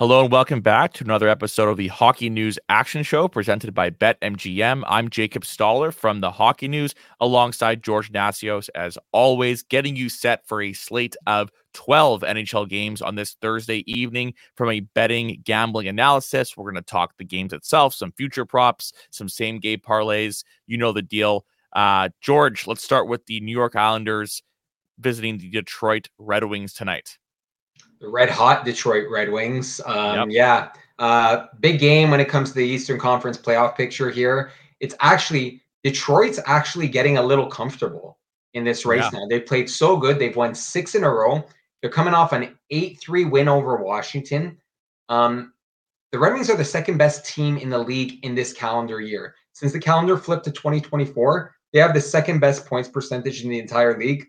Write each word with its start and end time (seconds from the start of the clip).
Hello 0.00 0.22
and 0.22 0.32
welcome 0.32 0.62
back 0.62 0.94
to 0.94 1.04
another 1.04 1.28
episode 1.28 1.68
of 1.68 1.76
the 1.76 1.88
Hockey 1.88 2.30
News 2.30 2.58
Action 2.70 3.02
Show 3.02 3.28
presented 3.28 3.74
by 3.74 3.90
BetMGM. 3.90 4.82
I'm 4.86 5.10
Jacob 5.10 5.44
Stoller 5.44 5.92
from 5.92 6.22
the 6.22 6.30
Hockey 6.30 6.68
News 6.68 6.94
alongside 7.20 7.82
George 7.82 8.10
Nassios, 8.10 8.70
as 8.74 8.96
always, 9.12 9.62
getting 9.62 9.96
you 9.96 10.08
set 10.08 10.48
for 10.48 10.62
a 10.62 10.72
slate 10.72 11.16
of 11.26 11.50
12 11.74 12.22
NHL 12.22 12.66
games 12.66 13.02
on 13.02 13.14
this 13.14 13.36
Thursday 13.42 13.84
evening 13.86 14.32
from 14.56 14.70
a 14.70 14.80
betting 14.80 15.42
gambling 15.44 15.86
analysis. 15.88 16.56
We're 16.56 16.72
going 16.72 16.82
to 16.82 16.90
talk 16.90 17.18
the 17.18 17.24
games 17.26 17.52
itself, 17.52 17.92
some 17.92 18.12
future 18.12 18.46
props, 18.46 18.94
some 19.10 19.28
same 19.28 19.58
game 19.58 19.80
parlays. 19.80 20.44
You 20.66 20.78
know 20.78 20.92
the 20.92 21.02
deal. 21.02 21.44
Uh, 21.74 22.08
George, 22.22 22.66
let's 22.66 22.82
start 22.82 23.06
with 23.06 23.26
the 23.26 23.40
New 23.42 23.52
York 23.52 23.76
Islanders 23.76 24.42
visiting 24.98 25.36
the 25.36 25.50
Detroit 25.50 26.08
Red 26.18 26.44
Wings 26.44 26.72
tonight 26.72 27.18
the 28.00 28.08
red 28.08 28.30
hot 28.30 28.64
Detroit 28.64 29.08
Red 29.10 29.30
Wings. 29.30 29.80
Um, 29.84 30.30
yep. 30.30 30.72
Yeah, 30.98 31.04
uh, 31.04 31.46
big 31.60 31.78
game 31.78 32.10
when 32.10 32.20
it 32.20 32.28
comes 32.28 32.50
to 32.50 32.56
the 32.56 32.66
Eastern 32.66 32.98
Conference 32.98 33.38
playoff 33.38 33.76
picture 33.76 34.10
here. 34.10 34.52
It's 34.80 34.94
actually 35.00 35.62
Detroit's 35.84 36.40
actually 36.46 36.88
getting 36.88 37.18
a 37.18 37.22
little 37.22 37.46
comfortable 37.46 38.18
in 38.54 38.64
this 38.64 38.84
race 38.84 39.04
yeah. 39.12 39.20
now. 39.20 39.26
They've 39.28 39.44
played 39.44 39.68
so 39.70 39.96
good. 39.96 40.18
They've 40.18 40.36
won 40.36 40.54
six 40.54 40.94
in 40.94 41.04
a 41.04 41.10
row. 41.10 41.44
They're 41.80 41.90
coming 41.90 42.14
off 42.14 42.32
an 42.32 42.58
8 42.70 43.00
3 43.00 43.24
win 43.26 43.48
over 43.48 43.76
Washington. 43.76 44.58
Um, 45.08 45.52
the 46.12 46.18
Red 46.18 46.34
Wings 46.34 46.50
are 46.50 46.56
the 46.56 46.64
second 46.64 46.98
best 46.98 47.24
team 47.24 47.56
in 47.56 47.70
the 47.70 47.78
league 47.78 48.24
in 48.24 48.34
this 48.34 48.52
calendar 48.52 49.00
year. 49.00 49.34
Since 49.52 49.72
the 49.72 49.78
calendar 49.78 50.16
flipped 50.16 50.44
to 50.44 50.50
2024, 50.50 51.54
they 51.72 51.78
have 51.78 51.94
the 51.94 52.00
second 52.00 52.40
best 52.40 52.66
points 52.66 52.88
percentage 52.88 53.44
in 53.44 53.50
the 53.50 53.58
entire 53.58 53.98
league. 53.98 54.26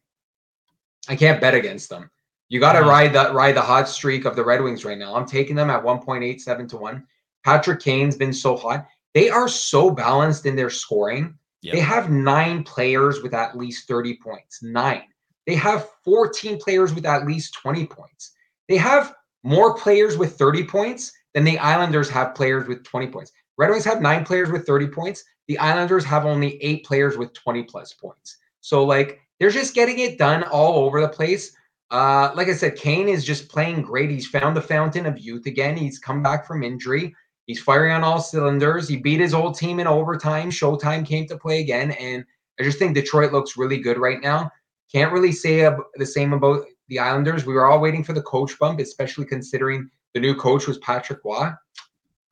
I 1.09 1.15
can't 1.15 1.41
bet 1.41 1.55
against 1.55 1.89
them. 1.89 2.09
You 2.51 2.59
got 2.59 2.73
to 2.73 2.79
uh-huh. 2.79 2.89
ride 2.89 3.13
that 3.13 3.33
ride 3.33 3.55
the 3.55 3.61
hot 3.61 3.87
streak 3.87 4.25
of 4.25 4.35
the 4.35 4.43
Red 4.43 4.61
Wings 4.61 4.83
right 4.83 4.97
now. 4.97 5.15
I'm 5.15 5.25
taking 5.25 5.55
them 5.55 5.69
at 5.69 5.81
1.87 5.81 6.67
to 6.67 6.77
1. 6.77 7.07
Patrick 7.45 7.79
Kane's 7.79 8.17
been 8.17 8.33
so 8.33 8.57
hot. 8.57 8.85
They 9.13 9.29
are 9.29 9.47
so 9.47 9.89
balanced 9.89 10.45
in 10.45 10.57
their 10.57 10.69
scoring. 10.69 11.33
Yep. 11.61 11.73
They 11.73 11.79
have 11.79 12.11
9 12.11 12.63
players 12.65 13.21
with 13.21 13.33
at 13.33 13.57
least 13.57 13.87
30 13.87 14.17
points. 14.17 14.61
9. 14.61 15.01
They 15.47 15.55
have 15.55 15.87
14 16.03 16.59
players 16.59 16.93
with 16.93 17.05
at 17.05 17.25
least 17.25 17.53
20 17.53 17.87
points. 17.87 18.33
They 18.67 18.75
have 18.75 19.15
more 19.43 19.73
players 19.73 20.17
with 20.17 20.37
30 20.37 20.65
points 20.65 21.13
than 21.33 21.45
the 21.45 21.57
Islanders 21.57 22.09
have 22.09 22.35
players 22.35 22.67
with 22.67 22.83
20 22.83 23.07
points. 23.07 23.31
Red 23.57 23.69
Wings 23.69 23.85
have 23.85 24.01
9 24.01 24.25
players 24.25 24.51
with 24.51 24.67
30 24.67 24.87
points. 24.87 25.23
The 25.47 25.57
Islanders 25.57 26.03
have 26.03 26.25
only 26.25 26.61
8 26.61 26.85
players 26.85 27.17
with 27.17 27.31
20 27.31 27.63
plus 27.63 27.93
points. 27.93 28.39
So 28.59 28.83
like 28.83 29.21
they're 29.39 29.51
just 29.51 29.73
getting 29.73 29.99
it 29.99 30.17
done 30.17 30.43
all 30.43 30.83
over 30.83 30.99
the 30.99 31.07
place. 31.07 31.55
Uh, 31.91 32.31
like 32.35 32.47
I 32.47 32.53
said, 32.53 32.77
Kane 32.77 33.09
is 33.09 33.25
just 33.25 33.49
playing 33.49 33.81
great. 33.81 34.09
He's 34.09 34.27
found 34.27 34.55
the 34.55 34.61
fountain 34.61 35.05
of 35.05 35.19
youth 35.19 35.45
again. 35.45 35.75
He's 35.75 35.99
come 35.99 36.23
back 36.23 36.47
from 36.47 36.63
injury. 36.63 37.13
He's 37.47 37.61
firing 37.61 37.91
on 37.91 38.03
all 38.03 38.21
cylinders. 38.21 38.87
He 38.87 38.95
beat 38.95 39.19
his 39.19 39.33
old 39.33 39.57
team 39.57 39.79
in 39.79 39.87
overtime. 39.87 40.49
Showtime 40.49 41.05
came 41.05 41.27
to 41.27 41.37
play 41.37 41.59
again. 41.59 41.91
And 41.91 42.23
I 42.59 42.63
just 42.63 42.79
think 42.79 42.95
Detroit 42.95 43.33
looks 43.33 43.57
really 43.57 43.77
good 43.77 43.97
right 43.97 44.21
now. 44.21 44.49
Can't 44.91 45.11
really 45.11 45.33
say 45.33 45.69
the 45.95 46.05
same 46.05 46.31
about 46.31 46.65
the 46.87 46.99
Islanders. 46.99 47.45
We 47.45 47.53
were 47.53 47.65
all 47.65 47.81
waiting 47.81 48.05
for 48.05 48.13
the 48.13 48.21
coach 48.21 48.57
bump, 48.57 48.79
especially 48.79 49.25
considering 49.25 49.89
the 50.13 50.21
new 50.21 50.35
coach 50.35 50.67
was 50.67 50.77
Patrick 50.77 51.19
Roy. 51.25 51.49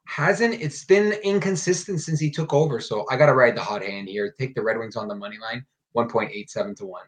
Hasn't 0.06 0.56
it's 0.56 0.86
been 0.86 1.14
inconsistent 1.23 2.02
since 2.02 2.20
he 2.20 2.32
took 2.32 2.54
over. 2.54 2.80
So 2.80 3.06
I 3.12 3.18
gotta 3.18 3.34
ride 3.34 3.56
the 3.56 3.62
hot 3.62 3.84
hand 3.84 4.08
here. 4.08 4.34
Take 4.38 4.56
the 4.56 4.64
Red 4.64 4.78
Wings 4.78 4.96
on 4.96 5.08
the 5.08 5.16
money 5.16 5.38
line, 5.38 5.66
1.87 5.96 6.78
to 6.78 6.86
1. 6.86 7.02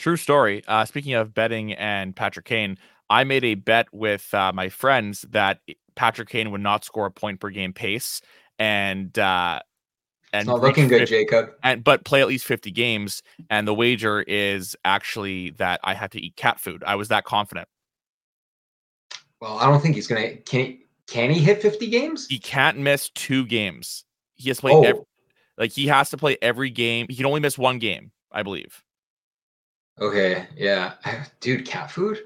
True 0.00 0.16
story. 0.16 0.64
Uh, 0.66 0.86
speaking 0.86 1.12
of 1.12 1.34
betting 1.34 1.74
and 1.74 2.16
Patrick 2.16 2.46
Kane, 2.46 2.78
I 3.10 3.24
made 3.24 3.44
a 3.44 3.54
bet 3.54 3.86
with 3.92 4.32
uh, 4.32 4.50
my 4.50 4.70
friends 4.70 5.26
that 5.28 5.60
Patrick 5.94 6.30
Kane 6.30 6.50
would 6.52 6.62
not 6.62 6.86
score 6.86 7.04
a 7.04 7.10
point 7.10 7.38
per 7.38 7.50
game 7.50 7.74
pace, 7.74 8.22
and 8.58 9.16
uh, 9.18 9.60
and 10.32 10.40
it's 10.40 10.48
not 10.48 10.62
looking 10.62 10.88
50, 10.88 10.98
good, 11.00 11.06
Jacob. 11.06 11.50
And 11.62 11.84
but 11.84 12.06
play 12.06 12.22
at 12.22 12.28
least 12.28 12.46
fifty 12.46 12.70
games. 12.70 13.22
And 13.50 13.68
the 13.68 13.74
wager 13.74 14.22
is 14.22 14.74
actually 14.86 15.50
that 15.58 15.80
I 15.84 15.92
have 15.92 16.08
to 16.12 16.18
eat 16.24 16.34
cat 16.34 16.58
food. 16.58 16.82
I 16.86 16.94
was 16.94 17.08
that 17.08 17.24
confident. 17.24 17.68
Well, 19.42 19.58
I 19.58 19.66
don't 19.66 19.82
think 19.82 19.96
he's 19.96 20.06
gonna. 20.06 20.36
Can 20.36 20.60
he? 20.64 20.80
Can 21.08 21.30
he 21.30 21.40
hit 21.40 21.60
fifty 21.60 21.88
games? 21.88 22.26
He 22.26 22.38
can't 22.38 22.78
miss 22.78 23.10
two 23.10 23.44
games. 23.44 24.06
He 24.36 24.48
has 24.48 24.60
played. 24.60 24.76
Oh. 24.76 24.82
Every, 24.82 25.02
like 25.58 25.72
he 25.72 25.88
has 25.88 26.08
to 26.08 26.16
play 26.16 26.38
every 26.40 26.70
game. 26.70 27.04
He 27.10 27.16
can 27.16 27.26
only 27.26 27.40
miss 27.40 27.58
one 27.58 27.78
game, 27.78 28.12
I 28.32 28.42
believe. 28.42 28.82
Okay, 30.00 30.46
yeah, 30.56 30.94
dude, 31.40 31.66
cat 31.66 31.90
food. 31.90 32.20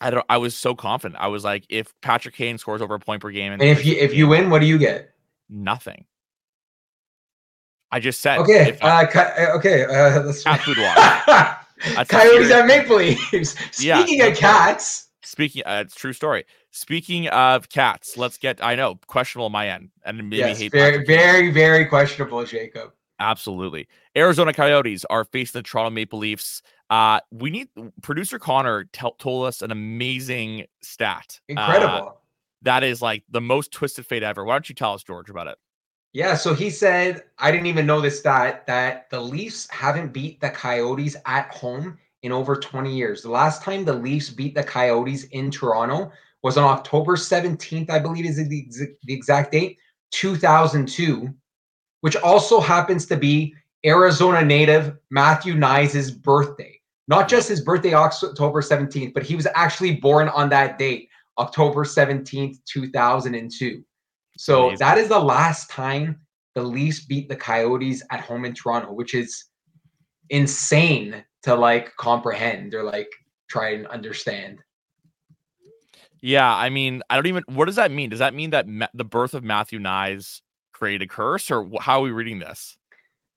I 0.00 0.10
don't. 0.10 0.24
I 0.28 0.38
was 0.38 0.56
so 0.56 0.74
confident. 0.74 1.20
I 1.20 1.26
was 1.26 1.44
like, 1.44 1.64
if 1.68 1.92
Patrick 2.00 2.34
Kane 2.34 2.58
scores 2.58 2.80
over 2.80 2.94
a 2.94 3.00
point 3.00 3.20
per 3.20 3.30
game, 3.30 3.52
and 3.52 3.60
if 3.60 3.84
you 3.84 3.94
if 3.96 4.14
you 4.14 4.28
win, 4.28 4.50
what 4.50 4.60
do 4.60 4.66
you 4.66 4.78
get? 4.78 5.12
Nothing. 5.48 6.04
I 7.90 8.00
just 8.00 8.20
said. 8.20 8.38
Okay. 8.38 8.78
I, 8.82 9.04
uh, 9.04 9.08
uh, 9.16 9.56
okay. 9.56 9.84
Uh, 9.84 10.22
let's 10.24 10.44
cat 10.44 10.60
food 10.60 10.78
water. 10.78 12.04
Coyotes 12.08 12.50
at 12.50 12.66
Maple 12.66 12.96
Leafs. 12.96 13.54
Speaking 13.72 14.18
yeah, 14.18 14.26
of 14.26 14.36
cats. 14.36 15.08
Speaking, 15.22 15.62
uh, 15.66 15.82
it's 15.84 15.94
true 15.94 16.12
story. 16.12 16.44
Speaking 16.70 17.28
of 17.28 17.68
cats, 17.68 18.16
let's 18.16 18.38
get. 18.38 18.62
I 18.62 18.74
know 18.74 18.98
questionable 19.06 19.46
on 19.46 19.52
my 19.52 19.68
end, 19.68 19.90
and 20.04 20.18
maybe 20.18 20.36
yes, 20.36 20.58
hate 20.58 20.72
very, 20.72 21.04
very, 21.04 21.50
very 21.50 21.86
questionable, 21.86 22.44
Jacob. 22.44 22.92
Absolutely. 23.20 23.88
Arizona 24.18 24.52
Coyotes 24.52 25.04
are 25.06 25.24
facing 25.24 25.60
the 25.60 25.62
Toronto 25.62 25.90
Maple 25.90 26.18
Leafs. 26.18 26.62
Uh, 26.90 27.20
we 27.30 27.50
need 27.50 27.68
producer 28.02 28.38
Connor 28.38 28.84
t- 28.92 29.10
told 29.18 29.46
us 29.46 29.62
an 29.62 29.70
amazing 29.70 30.66
stat. 30.82 31.40
Incredible. 31.48 32.08
Uh, 32.08 32.12
that 32.62 32.82
is 32.82 33.00
like 33.00 33.22
the 33.30 33.40
most 33.40 33.70
twisted 33.70 34.06
fate 34.06 34.22
ever. 34.22 34.44
Why 34.44 34.54
don't 34.54 34.68
you 34.68 34.74
tell 34.74 34.94
us, 34.94 35.02
George, 35.02 35.30
about 35.30 35.46
it? 35.46 35.56
Yeah, 36.12 36.34
so 36.34 36.54
he 36.54 36.70
said, 36.70 37.24
I 37.38 37.52
didn't 37.52 37.66
even 37.66 37.86
know 37.86 38.00
this 38.00 38.18
stat 38.18 38.66
that 38.66 39.08
the 39.10 39.20
Leafs 39.20 39.70
haven't 39.70 40.12
beat 40.12 40.40
the 40.40 40.50
Coyotes 40.50 41.16
at 41.26 41.52
home 41.52 41.98
in 42.22 42.32
over 42.32 42.56
20 42.56 42.92
years. 42.92 43.22
The 43.22 43.30
last 43.30 43.62
time 43.62 43.84
the 43.84 43.92
Leafs 43.92 44.30
beat 44.30 44.54
the 44.54 44.64
Coyotes 44.64 45.24
in 45.24 45.50
Toronto 45.50 46.10
was 46.42 46.56
on 46.56 46.64
October 46.64 47.14
17th, 47.14 47.90
I 47.90 47.98
believe 47.98 48.24
is 48.24 48.36
the, 48.36 48.68
the 49.04 49.12
exact 49.14 49.52
date, 49.52 49.78
2002 50.10 51.32
which 52.00 52.16
also 52.16 52.60
happens 52.60 53.06
to 53.06 53.16
be 53.16 53.54
Arizona 53.86 54.44
native 54.44 54.96
Matthew 55.10 55.54
Knies' 55.54 56.20
birthday. 56.20 56.78
Not 57.06 57.28
just 57.28 57.48
his 57.48 57.62
birthday, 57.62 57.94
October 57.94 58.60
17th, 58.60 59.14
but 59.14 59.22
he 59.22 59.34
was 59.34 59.46
actually 59.54 59.96
born 59.96 60.28
on 60.28 60.50
that 60.50 60.78
date, 60.78 61.08
October 61.38 61.84
17th, 61.84 62.58
2002. 62.70 63.82
So 64.36 64.66
Amazing. 64.66 64.78
that 64.78 64.98
is 64.98 65.08
the 65.08 65.18
last 65.18 65.70
time 65.70 66.20
the 66.54 66.62
Leafs 66.62 67.06
beat 67.06 67.28
the 67.28 67.36
Coyotes 67.36 68.02
at 68.10 68.20
home 68.20 68.44
in 68.44 68.52
Toronto, 68.52 68.92
which 68.92 69.14
is 69.14 69.44
insane 70.30 71.24
to 71.44 71.54
like 71.54 71.96
comprehend 71.96 72.74
or 72.74 72.82
like 72.82 73.08
try 73.48 73.70
and 73.70 73.86
understand. 73.86 74.58
Yeah, 76.20 76.52
I 76.52 76.68
mean, 76.68 77.02
I 77.08 77.14
don't 77.14 77.26
even. 77.26 77.44
What 77.46 77.66
does 77.66 77.76
that 77.76 77.90
mean? 77.92 78.10
Does 78.10 78.18
that 78.18 78.34
mean 78.34 78.50
that 78.50 78.66
ma- 78.66 78.88
the 78.92 79.04
birth 79.04 79.34
of 79.34 79.44
Matthew 79.44 79.78
Knies 79.78 80.40
create 80.72 81.00
a 81.00 81.06
curse, 81.06 81.50
or 81.50 81.68
how 81.80 82.00
are 82.00 82.02
we 82.02 82.10
reading 82.10 82.40
this? 82.40 82.76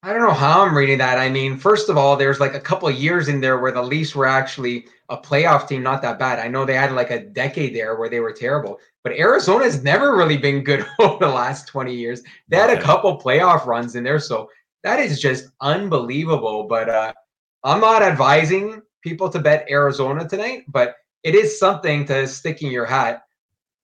I 0.04 0.14
don't 0.14 0.24
know 0.24 0.34
how 0.34 0.64
I'm 0.64 0.76
reading 0.76 0.98
that. 0.98 1.20
I 1.20 1.30
mean, 1.30 1.58
first 1.58 1.88
of 1.88 1.96
all, 1.96 2.16
there's 2.16 2.40
like 2.40 2.56
a 2.56 2.60
couple 2.60 2.88
of 2.88 2.96
years 2.96 3.28
in 3.28 3.40
there 3.40 3.60
where 3.60 3.72
the 3.72 3.84
Leafs 3.84 4.16
were 4.16 4.26
actually 4.26 4.88
a 5.10 5.18
playoff 5.18 5.68
team, 5.68 5.84
not 5.84 6.02
that 6.02 6.18
bad. 6.18 6.40
I 6.40 6.48
know 6.48 6.66
they 6.66 6.74
had 6.74 6.94
like 6.94 7.12
a 7.12 7.24
decade 7.24 7.76
there 7.76 7.96
where 7.96 8.10
they 8.10 8.20
were 8.20 8.34
terrible, 8.34 8.80
but 9.04 9.14
Arizona's 9.14 9.84
never 9.84 10.18
really 10.18 10.38
been 10.38 10.64
good 10.64 10.88
over 11.00 11.24
the 11.24 11.32
last 11.32 11.68
20 11.68 11.94
years. 11.94 12.24
They 12.48 12.58
had 12.58 12.72
a 12.72 12.82
couple 12.82 13.22
playoff 13.22 13.68
runs 13.68 13.96
in 13.96 14.04
there, 14.04 14.20
so 14.20 14.50
that 14.84 15.00
is 15.00 15.22
just 15.22 15.50
unbelievable. 15.62 16.64
But 16.64 16.90
uh, 16.90 17.14
I'm 17.64 17.80
not 17.80 18.02
advising 18.02 18.82
people 19.04 19.30
to 19.30 19.38
bet 19.38 19.70
Arizona 19.70 20.28
tonight, 20.28 20.64
but 20.68 20.96
it 21.22 21.36
is 21.36 21.60
something 21.60 22.06
to 22.06 22.28
stick 22.28 22.64
in 22.64 22.72
your 22.72 22.88
hat. 22.88 23.22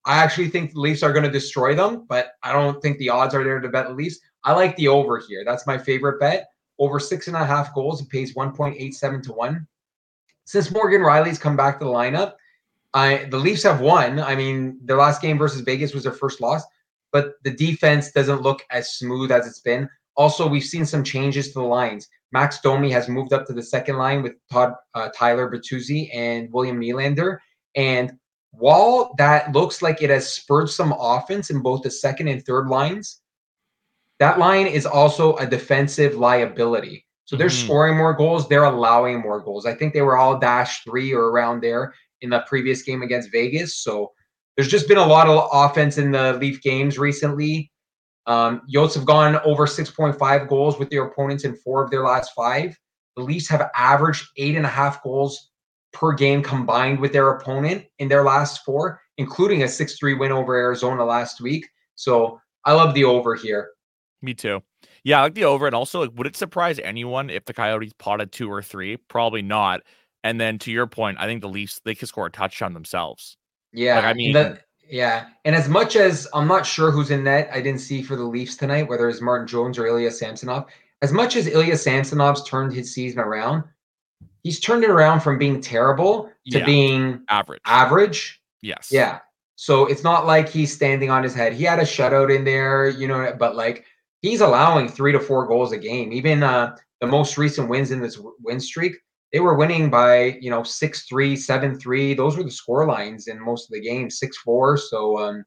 I 0.03 0.17
actually 0.17 0.49
think 0.49 0.73
the 0.73 0.79
Leafs 0.79 1.03
are 1.03 1.13
going 1.13 1.25
to 1.25 1.31
destroy 1.31 1.75
them, 1.75 2.07
but 2.09 2.31
I 2.41 2.53
don't 2.53 2.81
think 2.81 2.97
the 2.97 3.09
odds 3.09 3.35
are 3.35 3.43
there 3.43 3.59
to 3.59 3.69
bet 3.69 3.87
the 3.87 3.93
Leafs. 3.93 4.19
I 4.47 4.53
like 4.53 4.77
the 4.77 4.87
over 4.87 5.17
here. 5.19 5.43
That's 5.43 5.67
my 5.67 5.77
favorite 5.77 6.21
bet. 6.21 6.51
Over 6.79 7.01
six 7.01 7.27
and 7.27 7.35
a 7.35 7.45
half 7.45 7.75
goals. 7.75 8.01
It 8.01 8.09
pays 8.09 8.33
1.87 8.33 9.23
to 9.23 9.33
1. 9.33 9.67
Since 10.45 10.71
Morgan 10.71 11.01
Rielly's 11.01 11.37
come 11.37 11.57
back 11.57 11.79
to 11.79 11.85
the 11.85 11.91
lineup, 11.91 12.35
I 12.93 13.25
the 13.25 13.37
Leafs 13.37 13.63
have 13.63 13.81
won. 13.81 14.21
I 14.21 14.35
mean, 14.35 14.79
their 14.81 14.95
last 14.95 15.21
game 15.21 15.37
versus 15.37 15.59
Vegas 15.61 15.93
was 15.93 16.03
their 16.03 16.13
first 16.13 16.39
loss, 16.39 16.63
but 17.11 17.33
the 17.43 17.51
defense 17.51 18.13
doesn't 18.13 18.41
look 18.41 18.63
as 18.71 18.93
smooth 18.93 19.33
as 19.33 19.45
it's 19.45 19.59
been. 19.59 19.89
Also, 20.15 20.47
we've 20.47 20.63
seen 20.63 20.85
some 20.85 21.03
changes 21.03 21.49
to 21.49 21.59
the 21.59 21.65
lines. 21.65 22.07
Max 22.31 22.61
Domi 22.61 22.89
has 22.89 23.09
moved 23.09 23.33
up 23.33 23.45
to 23.47 23.53
the 23.53 23.61
second 23.61 23.97
line 23.97 24.23
with 24.23 24.35
Todd 24.49 24.73
uh, 24.93 25.09
Tyler 25.13 25.51
Bertuzzi 25.51 26.09
and 26.15 26.49
William 26.53 26.79
Nylander. 26.79 27.39
And 27.75 28.13
while 28.51 29.13
that 29.17 29.51
looks 29.51 29.81
like 29.81 30.01
it 30.01 30.09
has 30.09 30.31
spurred 30.31 30.69
some 30.69 30.95
offense 30.97 31.49
in 31.49 31.61
both 31.61 31.83
the 31.83 31.91
second 31.91 32.29
and 32.29 32.45
third 32.45 32.69
lines, 32.69 33.19
that 34.19 34.39
line 34.39 34.67
is 34.67 34.85
also 34.85 35.35
a 35.37 35.45
defensive 35.45 36.15
liability. 36.15 37.05
So 37.25 37.35
they're 37.35 37.47
mm-hmm. 37.47 37.65
scoring 37.65 37.97
more 37.97 38.13
goals, 38.13 38.47
they're 38.47 38.63
allowing 38.63 39.19
more 39.19 39.41
goals. 39.41 39.65
I 39.65 39.73
think 39.73 39.93
they 39.93 40.01
were 40.01 40.17
all 40.17 40.39
dash 40.39 40.83
three 40.83 41.13
or 41.13 41.29
around 41.29 41.61
there 41.61 41.93
in 42.21 42.29
the 42.29 42.43
previous 42.47 42.81
game 42.81 43.01
against 43.01 43.31
Vegas. 43.31 43.77
So 43.77 44.11
there's 44.55 44.69
just 44.69 44.87
been 44.87 44.97
a 44.97 45.05
lot 45.05 45.27
of 45.27 45.49
offense 45.51 45.97
in 45.97 46.11
the 46.11 46.33
Leaf 46.33 46.61
games 46.61 46.97
recently. 46.97 47.71
Um, 48.25 48.61
Yotes 48.73 48.95
have 48.95 49.05
gone 49.05 49.39
over 49.45 49.65
6.5 49.65 50.49
goals 50.49 50.79
with 50.79 50.89
their 50.89 51.05
opponents 51.05 51.43
in 51.43 51.55
four 51.55 51.83
of 51.83 51.91
their 51.91 52.03
last 52.03 52.31
five. 52.33 52.77
The 53.15 53.23
Leafs 53.23 53.47
have 53.49 53.69
averaged 53.75 54.27
eight 54.37 54.55
and 54.55 54.65
a 54.65 54.69
half 54.69 55.01
goals 55.03 55.51
per 55.93 56.13
game 56.13 56.43
combined 56.43 56.99
with 56.99 57.13
their 57.13 57.29
opponent 57.31 57.85
in 57.99 58.07
their 58.07 58.23
last 58.23 58.63
four, 58.65 59.01
including 59.17 59.63
a 59.63 59.67
6 59.67 59.97
3 59.97 60.13
win 60.15 60.31
over 60.31 60.55
Arizona 60.55 61.03
last 61.03 61.41
week. 61.41 61.67
So 61.95 62.39
I 62.65 62.73
love 62.73 62.93
the 62.93 63.03
over 63.03 63.35
here. 63.35 63.69
Me 64.21 64.33
too. 64.33 64.61
Yeah, 65.03 65.19
I 65.19 65.23
like 65.23 65.35
the 65.35 65.45
over. 65.45 65.67
And 65.67 65.75
also, 65.75 66.01
like, 66.01 66.11
would 66.15 66.27
it 66.27 66.35
surprise 66.35 66.79
anyone 66.83 67.29
if 67.29 67.45
the 67.45 67.53
Coyotes 67.53 67.93
potted 67.97 68.31
two 68.31 68.51
or 68.51 68.61
three? 68.61 68.97
Probably 68.97 69.41
not. 69.41 69.81
And 70.23 70.41
then 70.41 70.57
to 70.59 70.71
your 70.71 70.87
point, 70.87 71.17
I 71.19 71.25
think 71.25 71.41
the 71.41 71.49
Leafs 71.49 71.79
they 71.85 71.95
could 71.95 72.07
score 72.07 72.25
a 72.25 72.31
touchdown 72.31 72.73
themselves. 72.73 73.37
Yeah, 73.71 73.95
like, 73.95 74.05
I 74.05 74.13
mean, 74.13 74.33
the, 74.33 74.59
yeah. 74.89 75.27
And 75.45 75.55
as 75.55 75.69
much 75.69 75.95
as 75.95 76.27
I'm 76.33 76.47
not 76.47 76.65
sure 76.65 76.91
who's 76.91 77.11
in 77.11 77.23
net, 77.23 77.49
I 77.53 77.61
didn't 77.61 77.81
see 77.81 78.01
for 78.01 78.15
the 78.15 78.23
Leafs 78.23 78.55
tonight 78.55 78.89
whether 78.89 79.07
it's 79.07 79.21
Martin 79.21 79.47
Jones 79.47 79.77
or 79.77 79.85
Ilya 79.85 80.11
Samsonov. 80.11 80.65
As 81.01 81.11
much 81.13 81.35
as 81.35 81.47
Ilya 81.47 81.77
Samsonov's 81.77 82.43
turned 82.43 82.73
his 82.73 82.91
season 82.93 83.19
around, 83.19 83.63
he's 84.43 84.59
turned 84.59 84.83
it 84.83 84.89
around 84.89 85.19
from 85.21 85.37
being 85.37 85.61
terrible 85.61 86.31
to 86.49 86.59
yeah. 86.59 86.65
being 86.65 87.21
average. 87.29 87.61
Average. 87.65 88.41
Yes. 88.61 88.89
Yeah. 88.91 89.19
So 89.55 89.85
it's 89.85 90.03
not 90.03 90.25
like 90.25 90.49
he's 90.49 90.73
standing 90.73 91.09
on 91.09 91.23
his 91.23 91.33
head. 91.33 91.53
He 91.53 91.63
had 91.63 91.79
a 91.79 91.83
shutout 91.83 92.35
in 92.35 92.43
there, 92.43 92.89
you 92.89 93.07
know, 93.07 93.35
but 93.37 93.55
like 93.55 93.85
he's 94.21 94.41
allowing 94.41 94.87
three 94.87 95.11
to 95.11 95.19
four 95.19 95.47
goals 95.47 95.71
a 95.71 95.77
game. 95.77 96.11
Even 96.11 96.43
uh, 96.43 96.75
the 97.01 97.07
most 97.07 97.37
recent 97.37 97.69
wins 97.69 97.91
in 97.91 98.01
this 98.01 98.19
win 98.43 98.59
streak, 98.59 98.95
they 99.31 99.39
were 99.39 99.55
winning 99.55 99.89
by 99.89 100.37
you 100.41 100.49
know 100.49 100.63
six 100.63 101.07
three, 101.07 101.35
seven 101.35 101.79
three. 101.79 102.13
Those 102.13 102.37
were 102.37 102.43
the 102.43 102.51
score 102.51 102.87
lines 102.87 103.27
in 103.27 103.39
most 103.39 103.69
of 103.69 103.73
the 103.73 103.81
games, 103.81 104.19
six 104.19 104.37
four. 104.37 104.77
So 104.77 105.17
um, 105.17 105.43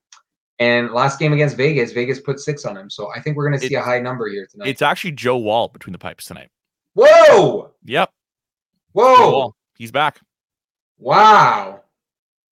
and 0.58 0.90
last 0.90 1.18
game 1.18 1.32
against 1.32 1.56
Vegas, 1.56 1.92
Vegas 1.92 2.20
put 2.20 2.38
six 2.38 2.64
on 2.66 2.76
him. 2.76 2.90
So 2.90 3.10
I 3.16 3.20
think 3.20 3.36
we're 3.36 3.48
going 3.48 3.58
to 3.58 3.66
see 3.66 3.74
a 3.74 3.82
high 3.82 3.98
number 3.98 4.28
here 4.28 4.46
tonight. 4.50 4.68
It's 4.68 4.82
actually 4.82 5.12
Joe 5.12 5.38
Woll 5.38 5.68
between 5.68 5.92
the 5.92 5.98
pipes 5.98 6.26
tonight. 6.26 6.50
Whoa! 6.94 7.70
Yep. 7.84 8.10
Whoa! 8.92 9.54
He's 9.78 9.90
back. 9.90 10.20
Wow. 10.98 11.80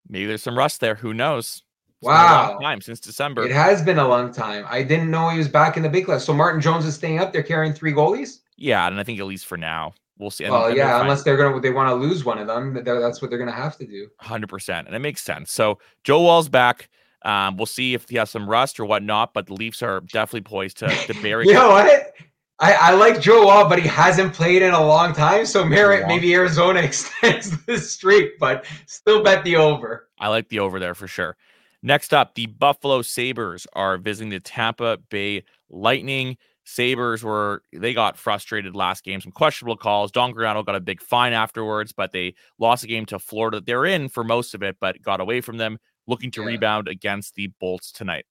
Maybe 0.08 0.24
there's 0.24 0.42
some 0.42 0.56
rust 0.56 0.80
there. 0.80 0.94
Who 0.94 1.12
knows? 1.12 1.62
Wow. 2.00 2.58
time 2.60 2.80
since 2.80 3.00
December. 3.00 3.44
It 3.44 3.50
has 3.50 3.82
been 3.82 3.98
a 3.98 4.06
long 4.06 4.32
time. 4.32 4.64
I 4.68 4.82
didn't 4.82 5.10
know 5.10 5.30
he 5.30 5.38
was 5.38 5.48
back 5.48 5.76
in 5.76 5.82
the 5.82 5.88
big 5.88 6.04
class. 6.04 6.24
So 6.24 6.32
Martin 6.32 6.60
Jones 6.60 6.84
is 6.84 6.94
staying 6.94 7.18
up. 7.18 7.32
They're 7.32 7.42
carrying 7.42 7.72
three 7.72 7.92
goalies. 7.92 8.40
Yeah, 8.56 8.86
and 8.86 8.98
I 8.98 9.04
think 9.04 9.18
at 9.20 9.26
least 9.26 9.46
for 9.46 9.56
now, 9.56 9.94
we'll 10.18 10.30
see. 10.30 10.48
Well, 10.48 10.66
and, 10.66 10.76
yeah, 10.76 10.94
and 10.94 11.02
unless 11.02 11.22
they're 11.22 11.36
gonna 11.36 11.60
they 11.60 11.70
want 11.70 11.88
to 11.88 11.94
lose 11.94 12.24
one 12.24 12.38
of 12.38 12.46
them, 12.46 12.82
that's 12.84 13.20
what 13.20 13.30
they're 13.30 13.38
gonna 13.38 13.52
have 13.52 13.76
to 13.78 13.86
do. 13.86 14.08
Hundred 14.18 14.48
percent, 14.48 14.86
and 14.86 14.96
it 14.96 15.00
makes 15.00 15.22
sense. 15.22 15.52
So 15.52 15.78
Joe 16.04 16.22
Woll's 16.22 16.48
back. 16.48 16.88
Um, 17.22 17.56
we'll 17.56 17.66
see 17.66 17.94
if 17.94 18.08
he 18.08 18.16
has 18.16 18.30
some 18.30 18.48
rust 18.48 18.78
or 18.78 18.84
whatnot, 18.84 19.34
but 19.34 19.46
the 19.46 19.54
Leafs 19.54 19.82
are 19.82 20.00
definitely 20.00 20.42
poised 20.42 20.78
to, 20.78 20.88
to 20.88 21.14
bury. 21.22 21.48
you 21.48 21.52
know 21.52 21.70
what? 21.70 22.14
I, 22.60 22.72
I 22.74 22.94
like 22.94 23.20
Joe 23.20 23.44
Woll, 23.44 23.68
but 23.68 23.80
he 23.80 23.88
hasn't 23.88 24.34
played 24.34 24.62
in 24.62 24.72
a 24.72 24.84
long 24.84 25.12
time. 25.12 25.44
So 25.46 25.64
merit 25.64 26.06
maybe 26.06 26.32
Arizona 26.34 26.80
extends 26.82 27.64
the 27.64 27.78
streak, 27.78 28.38
but 28.38 28.64
still 28.86 29.22
bet 29.22 29.44
the 29.44 29.56
over. 29.56 30.08
I 30.18 30.28
like 30.28 30.48
the 30.48 30.60
over 30.60 30.78
there 30.80 30.94
for 30.94 31.06
sure. 31.06 31.36
Next 31.82 32.12
up, 32.12 32.34
the 32.34 32.46
Buffalo 32.46 33.02
Sabres 33.02 33.66
are 33.72 33.98
visiting 33.98 34.30
the 34.30 34.40
Tampa 34.40 34.98
Bay 35.10 35.44
Lightning. 35.70 36.36
Sabres 36.64 37.25
were 37.25 37.62
they 37.72 37.94
got 37.94 38.19
frustrated 38.19 38.76
last 38.76 39.02
game, 39.02 39.20
some 39.20 39.32
questionable 39.32 39.76
calls. 39.76 40.10
Don 40.10 40.34
Granato 40.34 40.66
got 40.66 40.75
a 40.75 40.80
big 40.80 41.00
fine 41.00 41.32
afterwards, 41.32 41.92
but 41.92 42.12
they 42.12 42.34
lost 42.58 42.82
the 42.82 42.88
game 42.88 43.06
to 43.06 43.19
Florida. 43.19 43.62
They're 43.64 43.86
in 43.86 44.08
for 44.10 44.22
most 44.22 44.54
of 44.54 44.62
it, 44.62 44.76
but 44.80 45.00
got 45.00 45.20
away 45.20 45.40
from 45.40 45.56
them, 45.56 45.78
looking 46.06 46.30
to 46.32 46.42
yeah. 46.42 46.48
rebound 46.48 46.88
against 46.88 47.36
the 47.36 47.50
Bolts 47.58 47.90
tonight. 47.90 48.26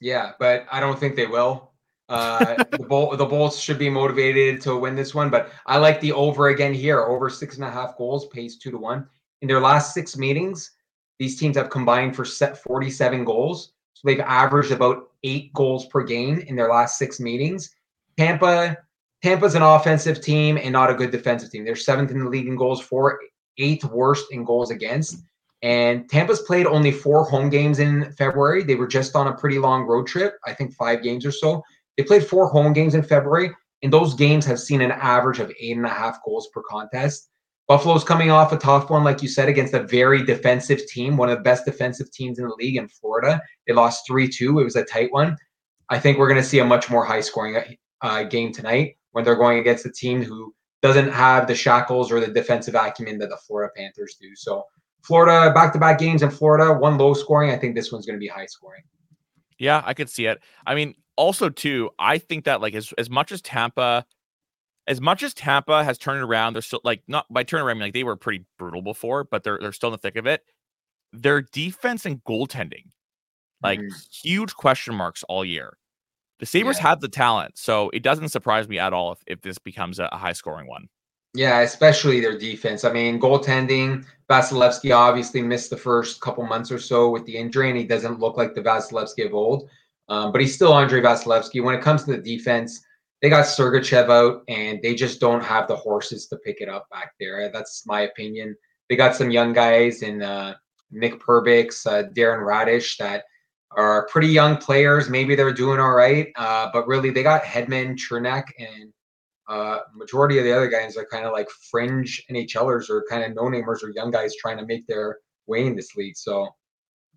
Yeah, 0.00 0.32
but 0.40 0.66
I 0.72 0.80
don't 0.80 0.98
think 0.98 1.14
they 1.14 1.26
will. 1.26 1.72
Uh, 2.08 2.56
the, 2.70 2.86
Bol- 2.88 3.16
the 3.16 3.24
Bolts 3.24 3.58
should 3.58 3.78
be 3.78 3.88
motivated 3.88 4.60
to 4.62 4.76
win 4.76 4.96
this 4.96 5.14
one, 5.14 5.30
but 5.30 5.52
I 5.66 5.76
like 5.78 6.00
the 6.00 6.12
over 6.12 6.48
again 6.48 6.74
here. 6.74 7.02
Over 7.02 7.30
six 7.30 7.56
and 7.56 7.64
a 7.64 7.70
half 7.70 7.96
goals, 7.96 8.26
pays 8.28 8.56
two 8.56 8.70
to 8.70 8.78
one. 8.78 9.06
In 9.42 9.48
their 9.48 9.60
last 9.60 9.94
six 9.94 10.16
meetings, 10.16 10.72
these 11.18 11.38
teams 11.38 11.56
have 11.56 11.70
combined 11.70 12.14
for 12.14 12.24
set 12.24 12.62
47 12.62 13.24
goals. 13.24 13.72
So 13.94 14.02
they've 14.04 14.20
averaged 14.20 14.72
about 14.72 15.10
eight 15.24 15.52
goals 15.54 15.86
per 15.86 16.02
game 16.02 16.38
in 16.40 16.56
their 16.56 16.68
last 16.68 16.98
six 16.98 17.18
meetings. 17.18 17.74
Tampa, 18.18 18.76
Tampa's 19.22 19.54
an 19.54 19.62
offensive 19.62 20.20
team 20.20 20.58
and 20.58 20.72
not 20.72 20.90
a 20.90 20.94
good 20.94 21.10
defensive 21.10 21.50
team. 21.50 21.64
They're 21.64 21.76
seventh 21.76 22.10
in 22.10 22.18
the 22.18 22.28
league 22.28 22.46
in 22.46 22.56
goals 22.56 22.80
for, 22.80 23.18
eighth 23.58 23.84
worst 23.84 24.26
in 24.32 24.44
goals 24.44 24.70
against. 24.70 25.24
And 25.62 26.08
Tampa's 26.10 26.42
played 26.42 26.66
only 26.66 26.92
four 26.92 27.24
home 27.24 27.48
games 27.48 27.78
in 27.78 28.12
February. 28.12 28.62
They 28.62 28.74
were 28.74 28.86
just 28.86 29.16
on 29.16 29.28
a 29.28 29.36
pretty 29.36 29.58
long 29.58 29.84
road 29.84 30.06
trip, 30.06 30.34
I 30.44 30.52
think 30.52 30.74
five 30.74 31.02
games 31.02 31.24
or 31.24 31.32
so. 31.32 31.62
They 31.96 32.02
played 32.02 32.26
four 32.26 32.48
home 32.48 32.74
games 32.74 32.94
in 32.94 33.02
February, 33.02 33.50
and 33.82 33.92
those 33.92 34.14
games 34.14 34.44
have 34.44 34.60
seen 34.60 34.82
an 34.82 34.92
average 34.92 35.40
of 35.40 35.50
eight 35.58 35.76
and 35.76 35.86
a 35.86 35.90
half 35.90 36.22
goals 36.24 36.48
per 36.52 36.62
contest. 36.62 37.30
Buffalo's 37.68 38.04
coming 38.04 38.30
off 38.30 38.52
a 38.52 38.56
tough 38.56 38.90
one, 38.90 39.02
like 39.02 39.22
you 39.22 39.28
said, 39.28 39.48
against 39.48 39.74
a 39.74 39.82
very 39.82 40.22
defensive 40.22 40.86
team, 40.86 41.16
one 41.16 41.28
of 41.28 41.38
the 41.38 41.42
best 41.42 41.64
defensive 41.64 42.10
teams 42.12 42.38
in 42.38 42.46
the 42.46 42.54
league 42.54 42.76
in 42.76 42.88
Florida. 42.88 43.40
They 43.66 43.72
lost 43.72 44.06
3 44.06 44.28
2. 44.28 44.60
It 44.60 44.64
was 44.64 44.76
a 44.76 44.84
tight 44.84 45.12
one. 45.12 45.36
I 45.88 45.98
think 45.98 46.18
we're 46.18 46.28
going 46.28 46.40
to 46.40 46.46
see 46.46 46.60
a 46.60 46.64
much 46.64 46.90
more 46.90 47.04
high 47.04 47.20
scoring 47.20 47.76
uh, 48.02 48.22
game 48.24 48.52
tonight 48.52 48.96
when 49.12 49.24
they're 49.24 49.34
going 49.34 49.58
against 49.58 49.86
a 49.86 49.90
team 49.90 50.22
who 50.22 50.54
doesn't 50.82 51.10
have 51.10 51.46
the 51.46 51.54
shackles 51.54 52.12
or 52.12 52.20
the 52.20 52.28
defensive 52.28 52.74
acumen 52.74 53.18
that 53.18 53.30
the 53.30 53.36
Florida 53.36 53.72
Panthers 53.76 54.16
do. 54.20 54.28
So, 54.36 54.64
Florida 55.02 55.52
back 55.52 55.72
to 55.72 55.78
back 55.78 55.98
games 55.98 56.22
in 56.22 56.30
Florida, 56.30 56.72
one 56.72 56.98
low 56.98 57.14
scoring. 57.14 57.50
I 57.50 57.56
think 57.56 57.74
this 57.74 57.92
one's 57.92 58.06
going 58.06 58.16
to 58.16 58.20
be 58.20 58.28
high 58.28 58.46
scoring. 58.46 58.82
Yeah, 59.58 59.82
I 59.84 59.94
could 59.94 60.10
see 60.10 60.26
it. 60.26 60.40
I 60.66 60.74
mean, 60.74 60.94
also 61.16 61.48
too, 61.48 61.90
I 61.98 62.18
think 62.18 62.44
that 62.44 62.60
like 62.60 62.74
as 62.74 62.92
as 62.98 63.08
much 63.08 63.32
as 63.32 63.40
Tampa, 63.40 64.04
as 64.86 65.00
much 65.00 65.22
as 65.22 65.34
Tampa 65.34 65.84
has 65.84 65.98
turned 65.98 66.22
around, 66.22 66.54
they're 66.54 66.62
still 66.62 66.80
like 66.84 67.02
not 67.08 67.26
by 67.30 67.42
turn 67.42 67.60
around, 67.60 67.70
I 67.70 67.74
mean, 67.74 67.82
like 67.82 67.94
they 67.94 68.04
were 68.04 68.16
pretty 68.16 68.44
brutal 68.58 68.82
before, 68.82 69.24
but 69.24 69.42
they're 69.42 69.58
they're 69.60 69.72
still 69.72 69.88
in 69.88 69.92
the 69.92 69.98
thick 69.98 70.16
of 70.16 70.26
it. 70.26 70.42
Their 71.12 71.42
defense 71.42 72.06
and 72.06 72.22
goaltending, 72.24 72.86
like 73.62 73.80
mm-hmm. 73.80 73.96
huge 74.22 74.54
question 74.54 74.94
marks 74.94 75.24
all 75.24 75.44
year. 75.44 75.76
The 76.38 76.46
Sabres 76.46 76.76
yeah. 76.76 76.88
have 76.88 77.00
the 77.00 77.08
talent, 77.08 77.56
so 77.56 77.90
it 77.90 78.02
doesn't 78.02 78.28
surprise 78.28 78.68
me 78.68 78.78
at 78.78 78.92
all 78.92 79.12
if, 79.12 79.18
if 79.26 79.40
this 79.40 79.58
becomes 79.58 79.98
a, 79.98 80.08
a 80.12 80.18
high 80.18 80.34
scoring 80.34 80.68
one. 80.68 80.88
Yeah, 81.34 81.60
especially 81.60 82.20
their 82.20 82.38
defense. 82.38 82.84
I 82.84 82.92
mean, 82.92 83.20
goaltending, 83.20 84.06
Vasilevskiy 84.30 84.94
obviously 84.94 85.42
missed 85.42 85.70
the 85.70 85.76
first 85.76 86.20
couple 86.20 86.44
months 86.46 86.70
or 86.70 86.78
so 86.78 87.10
with 87.10 87.26
the 87.26 87.36
injury, 87.36 87.68
and 87.68 87.78
he 87.78 87.84
doesn't 87.84 88.20
look 88.20 88.36
like 88.36 88.54
the 88.54 88.62
Vasilevskiy 88.62 89.26
of 89.26 89.34
old. 89.34 89.68
Um, 90.08 90.32
but 90.32 90.40
he's 90.40 90.54
still 90.54 90.74
Andrei 90.74 91.00
Vasilevskiy. 91.00 91.62
When 91.62 91.74
it 91.74 91.82
comes 91.82 92.04
to 92.04 92.12
the 92.12 92.18
defense, 92.18 92.82
they 93.22 93.30
got 93.30 93.46
Sergachev 93.46 94.10
out, 94.10 94.42
and 94.48 94.80
they 94.82 94.94
just 94.94 95.20
don't 95.20 95.42
have 95.42 95.68
the 95.68 95.76
horses 95.76 96.26
to 96.28 96.36
pick 96.36 96.60
it 96.60 96.68
up 96.68 96.86
back 96.90 97.12
there. 97.18 97.50
That's 97.52 97.86
my 97.86 98.02
opinion. 98.02 98.56
They 98.88 98.96
got 98.96 99.16
some 99.16 99.30
young 99.30 99.52
guys 99.52 100.02
in 100.02 100.22
uh, 100.22 100.54
Nick 100.90 101.20
Perbix, 101.20 101.86
uh, 101.86 102.08
Darren 102.10 102.44
Raddysh 102.44 102.96
that 102.98 103.24
are 103.72 104.06
pretty 104.08 104.28
young 104.28 104.56
players. 104.56 105.08
Maybe 105.08 105.34
they're 105.34 105.52
doing 105.52 105.80
all 105.80 105.94
right, 105.94 106.28
uh, 106.36 106.68
but 106.72 106.86
really 106.86 107.10
they 107.10 107.22
got 107.22 107.42
Hedman, 107.42 107.98
Cernak, 107.98 108.44
and 108.58 108.92
uh, 109.48 109.78
majority 109.94 110.38
of 110.38 110.44
the 110.44 110.52
other 110.52 110.68
guys 110.68 110.96
are 110.96 111.06
kind 111.06 111.24
of 111.24 111.32
like 111.32 111.48
fringe 111.70 112.22
NHLers 112.30 112.90
or 112.90 113.04
kind 113.08 113.24
of 113.24 113.34
no 113.34 113.42
namers 113.42 113.82
or 113.82 113.90
young 113.90 114.10
guys 114.10 114.34
trying 114.36 114.58
to 114.58 114.66
make 114.66 114.86
their 114.86 115.18
way 115.46 115.66
in 115.66 115.76
this 115.76 115.94
league. 115.96 116.16
So 116.16 116.48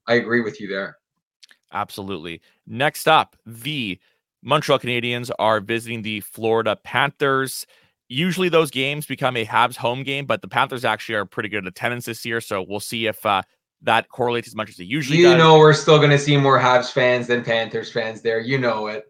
I 0.07 0.15
agree 0.15 0.41
with 0.41 0.61
you 0.61 0.67
there. 0.67 0.97
Absolutely. 1.71 2.41
Next 2.67 3.07
up, 3.07 3.35
the 3.45 3.99
Montreal 4.43 4.79
Canadiens 4.79 5.29
are 5.39 5.59
visiting 5.59 6.01
the 6.01 6.21
Florida 6.21 6.75
Panthers. 6.83 7.65
Usually 8.07 8.49
those 8.49 8.71
games 8.71 9.05
become 9.05 9.37
a 9.37 9.45
Habs 9.45 9.75
home 9.75 10.03
game, 10.03 10.25
but 10.25 10.41
the 10.41 10.47
Panthers 10.47 10.85
actually 10.85 11.15
are 11.15 11.25
pretty 11.25 11.49
good 11.49 11.67
attendance 11.67 12.05
this 12.05 12.25
year. 12.25 12.41
So 12.41 12.65
we'll 12.67 12.79
see 12.79 13.05
if 13.05 13.25
uh, 13.25 13.43
that 13.81 14.09
correlates 14.09 14.47
as 14.47 14.55
much 14.55 14.69
as 14.69 14.79
it 14.79 14.85
usually 14.85 15.19
you 15.19 15.25
does. 15.25 15.31
You 15.33 15.37
know, 15.37 15.59
we're 15.59 15.73
still 15.73 15.97
going 15.97 16.09
to 16.09 16.17
see 16.17 16.37
more 16.37 16.59
Habs 16.59 16.91
fans 16.91 17.27
than 17.27 17.43
Panthers 17.43 17.91
fans 17.91 18.21
there. 18.21 18.39
You 18.39 18.57
know 18.57 18.87
it. 18.87 19.05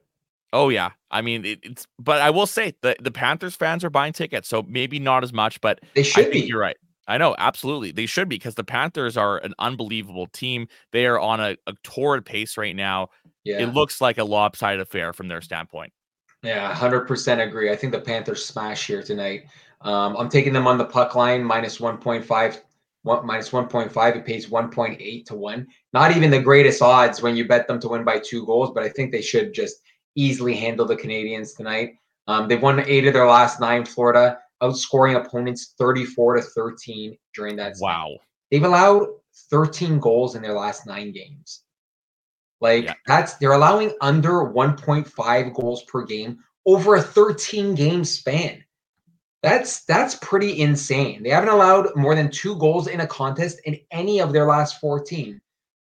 Oh 0.52 0.70
yeah, 0.70 0.90
I 1.12 1.22
mean 1.22 1.46
it, 1.46 1.60
it's. 1.62 1.86
But 2.00 2.22
I 2.22 2.32
will 2.32 2.48
say 2.48 2.74
the 2.82 2.96
the 3.00 3.12
Panthers 3.12 3.56
fans 3.56 3.84
are 3.84 3.90
buying 3.92 4.14
tickets, 4.14 4.50
so 4.50 4.64
maybe 4.68 5.00
not 5.00 5.24
as 5.24 5.32
much, 5.32 5.62
but 5.62 5.80
they 5.94 6.04
should 6.04 6.32
be. 6.32 6.40
You're 6.40 6.60
right. 6.60 6.78
I 7.08 7.18
know, 7.18 7.36
absolutely. 7.40 7.92
They 7.92 8.06
should 8.06 8.30
be 8.30 8.36
because 8.36 8.54
the 8.54 8.64
Panthers 8.64 9.18
are 9.18 9.40
an 9.40 9.56
unbelievable 9.58 10.28
team. 10.28 10.68
They 10.92 11.08
are 11.08 11.20
on 11.20 11.40
a, 11.40 11.58
a 11.66 11.74
torrid 11.84 12.24
pace 12.24 12.56
right 12.56 12.76
now. 12.76 13.10
Yeah. 13.50 13.64
It 13.64 13.74
looks 13.74 14.02
like 14.02 14.18
a 14.18 14.24
lopsided 14.24 14.82
affair 14.82 15.14
from 15.14 15.28
their 15.28 15.42
standpoint. 15.42 15.94
Yeah, 16.44 16.74
100% 16.74 17.46
agree. 17.46 17.72
I 17.72 17.76
think 17.76 17.92
the 17.92 18.00
Panthers 18.00 18.46
smash 18.46 18.88
here 18.88 19.04
tonight. 19.04 19.46
Um, 19.82 20.16
I'm 20.18 20.30
taking 20.30 20.54
them 20.54 20.68
on 20.68 20.78
the 20.78 20.86
puck 20.86 21.16
line, 21.16 21.44
minus 21.44 21.80
1.5. 21.80 22.62
One, 23.04 23.26
minus 23.26 23.52
1.5 23.52 24.16
it 24.18 24.26
pays 24.26 24.50
1.8 24.50 25.26
to 25.26 25.36
1 25.36 25.68
not 25.94 26.18
even 26.18 26.30
the 26.30 26.42
greatest 26.42 26.82
odds 26.82 27.22
when 27.22 27.34
you 27.34 27.48
bet 27.48 27.66
them 27.66 27.80
to 27.80 27.88
win 27.88 28.04
by 28.04 28.20
two 28.20 28.46
goals 28.46 28.72
but 28.74 28.84
i 28.84 28.90
think 28.90 29.10
they 29.10 29.22
should 29.22 29.54
just 29.54 29.78
easily 30.16 30.54
handle 30.54 30.86
the 30.86 30.98
Canadians 30.98 31.54
tonight 31.54 31.94
um, 32.28 32.50
they've 32.50 32.62
won 32.62 32.84
eight 32.86 33.08
of 33.08 33.14
their 33.14 33.26
last 33.26 33.62
nine 33.62 33.86
florida 33.86 34.38
outscoring 34.62 35.16
opponents 35.16 35.74
34 35.78 36.38
to 36.38 36.42
13 36.42 37.18
during 37.34 37.56
that. 37.58 37.76
Wow. 37.80 38.18
they've 38.52 38.64
allowed 38.64 39.08
13 39.50 40.00
goals 40.00 40.36
in 40.36 40.42
their 40.42 40.54
last 40.54 40.86
nine 40.86 41.12
games. 41.12 41.64
Like 42.62 42.86
yeah. 42.86 42.94
that's 43.08 43.36
they're 43.36 43.54
allowing 43.54 43.94
under 44.02 44.32
1.5 44.32 45.54
goals 45.54 45.84
per 45.84 46.04
game 46.04 46.40
over 46.66 46.96
a 46.96 47.02
13 47.02 47.76
game 47.76 48.04
span. 48.04 48.64
That's 49.42 49.86
that's 49.86 50.16
pretty 50.16 50.60
insane. 50.60 51.24
They 51.24 51.30
haven't 51.30 51.50
allowed 51.50 51.96
more 51.96 52.16
than 52.16 52.30
two 52.30 52.58
goals 52.58 52.88
in 52.88 53.00
a 53.00 53.08
contest 53.08 53.62
in 53.66 53.80
any 53.92 54.20
of 54.20 54.34
their 54.34 54.46
last 54.46 54.80
14. 54.82 55.40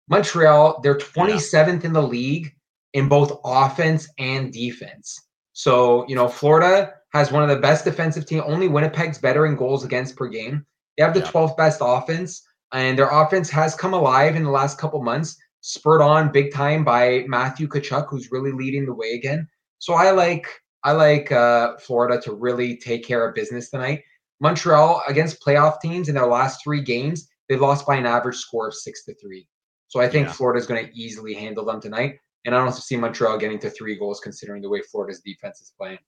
Montreal, 0.08 0.80
they're 0.82 0.98
27th 0.98 1.52
yeah. 1.52 1.86
in 1.86 1.92
the 1.92 2.02
league 2.02 2.54
in 2.92 3.08
both 3.08 3.40
offense 3.44 4.08
and 4.18 4.52
defense. 4.52 5.28
So, 5.52 6.06
you 6.08 6.14
know, 6.14 6.28
Florida 6.28 6.94
has 7.12 7.32
one 7.32 7.42
of 7.42 7.48
the 7.48 7.56
best 7.56 7.84
defensive 7.84 8.26
team. 8.26 8.42
Only 8.44 8.68
Winnipeg's 8.68 9.18
better 9.18 9.46
in 9.46 9.56
goals 9.56 9.84
against 9.84 10.16
per 10.16 10.28
game. 10.28 10.64
They 10.96 11.04
have 11.04 11.14
the 11.14 11.20
yeah. 11.20 11.30
12th 11.30 11.56
best 11.56 11.78
offense, 11.82 12.42
and 12.72 12.98
their 12.98 13.08
offense 13.08 13.50
has 13.50 13.74
come 13.74 13.94
alive 13.94 14.36
in 14.36 14.44
the 14.44 14.50
last 14.50 14.78
couple 14.78 15.02
months, 15.02 15.36
spurred 15.62 16.02
on 16.02 16.30
big 16.30 16.52
time 16.52 16.84
by 16.84 17.24
Matthew 17.26 17.66
Tkachuk, 17.66 18.08
who's 18.08 18.30
really 18.30 18.52
leading 18.52 18.84
the 18.84 18.94
way 18.94 19.12
again. 19.12 19.48
So 19.78 19.94
I 19.94 20.10
like 20.10 20.46
I 20.84 20.92
like 20.92 21.32
uh, 21.32 21.76
Florida 21.78 22.20
to 22.22 22.34
really 22.34 22.76
take 22.76 23.06
care 23.06 23.26
of 23.26 23.34
business 23.34 23.70
tonight. 23.70 24.02
Montreal 24.40 25.02
against 25.06 25.40
playoff 25.40 25.80
teams 25.80 26.08
in 26.08 26.16
their 26.16 26.26
last 26.26 26.62
three 26.62 26.82
games, 26.82 27.28
they've 27.48 27.60
lost 27.60 27.86
by 27.86 27.96
an 27.96 28.06
average 28.06 28.36
score 28.36 28.66
of 28.66 28.74
six 28.74 29.04
to 29.04 29.14
three. 29.14 29.46
So 29.86 30.00
I 30.00 30.08
think 30.08 30.26
yeah. 30.26 30.56
is 30.56 30.66
going 30.66 30.86
to 30.86 30.92
easily 30.98 31.34
handle 31.34 31.64
them 31.64 31.80
tonight. 31.80 32.18
And 32.44 32.54
I 32.54 32.58
don't 32.58 32.72
see 32.72 32.96
Montreal 32.96 33.38
getting 33.38 33.60
to 33.60 33.70
three 33.70 33.96
goals 33.96 34.18
considering 34.18 34.62
the 34.62 34.68
way 34.68 34.80
Florida's 34.90 35.20
defense 35.20 35.60
is 35.60 35.72
playing. 35.78 35.98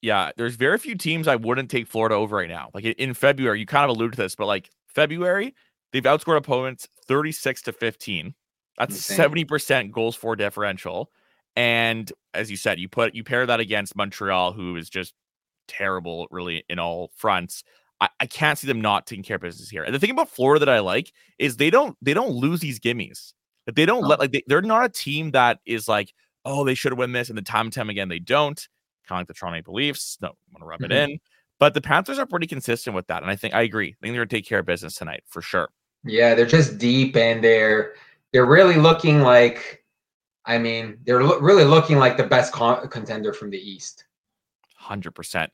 Yeah, 0.00 0.30
there's 0.36 0.54
very 0.54 0.78
few 0.78 0.94
teams 0.94 1.26
I 1.26 1.34
wouldn't 1.34 1.70
take 1.70 1.88
Florida 1.88 2.14
over 2.14 2.36
right 2.36 2.48
now. 2.48 2.70
Like 2.72 2.84
in 2.84 3.14
February, 3.14 3.58
you 3.58 3.66
kind 3.66 3.90
of 3.90 3.96
alluded 3.96 4.16
to 4.16 4.22
this, 4.22 4.36
but 4.36 4.46
like 4.46 4.70
February, 4.86 5.54
they've 5.92 6.02
outscored 6.04 6.36
opponents 6.36 6.86
36 7.08 7.62
to 7.62 7.72
15. 7.72 8.34
That's 8.78 9.10
70% 9.10 9.90
goals 9.90 10.14
for 10.14 10.36
differential. 10.36 11.10
And 11.56 12.12
as 12.34 12.50
you 12.50 12.56
said, 12.56 12.78
you 12.78 12.88
put 12.88 13.14
you 13.14 13.24
pair 13.24 13.44
that 13.44 13.58
against 13.58 13.96
Montreal, 13.96 14.52
who 14.52 14.76
is 14.76 14.88
just 14.88 15.14
terrible, 15.66 16.28
really, 16.30 16.64
in 16.68 16.78
all 16.78 17.10
fronts. 17.16 17.64
I, 18.00 18.08
I 18.20 18.26
can't 18.26 18.56
see 18.58 18.68
them 18.68 18.80
not 18.80 19.06
taking 19.06 19.24
care 19.24 19.36
of 19.36 19.42
business 19.42 19.68
here. 19.68 19.82
And 19.82 19.94
the 19.94 19.98
thing 19.98 20.10
about 20.10 20.30
Florida 20.30 20.64
that 20.64 20.72
I 20.72 20.78
like 20.78 21.12
is 21.38 21.56
they 21.56 21.70
don't 21.70 21.96
they 22.00 22.14
don't 22.14 22.30
lose 22.30 22.60
these 22.60 22.78
gimmies. 22.78 23.32
That 23.66 23.74
they 23.74 23.86
don't 23.86 24.04
oh. 24.04 24.08
let 24.08 24.20
like 24.20 24.32
they, 24.32 24.42
they're 24.46 24.62
not 24.62 24.84
a 24.84 24.88
team 24.88 25.32
that 25.32 25.58
is 25.66 25.88
like, 25.88 26.14
oh, 26.44 26.64
they 26.64 26.74
should 26.74 26.92
have 26.92 26.98
won 26.98 27.12
this, 27.12 27.28
and 27.28 27.36
the 27.36 27.42
time 27.42 27.66
and 27.66 27.72
time 27.72 27.90
again 27.90 28.08
they 28.08 28.20
don't. 28.20 28.68
Kind 29.08 29.18
of 29.18 29.20
like 29.22 29.28
the 29.28 29.34
Toronto 29.34 29.58
Maple 29.58 29.74
Leafs. 29.74 30.18
No, 30.20 30.28
want 30.52 30.62
to 30.62 30.64
rub 30.64 30.80
mm-hmm. 30.80 30.92
it 30.92 31.10
in. 31.10 31.20
But 31.58 31.74
the 31.74 31.80
Panthers 31.80 32.20
are 32.20 32.26
pretty 32.26 32.46
consistent 32.46 32.94
with 32.94 33.08
that. 33.08 33.22
And 33.22 33.30
I 33.30 33.36
think 33.36 33.54
I 33.54 33.62
agree. 33.62 33.88
I 33.88 33.96
think 34.00 34.14
they're 34.14 34.24
gonna 34.24 34.26
take 34.26 34.46
care 34.46 34.60
of 34.60 34.66
business 34.66 34.94
tonight 34.94 35.24
for 35.26 35.42
sure. 35.42 35.68
Yeah, 36.04 36.36
they're 36.36 36.46
just 36.46 36.78
deep 36.78 37.16
and 37.16 37.42
they're 37.42 37.94
they're 38.38 38.46
really 38.46 38.76
looking 38.76 39.22
like 39.22 39.82
I 40.44 40.58
mean, 40.58 40.98
they're 41.04 41.24
lo- 41.24 41.40
really 41.40 41.64
looking 41.64 41.98
like 41.98 42.16
the 42.16 42.22
best 42.22 42.52
con- 42.52 42.88
contender 42.88 43.32
from 43.32 43.50
the 43.50 43.58
East. 43.58 44.04
100%. 44.80 45.48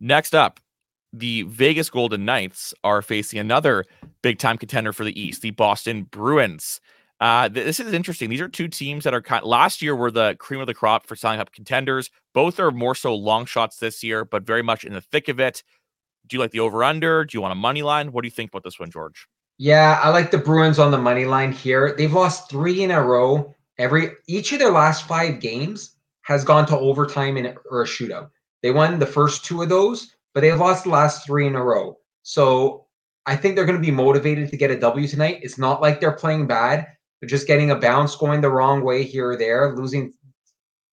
Next 0.00 0.34
up, 0.34 0.58
the 1.12 1.42
Vegas 1.42 1.90
Golden 1.90 2.24
Knights 2.24 2.72
are 2.82 3.02
facing 3.02 3.40
another 3.40 3.84
big 4.22 4.38
time 4.38 4.56
contender 4.56 4.94
for 4.94 5.04
the 5.04 5.20
East, 5.20 5.42
the 5.42 5.50
Boston 5.50 6.04
Bruins. 6.04 6.80
Uh, 7.20 7.48
this 7.48 7.78
is 7.78 7.92
interesting. 7.92 8.30
These 8.30 8.40
are 8.40 8.48
two 8.48 8.68
teams 8.68 9.04
that 9.04 9.12
are 9.12 9.20
kind. 9.20 9.44
Last 9.44 9.82
year 9.82 9.94
were 9.94 10.10
the 10.10 10.34
cream 10.38 10.62
of 10.62 10.66
the 10.66 10.72
crop 10.72 11.06
for 11.06 11.16
selling 11.16 11.40
up 11.40 11.52
contenders. 11.52 12.08
Both 12.32 12.58
are 12.58 12.70
more 12.70 12.94
so 12.94 13.14
long 13.14 13.44
shots 13.44 13.76
this 13.76 14.02
year, 14.02 14.24
but 14.24 14.46
very 14.46 14.62
much 14.62 14.84
in 14.84 14.94
the 14.94 15.02
thick 15.02 15.28
of 15.28 15.40
it. 15.40 15.62
Do 16.26 16.36
you 16.36 16.40
like 16.40 16.52
the 16.52 16.60
over 16.60 16.82
under? 16.82 17.26
Do 17.26 17.36
you 17.36 17.42
want 17.42 17.52
a 17.52 17.56
money 17.56 17.82
line? 17.82 18.12
What 18.12 18.22
do 18.22 18.28
you 18.28 18.32
think 18.32 18.50
about 18.50 18.64
this 18.64 18.80
one, 18.80 18.90
George? 18.90 19.28
Yeah, 19.58 20.00
I 20.02 20.10
like 20.10 20.30
the 20.30 20.38
Bruins 20.38 20.78
on 20.78 20.90
the 20.90 20.98
money 20.98 21.24
line 21.24 21.52
here. 21.52 21.94
They've 21.96 22.12
lost 22.12 22.50
three 22.50 22.82
in 22.82 22.90
a 22.90 23.02
row 23.02 23.54
every 23.78 24.12
each 24.26 24.52
of 24.52 24.58
their 24.58 24.70
last 24.70 25.06
five 25.06 25.40
games 25.40 25.96
has 26.22 26.44
gone 26.44 26.66
to 26.66 26.78
overtime 26.78 27.36
in, 27.36 27.54
or 27.70 27.82
a 27.82 27.86
shootout. 27.86 28.30
They 28.62 28.70
won 28.70 28.98
the 28.98 29.06
first 29.06 29.44
two 29.44 29.62
of 29.62 29.68
those, 29.68 30.14
but 30.32 30.40
they've 30.40 30.58
lost 30.58 30.84
the 30.84 30.90
last 30.90 31.26
three 31.26 31.46
in 31.46 31.54
a 31.54 31.62
row. 31.62 31.98
So 32.22 32.86
I 33.26 33.36
think 33.36 33.54
they're 33.54 33.66
going 33.66 33.80
to 33.80 33.84
be 33.84 33.90
motivated 33.90 34.50
to 34.50 34.56
get 34.56 34.70
a 34.70 34.78
W 34.78 35.06
tonight. 35.06 35.40
It's 35.42 35.58
not 35.58 35.82
like 35.82 36.00
they're 36.00 36.12
playing 36.12 36.46
bad. 36.46 36.86
They're 37.20 37.28
just 37.28 37.46
getting 37.46 37.70
a 37.70 37.76
bounce 37.76 38.16
going 38.16 38.40
the 38.40 38.50
wrong 38.50 38.82
way 38.82 39.02
here 39.02 39.30
or 39.30 39.36
there, 39.36 39.74
losing, 39.76 40.14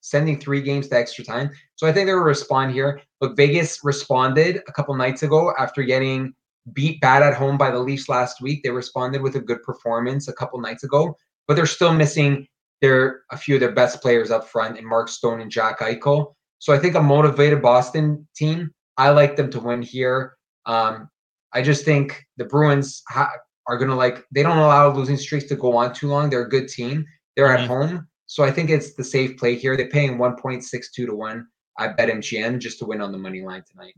sending 0.00 0.38
three 0.38 0.60
games 0.60 0.88
to 0.88 0.96
extra 0.96 1.24
time. 1.24 1.50
So 1.76 1.86
I 1.86 1.92
think 1.92 2.06
they'll 2.06 2.16
respond 2.16 2.72
here. 2.72 3.00
Look, 3.20 3.36
Vegas 3.36 3.80
responded 3.82 4.62
a 4.68 4.72
couple 4.72 4.94
nights 4.94 5.22
ago 5.22 5.52
after 5.58 5.82
getting 5.82 6.34
beat 6.72 7.00
bad 7.00 7.22
at 7.22 7.34
home 7.34 7.58
by 7.58 7.70
the 7.70 7.78
Leafs 7.78 8.08
last 8.08 8.40
week. 8.40 8.62
They 8.62 8.70
responded 8.70 9.22
with 9.22 9.36
a 9.36 9.40
good 9.40 9.62
performance 9.62 10.28
a 10.28 10.32
couple 10.32 10.60
nights 10.60 10.84
ago, 10.84 11.16
but 11.46 11.54
they're 11.54 11.66
still 11.66 11.92
missing 11.94 12.46
they're 12.82 13.22
a 13.30 13.36
few 13.36 13.54
of 13.54 13.60
their 13.60 13.72
best 13.72 14.02
players 14.02 14.30
up 14.30 14.48
front 14.48 14.76
in 14.76 14.86
Mark 14.86 15.08
Stone 15.08 15.40
and 15.40 15.50
Jack 15.50 15.78
Eichel. 15.78 16.34
So 16.58 16.74
I 16.74 16.78
think 16.78 16.96
a 16.96 17.02
motivated 17.02 17.62
Boston 17.62 18.28
team, 18.36 18.72
I 18.98 19.10
like 19.10 19.36
them 19.36 19.50
to 19.52 19.60
win 19.60 19.80
here. 19.82 20.34
Um, 20.66 21.08
I 21.54 21.62
just 21.62 21.84
think 21.84 22.24
the 22.36 22.44
Bruins 22.44 23.02
ha- 23.08 23.32
are 23.68 23.78
going 23.78 23.90
to 23.90 23.94
like, 23.94 24.24
they 24.32 24.42
don't 24.42 24.58
allow 24.58 24.92
losing 24.92 25.16
streaks 25.16 25.46
to 25.46 25.54
go 25.54 25.76
on 25.76 25.94
too 25.94 26.08
long. 26.08 26.28
They're 26.28 26.42
a 26.42 26.48
good 26.48 26.68
team. 26.68 27.06
They're 27.36 27.48
mm-hmm. 27.48 27.62
at 27.62 27.68
home. 27.68 28.08
So 28.26 28.42
I 28.42 28.50
think 28.50 28.68
it's 28.68 28.94
the 28.94 29.04
safe 29.04 29.38
play 29.38 29.54
here. 29.54 29.76
They're 29.76 29.88
paying 29.88 30.18
1.62 30.18 31.06
to 31.06 31.14
1 31.14 31.46
I 31.78 31.88
bet 31.88 32.10
MGM 32.10 32.58
just 32.58 32.78
to 32.80 32.84
win 32.84 33.00
on 33.00 33.12
the 33.12 33.18
money 33.18 33.40
line 33.40 33.62
tonight. 33.70 33.94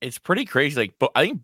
It's 0.00 0.18
pretty 0.18 0.44
crazy. 0.44 0.80
Like, 0.80 0.94
but 0.98 1.10
I 1.14 1.26
think 1.26 1.42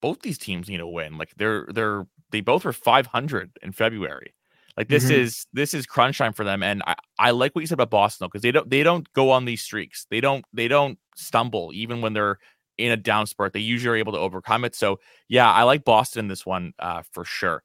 both 0.00 0.20
these 0.22 0.38
teams 0.38 0.68
need 0.68 0.80
a 0.80 0.86
win. 0.86 1.18
Like 1.18 1.32
they're 1.36 1.66
they're 1.72 2.06
they 2.30 2.40
both 2.40 2.64
were 2.64 2.72
500 2.72 3.50
in 3.62 3.72
February. 3.72 4.34
Like 4.76 4.88
this 4.88 5.04
mm-hmm. 5.04 5.22
is 5.22 5.46
this 5.52 5.74
is 5.74 5.86
crunch 5.86 6.18
time 6.18 6.32
for 6.32 6.44
them, 6.44 6.62
and 6.62 6.82
I, 6.86 6.94
I 7.18 7.30
like 7.32 7.54
what 7.54 7.62
you 7.62 7.66
said 7.66 7.74
about 7.74 7.90
Boston 7.90 8.24
though, 8.24 8.28
because 8.28 8.42
they 8.42 8.52
don't 8.52 8.70
they 8.70 8.84
don't 8.84 9.12
go 9.12 9.32
on 9.32 9.44
these 9.44 9.60
streaks. 9.60 10.06
They 10.08 10.20
don't 10.20 10.44
they 10.52 10.68
don't 10.68 10.98
stumble 11.16 11.72
even 11.74 12.00
when 12.00 12.12
they're 12.12 12.38
in 12.76 12.92
a 12.92 12.96
down 12.96 13.26
spurt. 13.26 13.52
They 13.52 13.60
usually 13.60 13.92
are 13.92 13.96
able 13.96 14.12
to 14.12 14.18
overcome 14.18 14.64
it. 14.64 14.76
So 14.76 15.00
yeah, 15.28 15.50
I 15.50 15.64
like 15.64 15.84
Boston 15.84 16.20
in 16.20 16.28
this 16.28 16.46
one 16.46 16.74
uh, 16.78 17.02
for 17.10 17.24
sure. 17.24 17.64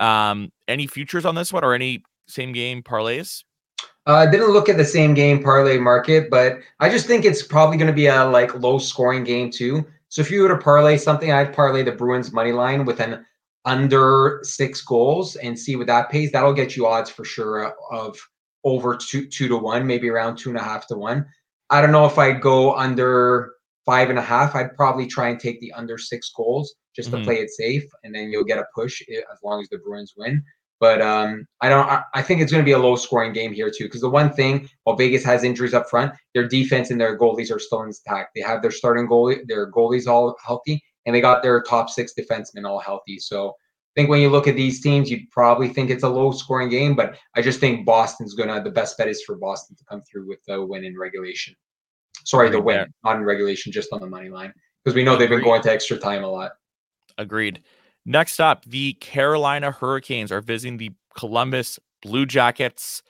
Um, 0.00 0.50
any 0.66 0.86
futures 0.86 1.26
on 1.26 1.34
this 1.34 1.52
one 1.52 1.62
or 1.62 1.74
any 1.74 2.02
same 2.26 2.52
game 2.52 2.82
parlays? 2.82 3.44
Uh, 4.06 4.12
I 4.12 4.26
uh, 4.26 4.30
didn't 4.30 4.52
look 4.52 4.68
at 4.68 4.76
the 4.76 4.84
same 4.84 5.14
game 5.14 5.42
parlay 5.42 5.78
market, 5.78 6.30
but 6.30 6.60
I 6.78 6.88
just 6.88 7.06
think 7.06 7.24
it's 7.24 7.42
probably 7.42 7.76
going 7.76 7.88
to 7.88 7.92
be 7.92 8.06
a 8.06 8.24
like 8.24 8.54
low 8.54 8.78
scoring 8.78 9.24
game 9.24 9.50
too. 9.50 9.84
So 10.08 10.22
if 10.22 10.30
you 10.30 10.42
were 10.42 10.48
to 10.48 10.58
parlay 10.58 10.96
something, 10.96 11.32
I'd 11.32 11.52
parlay 11.52 11.82
the 11.82 11.92
Bruins 11.92 12.32
money 12.32 12.52
line 12.52 12.84
with 12.84 13.00
an 13.00 13.26
under 13.64 14.40
six 14.44 14.80
goals 14.82 15.34
and 15.36 15.58
see 15.58 15.74
what 15.74 15.88
that 15.88 16.08
pays. 16.08 16.30
That'll 16.30 16.52
get 16.52 16.76
you 16.76 16.86
odds 16.86 17.10
for 17.10 17.24
sure 17.24 17.74
of 17.90 18.16
over 18.62 18.96
two 18.96 19.26
two 19.26 19.48
to 19.48 19.56
one, 19.56 19.84
maybe 19.86 20.08
around 20.08 20.36
two 20.36 20.50
and 20.50 20.58
a 20.58 20.62
half 20.62 20.86
to 20.88 20.96
one. 20.96 21.26
I 21.70 21.80
don't 21.80 21.90
know 21.90 22.06
if 22.06 22.16
I'd 22.16 22.40
go 22.40 22.74
under 22.76 23.54
five 23.86 24.08
and 24.08 24.20
a 24.20 24.22
half. 24.22 24.54
I'd 24.54 24.76
probably 24.76 25.08
try 25.08 25.30
and 25.30 25.40
take 25.40 25.60
the 25.60 25.72
under 25.72 25.98
six 25.98 26.30
goals 26.36 26.74
just 26.94 27.10
mm-hmm. 27.10 27.18
to 27.18 27.24
play 27.24 27.40
it 27.40 27.50
safe, 27.50 27.84
and 28.04 28.14
then 28.14 28.30
you'll 28.30 28.44
get 28.44 28.58
a 28.58 28.66
push 28.72 29.02
as 29.08 29.38
long 29.42 29.60
as 29.60 29.68
the 29.68 29.78
Bruins 29.78 30.14
win. 30.16 30.44
But 30.78 31.00
um, 31.00 31.46
I 31.62 31.68
don't. 31.68 31.88
I, 31.88 32.02
I 32.14 32.22
think 32.22 32.40
it's 32.40 32.52
going 32.52 32.62
to 32.62 32.68
be 32.68 32.72
a 32.72 32.78
low 32.78 32.96
scoring 32.96 33.32
game 33.32 33.52
here 33.52 33.70
too. 33.70 33.84
Because 33.84 34.02
the 34.02 34.10
one 34.10 34.32
thing, 34.32 34.68
while 34.84 34.96
Vegas 34.96 35.24
has 35.24 35.42
injuries 35.42 35.72
up 35.72 35.88
front, 35.88 36.12
their 36.34 36.46
defense 36.46 36.90
and 36.90 37.00
their 37.00 37.18
goalies 37.18 37.50
are 37.50 37.58
still 37.58 37.82
intact. 37.82 38.32
They 38.34 38.42
have 38.42 38.60
their 38.60 38.70
starting 38.70 39.08
goalie, 39.08 39.46
their 39.46 39.70
goalies 39.70 40.06
all 40.06 40.36
healthy, 40.44 40.82
and 41.06 41.14
they 41.14 41.20
got 41.20 41.42
their 41.42 41.62
top 41.62 41.88
six 41.88 42.12
defensemen 42.18 42.66
all 42.66 42.78
healthy. 42.78 43.18
So 43.18 43.50
I 43.50 44.00
think 44.00 44.10
when 44.10 44.20
you 44.20 44.28
look 44.28 44.46
at 44.46 44.56
these 44.56 44.82
teams, 44.82 45.10
you'd 45.10 45.30
probably 45.30 45.70
think 45.70 45.88
it's 45.88 46.02
a 46.02 46.08
low 46.08 46.30
scoring 46.30 46.68
game, 46.68 46.94
but 46.94 47.16
I 47.34 47.40
just 47.40 47.60
think 47.60 47.86
Boston's 47.86 48.34
gonna 48.34 48.62
the 48.62 48.70
best 48.70 48.98
bet 48.98 49.08
is 49.08 49.22
for 49.22 49.36
Boston 49.36 49.76
to 49.76 49.84
come 49.86 50.02
through 50.02 50.28
with 50.28 50.40
the 50.46 50.62
win 50.62 50.84
in 50.84 50.98
regulation. 50.98 51.54
Sorry, 52.24 52.50
the 52.50 52.60
win, 52.60 52.92
not 53.04 53.16
in 53.16 53.24
regulation, 53.24 53.72
just 53.72 53.88
on 53.92 54.00
the 54.00 54.06
money 54.06 54.28
line. 54.28 54.52
Because 54.84 54.94
we 54.94 55.04
know 55.04 55.16
they've 55.16 55.30
been 55.30 55.42
going 55.42 55.62
to 55.62 55.72
extra 55.72 55.96
time 55.96 56.24
a 56.24 56.28
lot. 56.28 56.52
Agreed. 57.18 57.62
Next 58.06 58.40
up, 58.40 58.64
the 58.64 58.94
Carolina 58.94 59.70
Hurricanes 59.72 60.32
are 60.32 60.40
visiting 60.40 60.78
the 60.78 60.92
Columbus 61.18 61.78
Blue 62.00 62.24
Jackets. 62.24 63.02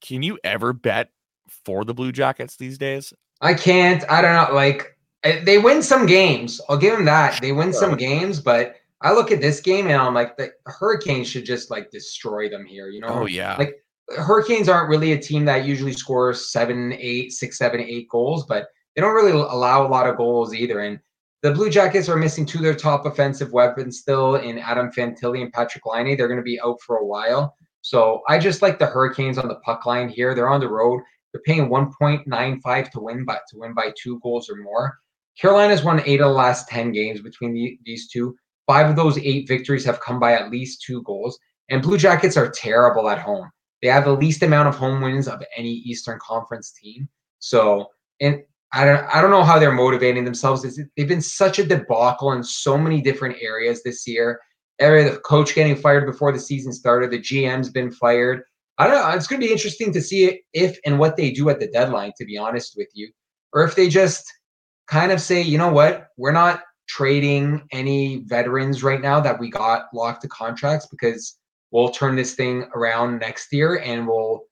Can 0.00 0.22
you 0.22 0.38
ever 0.42 0.72
bet 0.72 1.10
for 1.48 1.84
the 1.84 1.94
Blue 1.94 2.10
Jackets 2.10 2.56
these 2.56 2.78
days? 2.78 3.12
I 3.40 3.54
can't. 3.54 4.02
I 4.10 4.22
don't 4.22 4.34
know. 4.34 4.54
Like 4.54 4.96
Eh, 5.24 5.42
they 5.44 5.58
win 5.58 5.82
some 5.82 6.06
games. 6.06 6.60
I'll 6.68 6.76
give 6.76 6.94
them 6.94 7.04
that. 7.04 7.40
They 7.40 7.52
win 7.52 7.72
some 7.72 7.96
games, 7.96 8.40
but 8.40 8.76
I 9.00 9.12
look 9.12 9.30
at 9.30 9.40
this 9.40 9.60
game 9.60 9.86
and 9.86 9.96
I'm 9.96 10.14
like, 10.14 10.36
the 10.36 10.50
Hurricanes 10.66 11.28
should 11.28 11.44
just 11.44 11.70
like 11.70 11.90
destroy 11.90 12.48
them 12.48 12.64
here. 12.64 12.88
You 12.88 13.00
know? 13.00 13.08
Oh 13.08 13.26
yeah. 13.26 13.56
Like 13.56 13.84
Hurricanes 14.16 14.68
aren't 14.68 14.88
really 14.88 15.12
a 15.12 15.18
team 15.18 15.44
that 15.44 15.64
usually 15.64 15.92
scores 15.92 16.50
seven, 16.50 16.92
eight, 16.94 17.32
six, 17.32 17.58
seven, 17.58 17.80
eight 17.80 18.08
goals, 18.08 18.46
but 18.46 18.68
they 18.94 19.02
don't 19.02 19.14
really 19.14 19.32
allow 19.32 19.86
a 19.86 19.88
lot 19.88 20.08
of 20.08 20.16
goals 20.16 20.54
either. 20.54 20.80
And 20.80 20.98
the 21.42 21.50
Blue 21.50 21.68
Jackets 21.68 22.08
are 22.08 22.16
missing 22.16 22.46
two 22.46 22.58
of 22.58 22.64
their 22.64 22.74
top 22.74 23.04
offensive 23.04 23.52
weapons 23.52 23.98
still 23.98 24.36
in 24.36 24.58
Adam 24.58 24.90
Fantilli 24.92 25.42
and 25.42 25.52
Patrick 25.52 25.84
Laine. 25.84 26.16
They're 26.16 26.28
going 26.28 26.38
to 26.38 26.44
be 26.44 26.60
out 26.60 26.80
for 26.80 26.98
a 26.98 27.04
while. 27.04 27.56
So 27.80 28.22
I 28.28 28.38
just 28.38 28.62
like 28.62 28.78
the 28.78 28.86
Hurricanes 28.86 29.38
on 29.38 29.48
the 29.48 29.56
puck 29.56 29.84
line 29.84 30.08
here. 30.08 30.34
They're 30.34 30.48
on 30.48 30.60
the 30.60 30.68
road. 30.68 31.02
They're 31.32 31.42
paying 31.42 31.68
1.95 31.68 32.90
to 32.90 33.00
win 33.00 33.24
by 33.24 33.38
to 33.48 33.58
win 33.58 33.74
by 33.74 33.92
two 34.00 34.20
goals 34.22 34.48
or 34.48 34.56
more. 34.56 34.96
Carolina's 35.40 35.82
won 35.82 36.02
eight 36.06 36.20
of 36.20 36.28
the 36.28 36.34
last 36.34 36.68
10 36.68 36.92
games 36.92 37.20
between 37.20 37.52
the, 37.54 37.78
these 37.84 38.08
two. 38.08 38.36
Five 38.68 38.88
of 38.88 38.96
those 38.96 39.18
eight 39.18 39.48
victories 39.48 39.84
have 39.84 40.00
come 40.00 40.20
by 40.20 40.34
at 40.34 40.50
least 40.50 40.82
two 40.82 41.02
goals. 41.02 41.38
And 41.70 41.82
Blue 41.82 41.98
Jackets 41.98 42.36
are 42.36 42.50
terrible 42.50 43.08
at 43.08 43.18
home. 43.18 43.50
They 43.80 43.88
have 43.88 44.04
the 44.04 44.12
least 44.12 44.42
amount 44.44 44.68
of 44.68 44.76
home 44.76 45.00
wins 45.00 45.26
of 45.26 45.42
any 45.56 45.70
Eastern 45.70 46.20
Conference 46.20 46.70
team. 46.70 47.08
So, 47.40 47.88
and 48.20 48.42
I 48.72 48.84
don't, 48.84 49.04
I 49.14 49.20
don't 49.20 49.30
know 49.30 49.44
how 49.44 49.58
they're 49.58 49.72
motivating 49.72 50.24
themselves. 50.24 50.62
They've 50.96 51.08
been 51.08 51.20
such 51.20 51.58
a 51.58 51.64
debacle 51.64 52.32
in 52.32 52.42
so 52.42 52.78
many 52.78 53.02
different 53.02 53.36
areas 53.40 53.82
this 53.82 54.06
year. 54.06 54.40
Area 54.80 55.10
the 55.10 55.18
coach 55.18 55.54
getting 55.54 55.76
fired 55.76 56.06
before 56.06 56.32
the 56.32 56.40
season 56.40 56.72
started. 56.72 57.10
The 57.10 57.18
GM's 57.18 57.68
been 57.68 57.90
fired. 57.92 58.42
I 58.78 58.86
don't 58.86 58.96
know. 58.96 59.10
It's 59.10 59.26
going 59.26 59.40
to 59.40 59.46
be 59.46 59.52
interesting 59.52 59.92
to 59.92 60.00
see 60.00 60.42
if 60.54 60.78
and 60.86 60.98
what 60.98 61.16
they 61.16 61.30
do 61.30 61.50
at 61.50 61.60
the 61.60 61.68
deadline. 61.68 62.12
To 62.16 62.24
be 62.24 62.38
honest 62.38 62.74
with 62.76 62.88
you, 62.94 63.10
or 63.52 63.62
if 63.64 63.76
they 63.76 63.88
just 63.88 64.24
kind 64.88 65.12
of 65.12 65.20
say, 65.20 65.42
you 65.42 65.58
know 65.58 65.70
what, 65.70 66.08
we're 66.16 66.32
not 66.32 66.62
trading 66.88 67.62
any 67.72 68.24
veterans 68.26 68.82
right 68.82 69.00
now 69.00 69.20
that 69.20 69.38
we 69.38 69.50
got 69.50 69.84
locked 69.94 70.22
to 70.22 70.28
contracts 70.28 70.86
because 70.90 71.38
we'll 71.70 71.90
turn 71.90 72.16
this 72.16 72.34
thing 72.34 72.64
around 72.74 73.18
next 73.18 73.52
year 73.52 73.78
and 73.78 74.06
we'll 74.06 74.42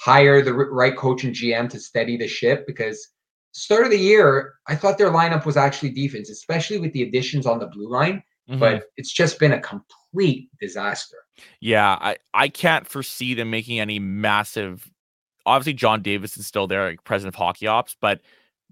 hire 0.00 0.42
the 0.42 0.52
right 0.52 0.96
coach 0.96 1.24
and 1.24 1.34
GM 1.34 1.68
to 1.70 1.80
steady 1.80 2.16
the 2.16 2.28
ship 2.28 2.66
because 2.66 3.08
start 3.58 3.84
of 3.84 3.90
the 3.90 3.98
year, 3.98 4.54
I 4.66 4.76
thought 4.76 4.98
their 4.98 5.10
lineup 5.10 5.44
was 5.44 5.56
actually 5.56 5.90
defense, 5.90 6.30
especially 6.30 6.78
with 6.78 6.92
the 6.92 7.02
additions 7.02 7.46
on 7.46 7.58
the 7.58 7.66
blue 7.66 7.88
line. 7.88 8.22
Mm-hmm. 8.48 8.60
But 8.60 8.84
it's 8.96 9.12
just 9.12 9.38
been 9.38 9.52
a 9.52 9.60
complete 9.60 10.48
disaster. 10.58 11.16
Yeah, 11.60 11.98
I, 12.00 12.16
I 12.32 12.48
can't 12.48 12.88
foresee 12.88 13.34
them 13.34 13.50
making 13.50 13.78
any 13.78 13.98
massive. 13.98 14.90
Obviously, 15.44 15.74
John 15.74 16.00
Davis 16.00 16.38
is 16.38 16.46
still 16.46 16.66
there, 16.66 16.88
like 16.88 17.04
president 17.04 17.34
of 17.34 17.38
hockey 17.38 17.66
ops, 17.66 17.96
but 18.00 18.22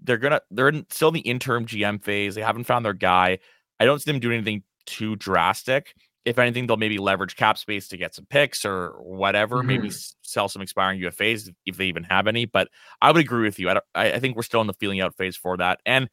they're 0.01 0.17
gonna 0.17 0.41
they're 0.49 0.69
in, 0.69 0.85
still 0.89 1.09
in 1.09 1.15
the 1.15 1.19
interim 1.21 1.65
GM 1.65 2.01
phase. 2.03 2.33
They 2.33 2.41
haven't 2.41 2.63
found 2.63 2.85
their 2.85 2.93
guy. 2.93 3.37
I 3.79 3.85
don't 3.85 3.99
see 4.01 4.11
them 4.11 4.19
doing 4.19 4.37
anything 4.37 4.63
too 4.87 5.15
drastic. 5.15 5.93
If 6.27 6.37
anything, 6.39 6.67
they'll 6.67 6.77
maybe 6.77 6.97
leverage 6.97 7.35
cap 7.35 7.57
space 7.57 7.87
to 7.87 7.97
get 7.97 8.13
some 8.13 8.25
picks 8.25 8.65
or 8.65 8.95
whatever. 9.01 9.57
Mm-hmm. 9.57 9.67
Maybe 9.67 9.91
sell 10.21 10.49
some 10.49 10.61
expiring 10.61 10.99
UFAs 11.01 11.49
if 11.65 11.77
they 11.77 11.85
even 11.85 12.03
have 12.03 12.27
any. 12.27 12.45
But 12.45 12.67
I 13.01 13.11
would 13.11 13.21
agree 13.21 13.43
with 13.43 13.59
you. 13.59 13.69
I, 13.69 13.79
I, 13.95 14.13
I 14.13 14.19
think 14.19 14.35
we're 14.35 14.43
still 14.43 14.61
in 14.61 14.67
the 14.67 14.73
feeling 14.73 14.99
out 14.99 15.15
phase 15.15 15.37
for 15.37 15.55
that. 15.57 15.79
And 15.85 16.09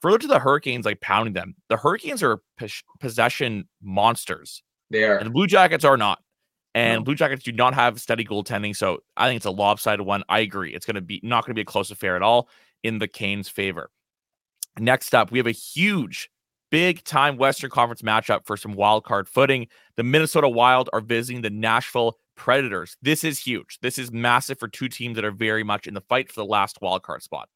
further 0.00 0.18
to 0.18 0.26
the 0.26 0.40
Hurricanes, 0.40 0.84
like 0.84 1.00
pounding 1.00 1.34
them, 1.34 1.54
the 1.68 1.76
Hurricanes 1.76 2.22
are 2.22 2.42
possession 2.98 3.68
monsters. 3.80 4.62
They 4.90 5.04
are. 5.04 5.16
And 5.16 5.26
the 5.26 5.30
Blue 5.30 5.46
Jackets 5.46 5.84
are 5.84 5.96
not. 5.96 6.20
And 6.74 7.00
no. 7.00 7.04
Blue 7.04 7.14
Jackets 7.14 7.44
do 7.44 7.52
not 7.52 7.74
have 7.74 8.00
steady 8.00 8.24
goaltending. 8.24 8.74
So 8.74 8.98
I 9.16 9.28
think 9.28 9.36
it's 9.36 9.46
a 9.46 9.50
lopsided 9.50 10.04
one. 10.04 10.24
I 10.28 10.40
agree. 10.40 10.74
It's 10.74 10.84
going 10.84 10.96
to 10.96 11.00
be 11.00 11.20
not 11.22 11.44
going 11.44 11.52
to 11.52 11.54
be 11.54 11.62
a 11.62 11.64
close 11.64 11.90
affair 11.90 12.16
at 12.16 12.22
all 12.22 12.48
in 12.82 12.98
the 12.98 13.06
Canes' 13.06 13.48
favor. 13.48 13.90
Next 14.78 15.14
up, 15.14 15.30
we 15.30 15.38
have 15.38 15.46
a 15.46 15.52
huge, 15.52 16.30
big 16.74 17.04
time 17.04 17.36
Western 17.36 17.70
Conference 17.70 18.02
matchup 18.02 18.44
for 18.44 18.56
some 18.56 18.72
wild 18.72 19.04
card 19.04 19.28
footing. 19.28 19.68
The 19.94 20.02
Minnesota 20.02 20.48
Wild 20.48 20.90
are 20.92 21.00
visiting 21.00 21.40
the 21.40 21.48
Nashville 21.48 22.18
Predators. 22.34 22.96
This 23.00 23.22
is 23.22 23.38
huge. 23.38 23.78
This 23.80 23.96
is 23.96 24.10
massive 24.10 24.58
for 24.58 24.66
two 24.66 24.88
teams 24.88 25.14
that 25.14 25.24
are 25.24 25.30
very 25.30 25.62
much 25.62 25.86
in 25.86 25.94
the 25.94 26.00
fight 26.00 26.32
for 26.32 26.40
the 26.40 26.44
last 26.44 26.82
wild 26.82 27.04
card 27.04 27.22
spot. 27.22 27.48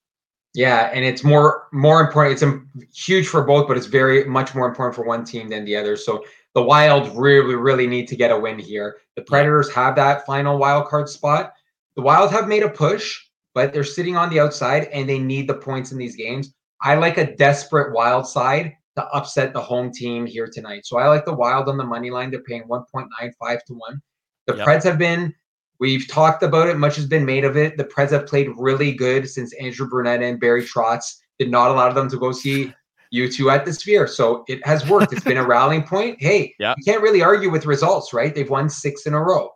Yeah, 0.55 0.93
and 0.95 1.05
it's 1.05 1.25
more 1.25 1.67
more 1.73 2.01
important. 2.01 2.41
It's 2.77 2.97
huge 2.97 3.27
for 3.27 3.43
both, 3.43 3.67
but 3.67 3.77
it's 3.77 3.87
very 3.87 4.23
much 4.23 4.55
more 4.55 4.69
important 4.69 4.95
for 4.95 5.05
one 5.05 5.25
team 5.25 5.49
than 5.49 5.65
the 5.65 5.75
other. 5.75 5.97
So 5.97 6.25
the 6.55 6.63
Wild 6.63 7.11
really, 7.17 7.57
really 7.57 7.89
need 7.89 8.07
to 8.07 8.17
get 8.17 8.31
a 8.31 8.39
win 8.39 8.57
here. 8.57 8.99
The 9.17 9.23
Predators 9.23 9.69
have 9.73 9.97
that 9.97 10.27
final 10.27 10.59
wild 10.59 10.87
card 10.87 11.09
spot. 11.09 11.55
The 11.97 12.03
Wild 12.03 12.31
have 12.31 12.47
made 12.47 12.63
a 12.63 12.71
push 12.71 13.19
but 13.55 13.73
they're 13.73 13.83
sitting 13.83 14.17
on 14.17 14.31
the 14.31 14.39
outside 14.39 14.85
and 14.93 15.09
they 15.09 15.19
need 15.19 15.49
the 15.49 15.55
points 15.55 15.91
in 15.91 15.99
these 15.99 16.15
games. 16.15 16.55
I 16.81 16.95
like 16.95 17.19
a 17.19 17.35
desperate 17.35 17.93
wild 17.93 18.25
side 18.25 18.77
to 18.99 19.07
upset 19.09 19.53
the 19.53 19.61
home 19.61 19.93
team 19.93 20.27
here 20.27 20.49
tonight. 20.49 20.85
So 20.85 20.99
I 20.99 21.09
like 21.09 21.25
the 21.25 21.35
wild 21.35 21.69
on 21.69 21.77
the 21.77 21.85
money 21.85 22.11
line. 22.11 22.31
They're 22.31 22.43
paying 22.43 22.65
1.95 22.65 23.65
to 23.65 23.75
1. 23.75 24.03
The 24.47 24.57
yep. 24.57 24.67
Preds 24.67 24.83
have 24.85 24.99
been, 24.99 25.35
we've 25.79 26.09
talked 26.09 26.43
about 26.43 26.69
it, 26.69 26.77
much 26.77 26.97
has 26.97 27.07
been 27.07 27.25
made 27.25 27.45
of 27.45 27.57
it. 27.57 27.77
The 27.77 27.85
Preds 27.85 28.11
have 28.11 28.27
played 28.27 28.49
really 28.57 28.93
good 28.93 29.29
since 29.29 29.55
Andrew 29.55 29.89
Brunette 29.89 30.23
and 30.23 30.41
Barry 30.41 30.65
Trotz 30.65 31.17
did 31.39 31.51
not 31.51 31.71
allow 31.71 31.93
them 31.93 32.09
to 32.11 32.19
go 32.19 32.33
see 32.33 32.75
U2 33.15 33.53
at 33.53 33.65
the 33.65 33.73
Sphere. 33.73 34.07
So 34.07 34.45
it 34.49 34.65
has 34.67 34.89
worked. 34.89 35.13
It's 35.13 35.25
been 35.25 35.37
a 35.37 35.47
rallying 35.47 35.85
point. 35.85 36.21
Hey, 36.21 36.55
yep. 36.59 36.77
you 36.79 36.85
can't 36.85 37.03
really 37.03 37.23
argue 37.23 37.51
with 37.51 37.67
results, 37.67 38.13
right? 38.13 38.35
They've 38.35 38.51
won 38.51 38.69
six 38.69 39.07
in 39.07 39.15
a 39.15 39.23
row. 39.23 39.51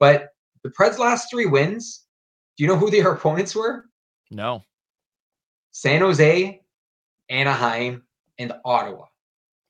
But 0.00 0.30
the 0.64 0.70
Preds' 0.70 0.98
last 0.98 1.30
three 1.30 1.46
wins, 1.46 2.04
do 2.56 2.64
you 2.64 2.68
know 2.68 2.76
who 2.76 2.90
their 2.90 3.12
opponents 3.12 3.54
were? 3.54 3.84
No. 4.30 4.64
San 5.70 6.00
Jose, 6.00 6.60
Anaheim, 7.28 8.02
and 8.38 8.52
Ottawa. 8.64 9.06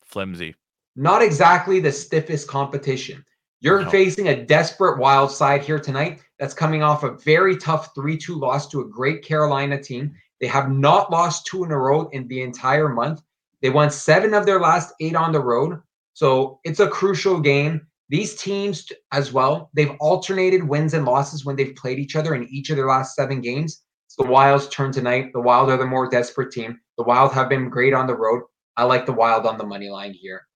Flimsy. 0.04 0.54
Not 0.96 1.22
exactly 1.22 1.80
the 1.80 1.92
stiffest 1.92 2.48
competition. 2.48 3.24
You're 3.60 3.82
no. 3.82 3.90
facing 3.90 4.28
a 4.28 4.44
desperate 4.44 4.98
wild 4.98 5.30
side 5.30 5.62
here 5.62 5.78
tonight 5.78 6.20
that's 6.38 6.54
coming 6.54 6.82
off 6.82 7.02
a 7.02 7.16
very 7.18 7.56
tough 7.56 7.94
3 7.94 8.16
2 8.16 8.36
loss 8.36 8.68
to 8.68 8.80
a 8.80 8.88
great 8.88 9.24
Carolina 9.24 9.80
team. 9.82 10.14
They 10.40 10.46
have 10.46 10.70
not 10.70 11.10
lost 11.10 11.46
two 11.46 11.64
in 11.64 11.72
a 11.72 11.78
row 11.78 12.08
in 12.12 12.28
the 12.28 12.42
entire 12.42 12.88
month. 12.88 13.22
They 13.60 13.70
won 13.70 13.90
seven 13.90 14.34
of 14.34 14.46
their 14.46 14.60
last 14.60 14.94
eight 15.00 15.16
on 15.16 15.32
the 15.32 15.40
road. 15.40 15.80
So 16.14 16.60
it's 16.64 16.80
a 16.80 16.88
crucial 16.88 17.40
game. 17.40 17.86
These 18.08 18.36
teams 18.36 18.90
as 19.12 19.32
well, 19.32 19.70
they've 19.74 19.94
alternated 20.00 20.66
wins 20.66 20.94
and 20.94 21.04
losses 21.04 21.44
when 21.44 21.56
they've 21.56 21.76
played 21.76 21.98
each 21.98 22.16
other 22.16 22.34
in 22.34 22.48
each 22.48 22.70
of 22.70 22.76
their 22.76 22.88
last 22.88 23.14
seven 23.14 23.40
games. 23.40 23.82
It's 24.06 24.16
the 24.16 24.24
Wild's 24.24 24.68
turn 24.68 24.92
tonight. 24.92 25.32
The 25.34 25.40
Wild 25.40 25.68
are 25.68 25.76
the 25.76 25.84
more 25.84 26.08
desperate 26.08 26.50
team. 26.50 26.80
The 26.96 27.04
Wild 27.04 27.32
have 27.32 27.48
been 27.48 27.68
great 27.68 27.92
on 27.92 28.06
the 28.06 28.16
road. 28.16 28.42
I 28.78 28.84
like 28.84 29.06
the 29.06 29.12
Wild 29.12 29.44
on 29.44 29.58
the 29.58 29.66
money 29.66 29.90
line 29.90 30.14
here. 30.14 30.46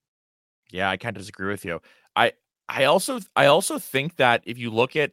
Yeah, 0.70 0.88
I 0.88 0.96
can't 0.96 1.16
disagree 1.16 1.50
with 1.50 1.64
you. 1.64 1.82
I 2.14 2.32
I 2.68 2.84
also 2.84 3.20
I 3.34 3.46
also 3.46 3.78
think 3.78 4.16
that 4.16 4.42
if 4.46 4.58
you 4.58 4.70
look 4.70 4.94
at 4.94 5.10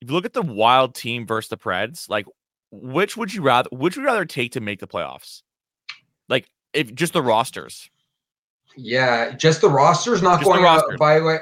if 0.00 0.08
you 0.08 0.14
look 0.14 0.24
at 0.24 0.32
the 0.32 0.42
Wild 0.42 0.94
team 0.94 1.26
versus 1.26 1.50
the 1.50 1.58
Preds, 1.58 2.08
like 2.08 2.26
which 2.72 3.16
would 3.18 3.34
you 3.34 3.42
rather 3.42 3.68
which 3.70 3.96
would 3.96 4.02
you 4.02 4.06
rather 4.06 4.24
take 4.24 4.52
to 4.52 4.60
make 4.60 4.80
the 4.80 4.88
playoffs? 4.88 5.42
Like 6.28 6.48
if 6.72 6.94
just 6.94 7.12
the 7.12 7.22
rosters. 7.22 7.90
Yeah, 8.78 9.32
just 9.36 9.60
the 9.60 9.68
roster's 9.68 10.22
not 10.22 10.40
just 10.40 10.50
going 10.50 10.62
roster. 10.62 10.96
by 10.98 11.20
way. 11.20 11.38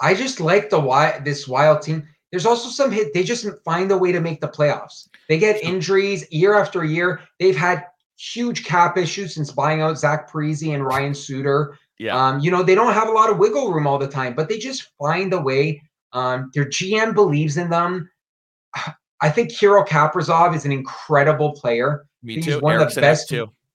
I 0.00 0.14
just 0.14 0.38
like 0.38 0.70
the 0.70 0.80
why 0.80 1.18
this 1.24 1.48
wild 1.48 1.82
team. 1.82 2.06
There's 2.30 2.46
also 2.46 2.68
some 2.68 2.92
hit. 2.92 3.12
They 3.12 3.24
just 3.24 3.46
find 3.64 3.90
a 3.90 3.98
way 3.98 4.12
to 4.12 4.20
make 4.20 4.40
the 4.40 4.48
playoffs. 4.48 5.08
They 5.28 5.38
get 5.38 5.62
injuries 5.64 6.30
year 6.30 6.54
after 6.54 6.84
year. 6.84 7.20
They've 7.38 7.56
had 7.56 7.86
huge 8.20 8.64
cap 8.64 8.98
issues 8.98 9.34
since 9.34 9.50
buying 9.50 9.80
out 9.80 9.98
Zach 9.98 10.30
Parise 10.30 10.74
and 10.74 10.84
Ryan 10.84 11.14
Suter. 11.14 11.76
Yeah. 11.98 12.16
Um, 12.16 12.40
you 12.40 12.50
know, 12.50 12.62
they 12.62 12.74
don't 12.74 12.92
have 12.92 13.08
a 13.08 13.12
lot 13.12 13.30
of 13.30 13.38
wiggle 13.38 13.72
room 13.72 13.86
all 13.86 13.98
the 13.98 14.08
time, 14.08 14.34
but 14.34 14.48
they 14.48 14.58
just 14.58 14.90
find 14.98 15.32
a 15.32 15.40
way. 15.40 15.82
Um, 16.12 16.50
their 16.54 16.66
GM 16.66 17.14
believes 17.14 17.56
in 17.56 17.70
them. 17.70 18.10
I 19.22 19.28
think 19.28 19.52
Kirill 19.52 19.84
Kaprizov 19.84 20.56
is 20.56 20.64
an 20.64 20.72
incredible 20.72 21.52
player. 21.52 22.06
Me 22.22 22.36
He's 22.36 22.46
too. 22.46 22.60
one 22.60 22.74
Eriksson 22.74 22.88
of 22.88 22.94
the 22.94 23.00
best 23.00 23.32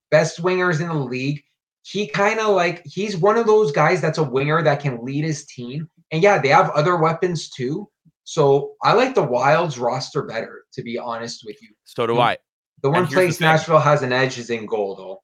best 0.09 0.41
wingers 0.41 0.81
in 0.81 0.87
the 0.87 0.93
league 0.95 1.43
he 1.85 2.07
kind 2.07 2.39
of 2.39 2.55
like 2.55 2.81
he's 2.83 3.15
one 3.15 3.37
of 3.37 3.45
those 3.45 3.71
guys 3.71 4.01
that's 4.01 4.17
a 4.17 4.23
winger 4.23 4.63
that 4.63 4.79
can 4.79 5.05
lead 5.05 5.23
his 5.23 5.45
team. 5.45 5.87
And 6.11 6.23
yeah, 6.23 6.41
they 6.41 6.49
have 6.49 6.71
other 6.71 6.97
weapons 6.97 7.49
too. 7.49 7.87
So 8.23 8.73
I 8.81 8.93
like 8.93 9.13
the 9.13 9.21
Wilds 9.21 9.77
roster 9.77 10.23
better, 10.23 10.63
to 10.73 10.81
be 10.81 10.97
honest 10.97 11.43
with 11.45 11.61
you. 11.61 11.69
So 11.83 12.07
do 12.07 12.17
I. 12.17 12.37
The 12.85 12.91
one 12.91 13.07
place 13.07 13.39
the 13.39 13.45
Nashville 13.45 13.79
has 13.79 14.03
an 14.03 14.13
edge 14.13 14.37
is 14.37 14.51
in 14.51 14.67
goal, 14.67 14.93
though. 14.95 15.23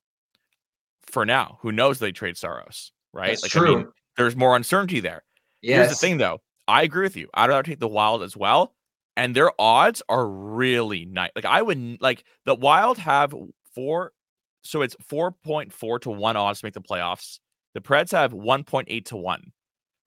For 1.03 1.27
now, 1.27 1.59
who 1.61 1.71
knows 1.71 1.99
they 1.99 2.11
trade 2.11 2.35
Saros, 2.35 2.91
right? 3.13 3.27
That's 3.27 3.43
like, 3.43 3.51
true. 3.51 3.73
I 3.73 3.77
mean, 3.77 3.87
there's 4.17 4.35
more 4.35 4.55
uncertainty 4.55 4.99
there. 4.99 5.21
Yes. 5.61 5.77
Here's 5.77 5.89
the 5.89 6.07
thing, 6.07 6.17
though. 6.17 6.39
I 6.67 6.81
agree 6.81 7.03
with 7.03 7.15
you. 7.15 7.27
I'd 7.35 7.49
rather 7.49 7.61
take 7.61 7.79
the 7.79 7.87
Wild 7.87 8.23
as 8.23 8.35
well, 8.35 8.73
and 9.15 9.35
their 9.35 9.51
odds 9.61 10.01
are 10.09 10.27
really 10.27 11.05
nice. 11.05 11.29
Like 11.35 11.45
I 11.45 11.61
would 11.61 12.01
like 12.01 12.23
the 12.45 12.55
Wild 12.55 12.97
have 12.97 13.35
four 13.75 14.11
so 14.63 14.81
it's 14.81 14.95
4.4 15.07 16.01
to 16.01 16.09
1 16.09 16.35
odds 16.35 16.61
to 16.61 16.65
make 16.65 16.73
the 16.73 16.81
playoffs. 16.81 17.37
The 17.75 17.81
Preds 17.81 18.11
have 18.11 18.33
1.8 18.33 19.05
to 19.05 19.17
1. 19.17 19.51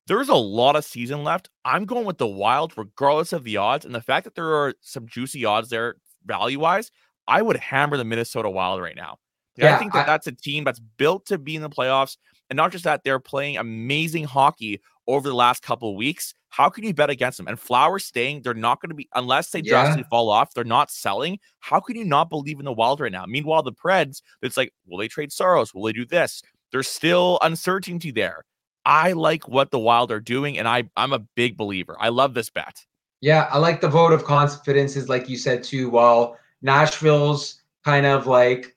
There's 0.08 0.28
a 0.28 0.34
lot 0.34 0.74
of 0.74 0.84
season 0.84 1.22
left. 1.22 1.50
I'm 1.64 1.84
going 1.84 2.04
with 2.04 2.18
the 2.18 2.26
Wild, 2.26 2.76
regardless 2.76 3.32
of 3.32 3.44
the 3.44 3.58
odds. 3.58 3.84
And 3.84 3.94
the 3.94 4.00
fact 4.00 4.24
that 4.24 4.34
there 4.34 4.54
are 4.54 4.74
some 4.80 5.06
juicy 5.06 5.44
odds 5.44 5.70
there 5.70 5.96
value 6.26 6.58
wise, 6.58 6.90
I 7.26 7.42
would 7.42 7.56
hammer 7.56 7.96
the 7.96 8.04
Minnesota 8.04 8.50
Wild 8.50 8.80
right 8.80 8.96
now. 8.96 9.18
Yeah, 9.56 9.74
I 9.74 9.78
think 9.78 9.92
that 9.92 10.04
I, 10.04 10.06
that's 10.06 10.26
a 10.26 10.32
team 10.32 10.64
that's 10.64 10.80
built 10.80 11.26
to 11.26 11.38
be 11.38 11.56
in 11.56 11.62
the 11.62 11.70
playoffs. 11.70 12.16
And 12.50 12.56
not 12.56 12.72
just 12.72 12.84
that, 12.84 13.04
they're 13.04 13.20
playing 13.20 13.56
amazing 13.56 14.24
hockey 14.24 14.80
over 15.06 15.28
the 15.28 15.34
last 15.34 15.62
couple 15.62 15.90
of 15.90 15.96
weeks. 15.96 16.34
How 16.50 16.68
can 16.68 16.84
you 16.84 16.94
bet 16.94 17.10
against 17.10 17.38
them? 17.38 17.48
And 17.48 17.58
Flowers 17.58 18.04
staying, 18.04 18.42
they're 18.42 18.54
not 18.54 18.80
going 18.80 18.90
to 18.90 18.94
be, 18.94 19.08
unless 19.14 19.50
they 19.50 19.60
yeah. 19.60 19.70
drastically 19.70 20.04
fall 20.10 20.30
off, 20.30 20.54
they're 20.54 20.64
not 20.64 20.90
selling. 20.90 21.38
How 21.60 21.80
can 21.80 21.96
you 21.96 22.04
not 22.04 22.30
believe 22.30 22.58
in 22.58 22.64
the 22.64 22.72
Wild 22.72 23.00
right 23.00 23.12
now? 23.12 23.24
Meanwhile, 23.26 23.62
the 23.62 23.72
Preds, 23.72 24.22
it's 24.42 24.56
like, 24.56 24.72
will 24.86 24.98
they 24.98 25.08
trade 25.08 25.32
Saros? 25.32 25.74
Will 25.74 25.84
they 25.84 25.92
do 25.92 26.04
this? 26.04 26.42
There's 26.70 26.88
still 26.88 27.38
uncertainty 27.42 28.10
there. 28.10 28.44
I 28.84 29.12
like 29.12 29.48
what 29.48 29.70
the 29.70 29.78
Wild 29.78 30.12
are 30.12 30.20
doing, 30.20 30.58
and 30.58 30.68
I, 30.68 30.84
I'm 30.96 31.12
a 31.12 31.20
big 31.20 31.56
believer. 31.56 31.96
I 31.98 32.10
love 32.10 32.34
this 32.34 32.50
bet. 32.50 32.84
Yeah, 33.20 33.48
I 33.50 33.58
like 33.58 33.80
the 33.80 33.88
vote 33.88 34.12
of 34.12 34.24
confidence, 34.24 34.96
is 34.96 35.08
like 35.08 35.28
you 35.28 35.38
said 35.38 35.64
too. 35.64 35.88
While 35.88 36.36
Nashville's 36.64 37.62
kind 37.84 38.06
of 38.06 38.26
like 38.26 38.74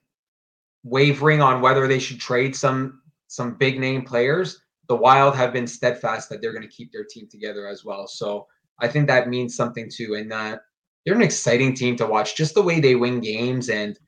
wavering 0.84 1.40
on 1.40 1.62
whether 1.62 1.88
they 1.88 1.98
should 1.98 2.20
trade 2.20 2.54
some 2.54 3.00
some 3.28 3.54
big 3.54 3.80
name 3.80 4.02
players, 4.02 4.60
the 4.88 4.96
Wild 4.96 5.34
have 5.34 5.52
been 5.52 5.66
steadfast 5.66 6.28
that 6.28 6.40
they're 6.40 6.52
going 6.52 6.62
to 6.62 6.68
keep 6.68 6.92
their 6.92 7.04
team 7.04 7.28
together 7.30 7.66
as 7.66 7.84
well. 7.84 8.06
So 8.06 8.46
I 8.80 8.88
think 8.88 9.06
that 9.06 9.28
means 9.28 9.54
something 9.54 9.90
too. 9.90 10.14
And 10.14 10.32
uh, 10.32 10.58
they're 11.04 11.14
an 11.14 11.22
exciting 11.22 11.74
team 11.74 11.96
to 11.96 12.06
watch, 12.06 12.36
just 12.36 12.54
the 12.54 12.62
way 12.62 12.80
they 12.80 12.94
win 12.94 13.20
games. 13.20 13.68
And 13.68 13.98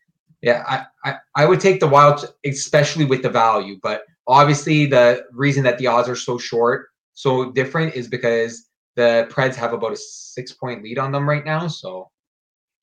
yeah, 0.42 0.64
I, 0.66 1.10
I, 1.10 1.16
I 1.36 1.46
would 1.46 1.60
take 1.60 1.80
the 1.80 1.88
Wild, 1.88 2.32
especially 2.46 3.04
with 3.04 3.22
the 3.22 3.28
value. 3.28 3.78
But 3.82 4.04
obviously, 4.26 4.86
the 4.86 5.24
reason 5.32 5.64
that 5.64 5.78
the 5.78 5.86
odds 5.86 6.08
are 6.08 6.16
so 6.16 6.38
short, 6.38 6.88
so 7.12 7.52
different, 7.52 7.94
is 7.94 8.08
because 8.08 8.70
the 8.96 9.28
Preds 9.30 9.54
have 9.54 9.74
about 9.74 9.92
a 9.92 9.96
six 9.96 10.52
point 10.52 10.82
lead 10.82 10.98
on 10.98 11.12
them 11.12 11.28
right 11.28 11.44
now. 11.44 11.66
So 11.68 12.10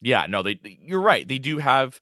yeah, 0.02 0.26
no, 0.28 0.44
they 0.44 0.60
you're 0.64 1.02
right. 1.02 1.28
They 1.28 1.40
do 1.40 1.58
have 1.58 2.00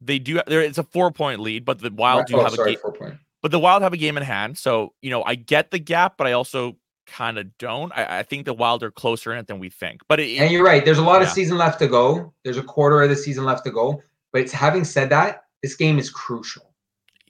they 0.00 0.18
do 0.18 0.40
there 0.46 0.60
it's 0.60 0.78
a 0.78 0.84
four 0.84 1.10
point 1.10 1.40
lead, 1.40 1.64
but 1.64 1.78
the 1.80 1.90
Wild 1.92 2.26
do 2.26 2.36
oh, 2.36 2.44
have 2.44 2.54
sorry, 2.54 2.74
a 2.74 2.78
four 2.78 2.92
point. 2.92 3.14
But 3.42 3.50
the 3.50 3.58
Wild 3.58 3.82
have 3.82 3.92
a 3.92 3.96
game 3.96 4.16
in 4.16 4.22
hand. 4.22 4.56
So, 4.56 4.94
you 5.02 5.10
know, 5.10 5.24
I 5.24 5.34
get 5.34 5.72
the 5.72 5.80
gap, 5.80 6.16
but 6.16 6.28
I 6.28 6.32
also 6.32 6.76
kind 7.06 7.38
of 7.38 7.58
don't. 7.58 7.92
I, 7.92 8.20
I, 8.20 8.22
think 8.22 8.46
the 8.46 8.54
Wild 8.54 8.84
are 8.84 8.90
closer 8.92 9.32
in 9.32 9.38
it 9.38 9.48
than 9.48 9.58
we 9.58 9.68
think. 9.68 10.00
But 10.08 10.20
it, 10.20 10.38
and 10.38 10.52
you're 10.52 10.64
right. 10.64 10.84
There's 10.84 10.98
a 10.98 11.02
lot 11.02 11.20
yeah. 11.20 11.26
of 11.26 11.32
season 11.32 11.58
left 11.58 11.80
to 11.80 11.88
go. 11.88 12.32
There's 12.44 12.56
a 12.56 12.62
quarter 12.62 13.02
of 13.02 13.10
the 13.10 13.16
season 13.16 13.44
left 13.44 13.64
to 13.64 13.72
go. 13.72 14.00
But 14.32 14.42
it's 14.42 14.52
having 14.52 14.84
said 14.84 15.10
that, 15.10 15.44
this 15.62 15.74
game 15.74 15.98
is 15.98 16.08
crucial. 16.08 16.72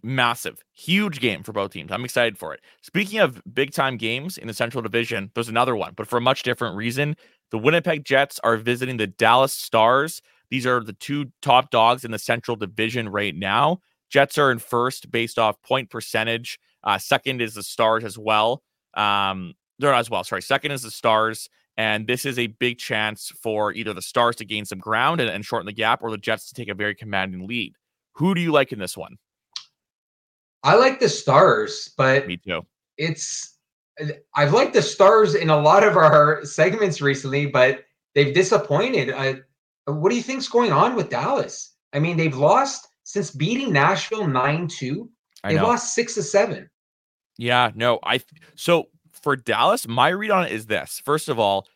Massive, 0.04 0.62
huge 0.72 1.20
game 1.20 1.42
for 1.42 1.52
both 1.52 1.72
teams. 1.72 1.92
I'm 1.92 2.04
excited 2.04 2.36
for 2.36 2.52
it. 2.52 2.60
Speaking 2.82 3.20
of 3.20 3.40
big 3.54 3.72
time 3.72 3.96
games 3.96 4.36
in 4.36 4.48
the 4.48 4.54
Central 4.54 4.82
Division, 4.82 5.30
there's 5.34 5.48
another 5.48 5.76
one, 5.76 5.92
but 5.96 6.08
for 6.08 6.16
a 6.16 6.20
much 6.20 6.42
different 6.42 6.76
reason. 6.76 7.16
The 7.52 7.58
Winnipeg 7.58 8.04
Jets 8.04 8.40
are 8.42 8.56
visiting 8.56 8.96
the 8.96 9.06
Dallas 9.06 9.52
Stars. 9.52 10.22
These 10.50 10.66
are 10.66 10.82
the 10.82 10.94
two 10.94 11.30
top 11.42 11.70
dogs 11.70 12.04
in 12.04 12.10
the 12.10 12.18
Central 12.18 12.56
Division 12.56 13.08
right 13.10 13.36
now. 13.36 13.80
Jets 14.10 14.38
are 14.38 14.50
in 14.50 14.58
first 14.58 15.10
based 15.10 15.38
off 15.38 15.60
point 15.62 15.90
percentage. 15.90 16.58
Uh, 16.82 16.98
second 16.98 17.40
is 17.40 17.54
the 17.54 17.62
Stars 17.62 18.04
as 18.04 18.18
well. 18.18 18.62
Um, 18.94 19.54
they're 19.78 19.92
not 19.92 20.00
as 20.00 20.10
well. 20.10 20.24
Sorry. 20.24 20.42
Second 20.42 20.72
is 20.72 20.82
the 20.82 20.90
Stars. 20.90 21.48
And 21.76 22.06
this 22.06 22.26
is 22.26 22.38
a 22.38 22.48
big 22.48 22.78
chance 22.78 23.32
for 23.42 23.72
either 23.72 23.92
the 23.94 24.02
Stars 24.02 24.36
to 24.36 24.44
gain 24.44 24.64
some 24.64 24.78
ground 24.78 25.20
and, 25.20 25.30
and 25.30 25.44
shorten 25.44 25.66
the 25.66 25.72
gap 25.72 26.02
or 26.02 26.10
the 26.10 26.18
Jets 26.18 26.48
to 26.48 26.54
take 26.54 26.68
a 26.68 26.74
very 26.74 26.94
commanding 26.94 27.46
lead. 27.46 27.74
Who 28.14 28.34
do 28.34 28.40
you 28.40 28.52
like 28.52 28.72
in 28.72 28.78
this 28.78 28.96
one? 28.96 29.16
I 30.62 30.74
like 30.74 31.00
the 31.00 31.08
Stars, 31.08 31.90
but 31.96 32.26
me 32.26 32.36
too. 32.36 32.62
It's 32.98 33.56
I've 34.34 34.52
liked 34.52 34.72
the 34.72 34.82
Stars 34.82 35.34
in 35.34 35.50
a 35.50 35.60
lot 35.60 35.84
of 35.84 35.96
our 35.96 36.44
segments 36.44 37.00
recently, 37.00 37.46
but 37.46 37.84
they've 38.14 38.34
disappointed. 38.34 39.12
I, 39.12 39.36
what 39.86 40.10
do 40.10 40.16
you 40.16 40.22
think's 40.22 40.48
going 40.48 40.72
on 40.72 40.94
with 40.94 41.10
Dallas? 41.10 41.74
I 41.92 41.98
mean, 41.98 42.16
they've 42.16 42.36
lost 42.36 42.88
since 43.04 43.30
beating 43.30 43.72
Nashville 43.72 44.24
9-2. 44.24 45.08
They 45.44 45.58
lost 45.58 45.94
6 45.94 46.14
to 46.14 46.22
7. 46.22 46.70
Yeah, 47.38 47.70
no, 47.74 47.98
I 48.04 48.20
so 48.54 48.88
for 49.12 49.36
Dallas, 49.36 49.88
my 49.88 50.08
read 50.08 50.30
on 50.30 50.44
it 50.44 50.52
is 50.52 50.66
this. 50.66 51.00
First 51.04 51.28
of 51.28 51.38
all, 51.38 51.66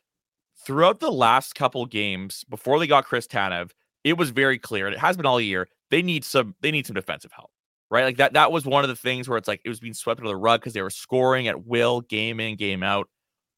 throughout 0.64 1.00
the 1.00 1.10
last 1.10 1.54
couple 1.54 1.84
games 1.86 2.44
before 2.48 2.78
they 2.78 2.86
got 2.86 3.04
Chris 3.04 3.26
Tanev, 3.26 3.70
it 4.04 4.16
was 4.16 4.30
very 4.30 4.58
clear, 4.58 4.86
and 4.86 4.94
it 4.94 4.98
has 4.98 5.16
been 5.16 5.26
all 5.26 5.40
year, 5.40 5.68
they 5.90 6.02
need 6.02 6.24
some 6.24 6.54
they 6.60 6.70
need 6.70 6.86
some 6.86 6.94
defensive 6.94 7.32
help. 7.32 7.50
Right? 7.90 8.04
Like 8.04 8.16
that 8.16 8.32
that 8.32 8.50
was 8.50 8.64
one 8.64 8.82
of 8.82 8.88
the 8.88 8.96
things 8.96 9.28
where 9.28 9.38
it's 9.38 9.46
like 9.46 9.60
it 9.64 9.68
was 9.68 9.80
being 9.80 9.94
swept 9.94 10.20
under 10.20 10.28
the 10.28 10.36
rug 10.36 10.60
because 10.60 10.72
they 10.72 10.82
were 10.82 10.90
scoring 10.90 11.46
at 11.46 11.66
will, 11.66 12.00
game 12.00 12.40
in, 12.40 12.56
game 12.56 12.82
out. 12.82 13.08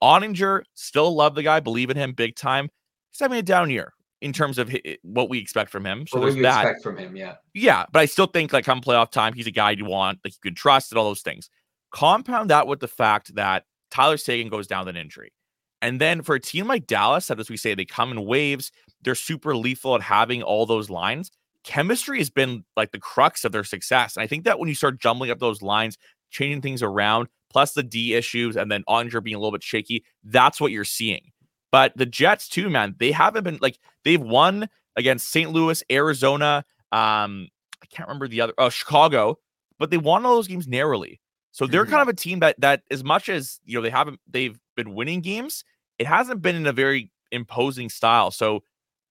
Oettinger, 0.02 0.62
still 0.74 1.14
love 1.14 1.34
the 1.34 1.42
guy, 1.42 1.60
believe 1.60 1.90
in 1.90 1.96
him 1.96 2.12
big 2.12 2.36
time. 2.36 2.68
He's 3.10 3.20
having 3.20 3.38
a 3.38 3.42
down 3.42 3.70
year 3.70 3.92
in 4.20 4.32
terms 4.32 4.58
of 4.58 4.74
what 5.02 5.28
we 5.28 5.38
expect 5.38 5.70
from 5.70 5.86
him. 5.86 6.06
So 6.06 6.18
what 6.18 6.26
there's 6.26 6.42
that. 6.42 6.62
expect 6.62 6.82
from 6.82 6.96
him, 6.96 7.16
yeah. 7.16 7.36
Yeah, 7.54 7.86
but 7.92 8.00
I 8.00 8.06
still 8.06 8.26
think 8.26 8.52
like 8.52 8.64
come 8.64 8.80
playoff 8.80 9.10
time, 9.10 9.32
he's 9.32 9.46
a 9.46 9.52
guy 9.52 9.72
you 9.72 9.84
want, 9.84 10.20
like 10.24 10.34
you 10.34 10.50
can 10.50 10.54
trust 10.54 10.92
and 10.92 10.98
all 10.98 11.04
those 11.04 11.22
things. 11.22 11.48
Compound 11.92 12.50
that 12.50 12.66
with 12.66 12.80
the 12.80 12.88
fact 12.88 13.34
that 13.36 13.64
Tyler 13.90 14.16
Seguin 14.16 14.48
goes 14.48 14.66
down 14.66 14.86
with 14.86 14.94
an 14.94 15.00
injury. 15.00 15.32
And 15.80 16.00
then 16.00 16.22
for 16.22 16.34
a 16.34 16.40
team 16.40 16.66
like 16.66 16.86
Dallas, 16.86 17.28
that 17.28 17.38
as 17.38 17.48
we 17.48 17.56
say, 17.56 17.74
they 17.74 17.84
come 17.84 18.10
in 18.10 18.24
waves. 18.24 18.72
They're 19.02 19.14
super 19.14 19.56
lethal 19.56 19.94
at 19.94 20.02
having 20.02 20.42
all 20.42 20.66
those 20.66 20.90
lines. 20.90 21.30
Chemistry 21.68 22.16
has 22.16 22.30
been 22.30 22.64
like 22.78 22.92
the 22.92 22.98
crux 22.98 23.44
of 23.44 23.52
their 23.52 23.62
success. 23.62 24.16
And 24.16 24.24
I 24.24 24.26
think 24.26 24.44
that 24.44 24.58
when 24.58 24.70
you 24.70 24.74
start 24.74 24.98
jumbling 24.98 25.30
up 25.30 25.38
those 25.38 25.60
lines, 25.60 25.98
changing 26.30 26.62
things 26.62 26.82
around, 26.82 27.28
plus 27.50 27.74
the 27.74 27.82
D 27.82 28.14
issues, 28.14 28.56
and 28.56 28.72
then 28.72 28.84
Oettinger 28.88 29.22
being 29.22 29.36
a 29.36 29.38
little 29.38 29.52
bit 29.52 29.62
shaky, 29.62 30.02
that's 30.24 30.62
what 30.62 30.72
you're 30.72 30.84
seeing. 30.84 31.30
But 31.70 31.92
the 31.94 32.06
Jets, 32.06 32.48
too, 32.48 32.70
man, 32.70 32.94
they 32.98 33.12
haven't 33.12 33.44
been 33.44 33.58
like 33.60 33.78
they've 34.02 34.18
won 34.20 34.70
against 34.96 35.28
St. 35.28 35.50
Louis, 35.50 35.82
Arizona. 35.92 36.64
Um, 36.90 37.48
I 37.82 37.86
can't 37.90 38.08
remember 38.08 38.28
the 38.28 38.40
other, 38.40 38.54
oh, 38.56 38.70
Chicago, 38.70 39.38
but 39.78 39.90
they 39.90 39.98
won 39.98 40.24
all 40.24 40.36
those 40.36 40.48
games 40.48 40.66
narrowly. 40.66 41.20
So 41.52 41.66
they're 41.66 41.82
mm-hmm. 41.82 41.90
kind 41.90 42.02
of 42.02 42.08
a 42.08 42.14
team 42.16 42.38
that 42.40 42.58
that 42.62 42.80
as 42.90 43.04
much 43.04 43.28
as 43.28 43.60
you 43.66 43.76
know 43.76 43.82
they 43.82 43.90
haven't 43.90 44.20
they've 44.26 44.58
been 44.74 44.94
winning 44.94 45.20
games, 45.20 45.64
it 45.98 46.06
hasn't 46.06 46.40
been 46.40 46.56
in 46.56 46.66
a 46.66 46.72
very 46.72 47.10
imposing 47.30 47.90
style. 47.90 48.30
So 48.30 48.62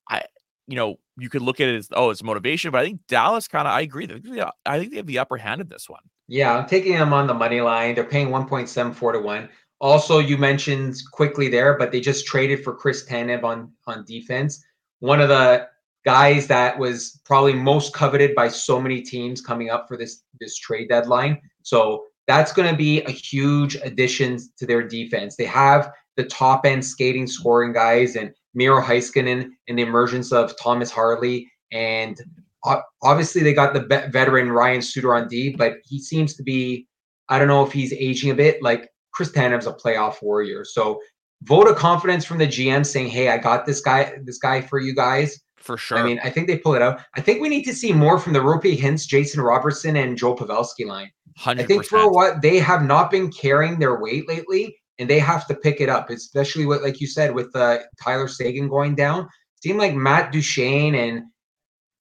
I 0.09 0.23
you 0.67 0.75
know 0.75 0.99
you 1.17 1.29
could 1.29 1.41
look 1.41 1.59
at 1.59 1.69
it 1.69 1.75
as 1.75 1.89
oh 1.93 2.09
it's 2.09 2.23
motivation, 2.23 2.71
but 2.71 2.81
I 2.81 2.85
think 2.85 3.01
Dallas 3.07 3.47
kind 3.47 3.67
of 3.67 3.73
I 3.73 3.81
agree. 3.81 4.05
I 4.65 4.79
think 4.79 4.91
they 4.91 4.97
have 4.97 5.07
the 5.07 5.19
upper 5.19 5.37
hand 5.37 5.61
in 5.61 5.69
this 5.69 5.89
one. 5.89 6.01
Yeah, 6.27 6.57
I'm 6.57 6.67
taking 6.67 6.93
them 6.93 7.13
on 7.13 7.27
the 7.27 7.33
money 7.33 7.61
line. 7.61 7.95
They're 7.95 8.03
paying 8.03 8.29
1.74 8.29 9.13
to 9.13 9.19
one. 9.19 9.49
Also, 9.79 10.19
you 10.19 10.37
mentioned 10.37 10.97
quickly 11.11 11.47
there, 11.47 11.77
but 11.77 11.91
they 11.91 12.01
just 12.01 12.25
traded 12.25 12.63
for 12.63 12.75
Chris 12.75 13.05
Tanev 13.07 13.43
on 13.43 13.71
on 13.85 14.03
defense. 14.05 14.63
One 14.99 15.21
of 15.21 15.29
the 15.29 15.67
guys 16.05 16.47
that 16.47 16.77
was 16.77 17.19
probably 17.25 17.53
most 17.53 17.93
coveted 17.93 18.33
by 18.33 18.47
so 18.47 18.79
many 18.79 19.01
teams 19.01 19.41
coming 19.41 19.69
up 19.69 19.87
for 19.87 19.97
this 19.97 20.23
this 20.39 20.57
trade 20.57 20.89
deadline. 20.89 21.39
So 21.63 22.05
that's 22.27 22.51
going 22.51 22.69
to 22.69 22.77
be 22.77 23.01
a 23.03 23.11
huge 23.11 23.75
addition 23.75 24.37
to 24.57 24.65
their 24.65 24.85
defense. 24.85 25.35
They 25.35 25.45
have 25.45 25.91
the 26.17 26.25
top 26.25 26.65
end 26.65 26.83
skating 26.83 27.27
scoring 27.27 27.73
guys 27.73 28.15
and 28.15 28.33
Miro 28.57 28.81
Heiskanen 28.81 29.51
and 29.67 29.77
the 29.77 29.83
emergence 29.83 30.33
of 30.33 30.57
Thomas 30.59 30.89
Harley. 30.91 31.47
And 31.71 32.19
obviously, 33.03 33.43
they 33.43 33.53
got 33.53 33.73
the 33.73 34.09
veteran 34.11 34.51
Ryan 34.51 34.81
Suter 34.81 35.15
on 35.15 35.27
D, 35.27 35.55
but 35.55 35.75
he 35.85 36.01
seems 36.01 36.35
to 36.35 36.43
be, 36.43 36.87
I 37.29 37.37
don't 37.37 37.47
know 37.47 37.63
if 37.63 37.71
he's 37.71 37.93
aging 37.93 38.31
a 38.31 38.35
bit. 38.35 38.61
Like 38.63 38.89
Chris 39.13 39.31
Tanev's 39.31 39.67
a 39.67 39.73
playoff 39.73 40.21
warrior. 40.23 40.65
So 40.65 40.99
vote 41.43 41.67
of 41.67 41.75
confidence 41.75 42.25
from 42.25 42.39
the 42.39 42.47
GM 42.47 42.83
saying, 42.83 43.09
"Hey, 43.09 43.29
I 43.29 43.37
got 43.37 43.67
this 43.67 43.79
guy, 43.79 44.17
this 44.23 44.39
guy 44.39 44.59
for 44.59 44.79
you 44.79 44.95
guys." 44.95 45.39
For 45.57 45.77
sure. 45.77 45.97
I 45.97 46.03
mean, 46.03 46.19
I 46.23 46.29
think 46.29 46.47
they 46.47 46.57
pull 46.57 46.75
it 46.75 46.81
out. 46.81 47.01
I 47.15 47.21
think 47.21 47.41
we 47.41 47.49
need 47.49 47.63
to 47.65 47.75
see 47.75 47.91
more 47.93 48.17
from 48.17 48.33
the 48.33 48.39
Roope 48.39 48.77
Hintz, 48.77 49.07
Jason 49.07 49.41
Robertson, 49.41 49.97
and 49.97 50.17
Joe 50.17 50.35
Pavelski 50.35 50.85
line. 50.85 51.11
100%. 51.39 51.59
I 51.59 51.63
think 51.63 51.85
for 51.85 52.11
what 52.11 52.41
they 52.41 52.57
have 52.57 52.83
not 52.83 53.11
been 53.11 53.31
carrying 53.31 53.77
their 53.77 53.99
weight 53.99 54.27
lately, 54.27 54.75
and 54.99 55.09
they 55.09 55.19
have 55.19 55.47
to 55.47 55.55
pick 55.55 55.81
it 55.81 55.89
up, 55.89 56.09
especially 56.09 56.65
with, 56.65 56.81
like 56.81 56.99
you 56.99 57.07
said, 57.07 57.33
with 57.33 57.55
uh, 57.55 57.79
Tyler 58.01 58.27
Seguin 58.27 58.67
going 58.67 58.95
down. 58.95 59.27
Seemed 59.63 59.79
like 59.79 59.93
Matt 59.93 60.31
Duchene 60.31 60.95
and 60.95 61.23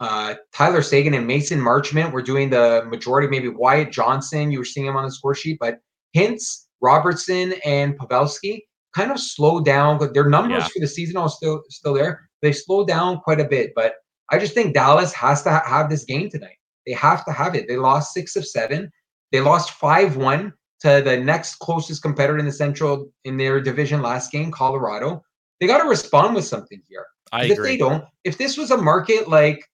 uh, 0.00 0.34
Tyler 0.52 0.82
Seguin 0.82 1.14
and 1.14 1.26
Mason 1.26 1.60
Marchment 1.60 2.12
were 2.12 2.22
doing 2.22 2.50
the 2.50 2.84
majority. 2.88 3.28
Maybe 3.28 3.48
Wyatt 3.48 3.92
Johnston, 3.92 4.50
you 4.50 4.58
were 4.58 4.64
seeing 4.64 4.86
him 4.86 4.96
on 4.96 5.04
the 5.04 5.10
score 5.10 5.34
sheet, 5.34 5.58
but 5.58 5.78
Hintz 6.14 6.66
Robertson 6.80 7.54
and 7.64 7.98
Pavelski 7.98 8.60
kind 8.94 9.10
of 9.10 9.18
slowed 9.18 9.64
down. 9.64 9.98
But 9.98 10.12
their 10.12 10.28
numbers 10.28 10.64
yeah. 10.64 10.68
for 10.68 10.80
the 10.80 10.86
season 10.86 11.16
are 11.16 11.28
still 11.28 11.62
still 11.70 11.94
there. 11.94 12.28
They 12.42 12.52
slowed 12.52 12.88
down 12.88 13.20
quite 13.20 13.40
a 13.40 13.48
bit, 13.48 13.72
but 13.74 13.94
I 14.30 14.38
just 14.38 14.54
think 14.54 14.74
Dallas 14.74 15.12
has 15.14 15.42
to 15.44 15.50
ha- 15.50 15.64
have 15.66 15.88
this 15.88 16.04
game 16.04 16.28
tonight. 16.28 16.58
They 16.86 16.92
have 16.92 17.24
to 17.24 17.32
have 17.32 17.54
it. 17.54 17.66
They 17.66 17.76
lost 17.76 18.12
six 18.12 18.36
of 18.36 18.46
seven. 18.46 18.90
They 19.32 19.40
lost 19.40 19.72
five 19.72 20.16
one 20.16 20.52
to 20.80 21.02
the 21.04 21.16
next 21.16 21.56
closest 21.56 22.02
competitor 22.02 22.38
in 22.38 22.46
the 22.46 22.52
Central 22.52 23.10
in 23.24 23.36
their 23.36 23.60
division 23.60 24.02
last 24.02 24.30
game, 24.30 24.50
Colorado. 24.50 25.22
They 25.60 25.66
got 25.66 25.82
to 25.82 25.88
respond 25.88 26.34
with 26.34 26.44
something 26.44 26.82
here. 26.88 27.06
I 27.32 27.46
if 27.46 27.58
they 27.58 27.76
don't, 27.76 28.04
if 28.24 28.38
this 28.38 28.56
was 28.56 28.70
a 28.70 28.76
market 28.76 29.28
like 29.28 29.64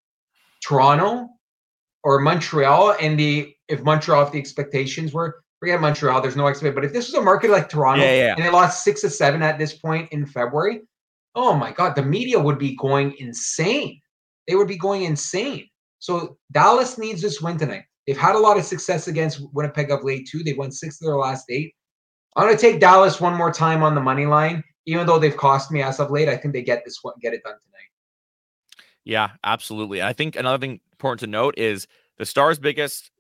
Toronto 0.63 1.29
or 2.05 2.21
Montreal, 2.21 2.97
and 3.01 3.19
the 3.19 3.55
if 3.69 3.83
Montreal, 3.83 4.27
if 4.27 4.33
the 4.33 4.39
expectations 4.39 5.13
were 5.13 5.43
forget 5.63 5.81
Montreal, 5.81 6.21
there's 6.21 6.37
no 6.37 6.49
expectation. 6.49 6.75
But 6.75 6.85
if 6.85 6.93
this 6.93 7.09
was 7.09 7.15
a 7.15 7.23
market 7.23 7.51
like 7.51 7.69
Toronto 7.69 8.05
yeah, 8.05 8.15
yeah. 8.15 8.35
and 8.35 8.45
they 8.45 8.51
lost 8.51 8.83
six 8.83 9.01
to 9.03 9.11
seven 9.11 9.43
at 9.43 9.59
this 9.59 9.75
point 9.75 10.09
in 10.13 10.27
February, 10.27 10.83
oh 11.35 11.55
my 11.55 11.73
God, 11.73 11.95
the 11.95 12.03
media 12.03 12.39
would 12.39 12.59
be 12.59 12.75
going 12.77 13.15
insane. 13.19 14.01
They 14.49 14.57
would 14.57 14.69
be 14.69 14.77
going 14.77 15.05
insane. 15.05 15.69
So 16.01 16.37
Dallas 16.51 16.99
needs 16.99 17.23
this 17.23 17.41
win 17.41 17.59
tonight. 17.59 17.85
They've 18.07 18.19
had 18.19 18.35
a 18.35 18.39
lot 18.39 18.59
of 18.59 18.65
success 18.65 19.09
against 19.09 19.41
Winnipeg 19.53 19.91
of 19.91 20.05
late 20.05 20.29
too. 20.29 20.43
They've 20.43 20.59
won 20.59 20.73
six 20.73 21.01
of 21.01 21.07
their 21.07 21.17
last 21.17 21.47
eight. 21.51 21.75
I'm 22.37 22.47
going 22.47 22.57
to 22.57 22.61
take 22.61 22.81
Dallas 22.81 23.21
one 23.21 23.35
more 23.35 23.53
time 23.53 23.83
on 23.83 23.95
the 23.95 24.01
money 24.01 24.27
line, 24.27 24.65
even 24.87 25.07
though 25.07 25.19
they've 25.19 25.37
cost 25.37 25.71
me 25.71 25.83
as 25.83 26.01
of 26.01 26.11
late. 26.11 26.29
I 26.29 26.37
think 26.37 26.55
they 26.55 26.63
get 26.63 26.85
this 26.85 26.99
one, 27.03 27.15
get 27.21 27.35
it 27.35 27.43
done 27.43 27.55
tonight. 27.55 27.91
Yeah, 29.05 29.31
absolutely. 29.45 30.03
I 30.03 30.13
think 30.13 30.37
another 30.37 30.59
thing 30.59 30.81
important 30.93 31.21
to 31.21 31.27
note 31.27 31.59
is 31.59 31.87
the 32.19 32.27
Stars' 32.27 32.59
biggest 32.59 33.11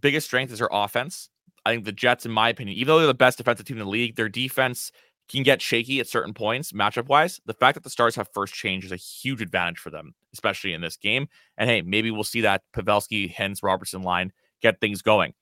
biggest 0.00 0.26
strength 0.26 0.52
is 0.52 0.58
their 0.58 0.68
offense. 0.70 1.28
I 1.64 1.72
think 1.72 1.84
the 1.84 1.92
Jets, 1.92 2.24
in 2.24 2.32
my 2.32 2.48
opinion, 2.48 2.76
even 2.76 2.88
though 2.88 2.98
they're 2.98 3.06
the 3.06 3.14
best 3.14 3.38
defensive 3.38 3.66
team 3.66 3.78
in 3.78 3.84
the 3.84 3.90
league, 3.90 4.16
their 4.16 4.28
defense 4.28 4.92
can 5.28 5.42
get 5.42 5.60
shaky 5.60 6.00
at 6.00 6.08
certain 6.08 6.34
points, 6.34 6.72
matchup 6.72 7.06
wise. 7.06 7.40
The 7.46 7.54
fact 7.54 7.74
that 7.74 7.84
the 7.84 7.90
Stars 7.90 8.16
have 8.16 8.28
first 8.32 8.54
change 8.54 8.84
is 8.84 8.92
a 8.92 8.96
huge 8.96 9.42
advantage 9.42 9.78
for 9.78 9.90
them, 9.90 10.14
especially 10.32 10.72
in 10.72 10.80
this 10.80 10.96
game. 10.96 11.28
And 11.56 11.68
hey, 11.68 11.82
maybe 11.82 12.10
we'll 12.10 12.24
see 12.24 12.42
that 12.42 12.62
Pavelski, 12.74 13.32
Hintz, 13.32 13.62
Robertson 13.62 14.02
line 14.02 14.32
get 14.62 14.80
things 14.80 15.02
going. 15.02 15.34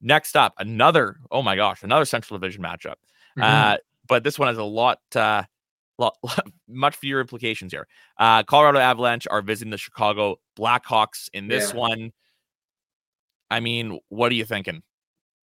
Next 0.00 0.36
up, 0.36 0.54
another, 0.58 1.16
oh 1.30 1.42
my 1.42 1.56
gosh, 1.56 1.82
another 1.82 2.04
Central 2.04 2.38
Division 2.38 2.62
matchup. 2.62 2.96
Mm-hmm. 3.38 3.42
Uh, 3.42 3.76
but 4.06 4.22
this 4.24 4.38
one 4.38 4.48
has 4.48 4.58
a 4.58 4.64
lot, 4.64 4.98
uh, 5.16 5.44
lot, 5.98 6.16
much 6.68 6.96
fewer 6.96 7.20
implications 7.20 7.72
here. 7.72 7.86
Uh, 8.18 8.42
Colorado 8.42 8.78
Avalanche 8.78 9.26
are 9.30 9.40
visiting 9.42 9.70
the 9.70 9.78
Chicago 9.78 10.36
Blackhawks 10.58 11.28
in 11.32 11.48
this 11.48 11.72
yeah. 11.72 11.80
one. 11.80 12.12
I 13.50 13.60
mean, 13.60 13.98
what 14.08 14.30
are 14.32 14.34
you 14.34 14.44
thinking? 14.44 14.82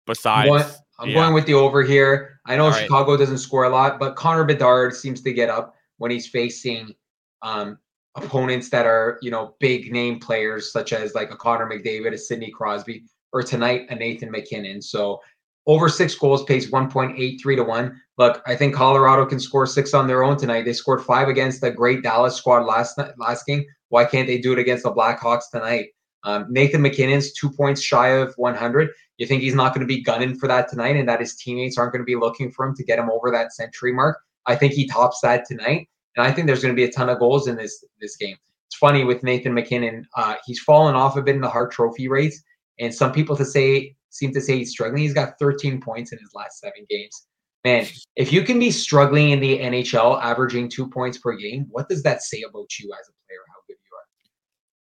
Besides, 0.06 0.50
I'm, 0.50 0.58
going, 0.58 0.74
I'm 1.00 1.10
yeah. 1.10 1.16
going 1.16 1.34
with 1.34 1.46
the 1.46 1.54
over 1.54 1.84
here. 1.84 2.40
I 2.46 2.56
know 2.56 2.66
All 2.66 2.72
Chicago 2.72 3.12
right. 3.12 3.20
doesn't 3.20 3.40
score 3.40 3.66
a 3.66 3.70
lot, 3.70 4.00
but 4.00 4.16
Connor 4.16 4.46
Bedard 4.46 4.96
seems 4.96 5.22
to 5.22 5.34
get 5.34 5.50
up 5.50 5.76
when 5.98 6.12
he's 6.12 6.28
facing 6.28 6.96
um, 7.42 7.78
opponents 8.18 8.70
that 8.70 8.86
are, 8.86 9.18
you 9.22 9.32
know, 9.32 9.56
big 9.60 9.92
name 9.92 10.20
players 10.20 10.72
such 10.72 10.94
as 10.94 11.16
like 11.16 11.32
a 11.32 11.36
Connor 11.36 11.70
McDavid, 11.70 12.14
a 12.14 12.18
Sidney 12.18 12.52
Crosby, 12.52 13.04
or 13.34 13.44
tonight 13.44 13.88
a 13.90 13.96
Nathan 13.96 14.32
MacKinnon. 14.32 14.82
So 14.82 15.20
over 15.68 15.90
six 15.90 16.16
goals 16.16 16.44
pays 16.44 16.72
1.83 16.72 17.56
to 17.58 17.64
1. 17.64 18.02
Look, 18.18 18.42
I 18.48 18.56
think 18.56 18.74
Colorado 18.74 19.26
can 19.26 19.40
score 19.40 19.68
six 19.68 19.94
on 19.94 20.08
their 20.08 20.24
own 20.24 20.38
tonight. 20.38 20.64
They 20.64 20.74
scored 20.74 21.04
five 21.04 21.28
against 21.28 21.62
the 21.62 21.70
great 21.70 22.04
Dallas 22.04 22.36
squad 22.36 22.66
last 22.66 22.98
night, 22.98 23.12
last 23.18 23.46
game. 23.46 23.66
Why 23.90 24.06
can't 24.06 24.28
they 24.28 24.38
do 24.38 24.54
it 24.54 24.60
against 24.60 24.84
the 24.84 24.94
Blackhawks 24.94 25.52
tonight? 25.52 25.90
Um, 26.24 26.46
Nathan 26.50 26.82
MacKinnon's 26.82 27.34
two 27.34 27.50
points 27.50 27.82
shy 27.82 28.10
of 28.10 28.34
100. 28.38 28.90
You 29.18 29.28
think 29.28 29.42
he's 29.42 29.56
not 29.56 29.74
going 29.74 29.86
to 29.86 29.94
be 29.94 30.02
gunning 30.02 30.36
for 30.36 30.48
that 30.48 30.70
tonight 30.70 30.96
and 30.96 31.08
that 31.08 31.20
his 31.20 31.36
teammates 31.36 31.78
aren't 31.78 31.92
going 31.92 32.02
to 32.02 32.06
be 32.06 32.16
looking 32.16 32.52
for 32.52 32.66
him 32.66 32.76
to 32.76 32.84
get 32.84 33.00
him 33.00 33.10
over 33.10 33.30
that 33.32 33.54
century 33.54 33.94
mark? 33.94 34.18
I 34.46 34.56
think 34.56 34.74
he 34.74 34.88
tops 34.88 35.20
that 35.22 35.46
tonight. 35.46 35.90
And 36.18 36.26
I 36.26 36.32
think 36.32 36.48
there's 36.48 36.62
going 36.62 36.76
to 36.76 36.76
be 36.76 36.84
a 36.84 36.92
ton 36.92 37.10
of 37.10 37.20
goals 37.20 37.48
in 37.48 37.56
this 37.56 37.86
this 38.02 38.18
game. 38.18 38.36
It's 38.68 38.76
funny 38.76 39.04
with 39.04 39.24
Nathan 39.24 39.54
MacKinnon. 39.54 40.06
Uh, 40.16 40.36
he's 40.46 40.60
fallen 40.60 40.96
off 40.96 41.16
a 41.16 41.22
bit 41.22 41.36
in 41.36 41.42
the 41.42 41.50
Hart 41.50 41.72
Trophy 41.72 42.08
race, 42.08 42.44
and 42.80 42.94
some 42.94 43.14
people 43.14 43.36
to 43.38 43.46
say 43.46 43.96
seem 44.10 44.34
to 44.34 44.42
say 44.42 44.58
he's 44.58 44.72
struggling. 44.72 45.04
He's 45.04 45.14
got 45.14 45.38
13 45.40 45.80
points 45.80 46.12
in 46.12 46.20
his 46.20 46.32
last 46.34 46.60
seven 46.60 46.86
games. 46.90 47.28
Man, 47.64 47.86
if 48.16 48.32
you 48.32 48.44
can 48.44 48.60
be 48.60 48.72
struggling 48.72 49.32
in 49.32 49.40
the 49.40 49.60
NHL, 49.60 50.22
averaging 50.22 50.70
two 50.70 50.90
points 50.90 51.18
per 51.18 51.36
game, 51.36 51.68
what 51.70 51.90
does 51.90 52.04
that 52.04 52.22
say 52.22 52.44
about 52.48 52.80
you 52.80 52.92
as 52.94 53.08
a 53.10 53.14
player? 53.28 53.40
How 53.48 53.60
good 53.68 53.74
you 53.74 53.98
are? 53.98 54.06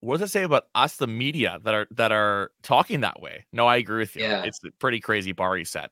What 0.00 0.20
does 0.20 0.30
it 0.30 0.33
say 0.33 0.44
about 0.44 0.64
us, 0.74 0.96
the 0.96 1.06
media, 1.06 1.59
that 1.64 1.74
are 1.74 1.87
that 1.92 2.12
are 2.12 2.50
talking 2.62 3.00
that 3.00 3.20
way? 3.20 3.46
No, 3.52 3.66
I 3.66 3.76
agree 3.76 3.98
with 3.98 4.16
you. 4.16 4.22
Yeah. 4.22 4.44
It's 4.44 4.61
a 4.64 4.70
pretty 4.78 5.00
crazy 5.00 5.33
bar 5.33 5.56
he 5.56 5.64
set. 5.64 5.90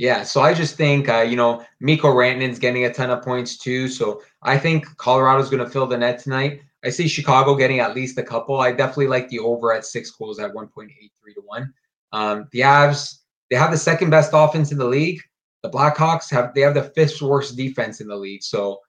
Yeah, 0.00 0.22
so 0.22 0.40
I 0.40 0.54
just 0.54 0.76
think 0.76 1.10
uh, 1.10 1.20
you 1.20 1.36
know 1.36 1.62
Mikko 1.80 2.08
Rantanen's 2.08 2.58
getting 2.58 2.86
a 2.86 2.92
ton 2.92 3.10
of 3.10 3.22
points 3.22 3.58
too. 3.58 3.86
So 3.86 4.22
I 4.42 4.56
think 4.56 4.86
Colorado's 4.96 5.50
going 5.50 5.62
to 5.62 5.68
fill 5.68 5.86
the 5.86 5.98
net 5.98 6.18
tonight. 6.18 6.62
I 6.82 6.88
see 6.88 7.06
Chicago 7.06 7.54
getting 7.54 7.80
at 7.80 7.94
least 7.94 8.16
a 8.16 8.22
couple. 8.22 8.58
I 8.58 8.72
definitely 8.72 9.08
like 9.08 9.28
the 9.28 9.40
over 9.40 9.74
at 9.74 9.84
six 9.84 10.10
goals 10.10 10.38
at 10.38 10.54
1.83 10.54 10.88
to 11.34 11.42
one. 11.44 11.74
Um, 12.12 12.48
the 12.50 12.60
Avs 12.60 13.18
they 13.50 13.56
have 13.56 13.72
the 13.72 13.76
second 13.76 14.08
best 14.08 14.30
offense 14.32 14.72
in 14.72 14.78
the 14.78 14.86
league. 14.86 15.20
The 15.62 15.68
Blackhawks 15.68 16.30
have 16.30 16.54
they 16.54 16.62
have 16.62 16.72
the 16.72 16.84
fifth 16.96 17.20
worst 17.20 17.58
defense 17.58 18.00
in 18.00 18.08
the 18.08 18.16
league. 18.16 18.42
So 18.42 18.80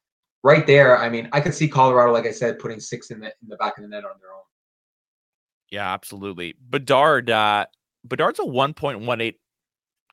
right 0.43 0.65
there, 0.65 0.97
I 0.97 1.09
mean, 1.09 1.27
I 1.33 1.41
could 1.41 1.53
see 1.53 1.67
Colorado, 1.67 2.13
like 2.13 2.25
I 2.25 2.31
said, 2.31 2.57
putting 2.57 2.79
six 2.79 3.11
in 3.11 3.19
the 3.19 3.33
in 3.41 3.49
the 3.49 3.57
back 3.57 3.77
of 3.77 3.81
the 3.81 3.89
net 3.89 4.05
on 4.05 4.11
their 4.21 4.31
own. 4.31 4.43
Yeah, 5.71 5.91
absolutely. 5.91 6.55
Bedard, 6.57 7.29
uh, 7.29 7.65
Bedard's 8.05 8.39
a 8.39 8.43
1.18 8.43 9.35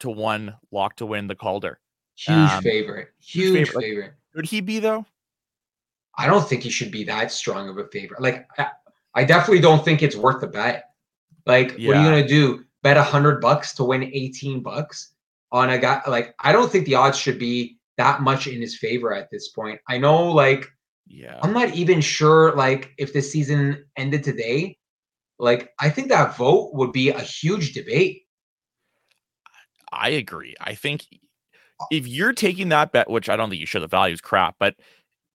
to 0.01 0.11
one 0.11 0.55
lock 0.71 0.97
to 0.97 1.07
win 1.07 1.27
the 1.27 1.35
Calder. 1.35 1.79
Huge 2.17 2.51
um, 2.51 2.63
favorite. 2.63 3.09
Huge 3.21 3.69
favorite. 3.69 3.83
favorite. 3.83 4.13
Would 4.35 4.47
he 4.47 4.61
be 4.61 4.79
though? 4.79 5.07
I 6.17 6.27
don't 6.27 6.49
think 6.49 6.63
he 6.63 6.71
should 6.71 6.91
be 6.91 7.05
that 7.05 7.31
strong 7.31 7.69
of 7.69 7.79
a 7.79 7.87
favorite. 7.87 8.21
Like 8.21 8.49
I, 8.59 8.69
I 9.15 9.25
definitely 9.25 9.61
don't 9.61 9.85
think 9.85 10.03
it's 10.03 10.17
worth 10.17 10.41
the 10.41 10.49
bet. 10.49 10.91
Like, 11.47 11.77
yeah. 11.79 11.89
what 11.89 11.97
are 11.97 12.03
you 12.03 12.11
gonna 12.11 12.29
do? 12.29 12.65
Bet 12.83 12.97
a 12.97 13.03
hundred 13.03 13.41
bucks 13.41 13.73
to 13.75 13.85
win 13.85 14.03
18 14.03 14.63
bucks 14.63 15.15
on 15.51 15.71
a 15.71 15.79
guy 15.79 16.03
like 16.07 16.35
I 16.41 16.53
don't 16.53 16.71
think 16.71 16.87
the 16.87 16.95
odds 16.95 17.19
should 17.19 17.39
be 17.39 17.79
that 17.97 18.21
much 18.21 18.47
in 18.47 18.61
his 18.61 18.77
favor 18.77 19.13
at 19.15 19.31
this 19.31 19.49
point. 19.49 19.81
I 19.89 19.99
know 19.99 20.25
like 20.31 20.67
yeah. 21.07 21.39
I'm 21.43 21.53
not 21.53 21.75
even 21.75 22.01
sure 22.01 22.55
like 22.55 22.93
if 22.99 23.13
the 23.13 23.23
season 23.23 23.85
ended 23.97 24.23
today, 24.23 24.79
like 25.39 25.73
I 25.79 25.89
think 25.89 26.09
that 26.09 26.37
vote 26.37 26.75
would 26.75 26.93
be 26.93 27.11
a 27.11 27.21
huge 27.21 27.73
debate. 27.73 28.23
I 29.93 30.11
agree. 30.11 30.55
I 30.61 30.75
think 30.75 31.07
uh 31.81 31.85
if 31.91 32.07
you're 32.07 32.33
taking 32.33 32.71
that 32.71 32.93
bet, 32.93 33.09
which 33.09 33.29
I 33.29 33.37
don't 33.37 33.51
think 33.51 33.61
you 33.61 33.67
should, 33.67 33.83
the 33.83 33.89
value 33.89 34.15
is 34.15 34.21
crap, 34.21 34.57
but 34.59 34.75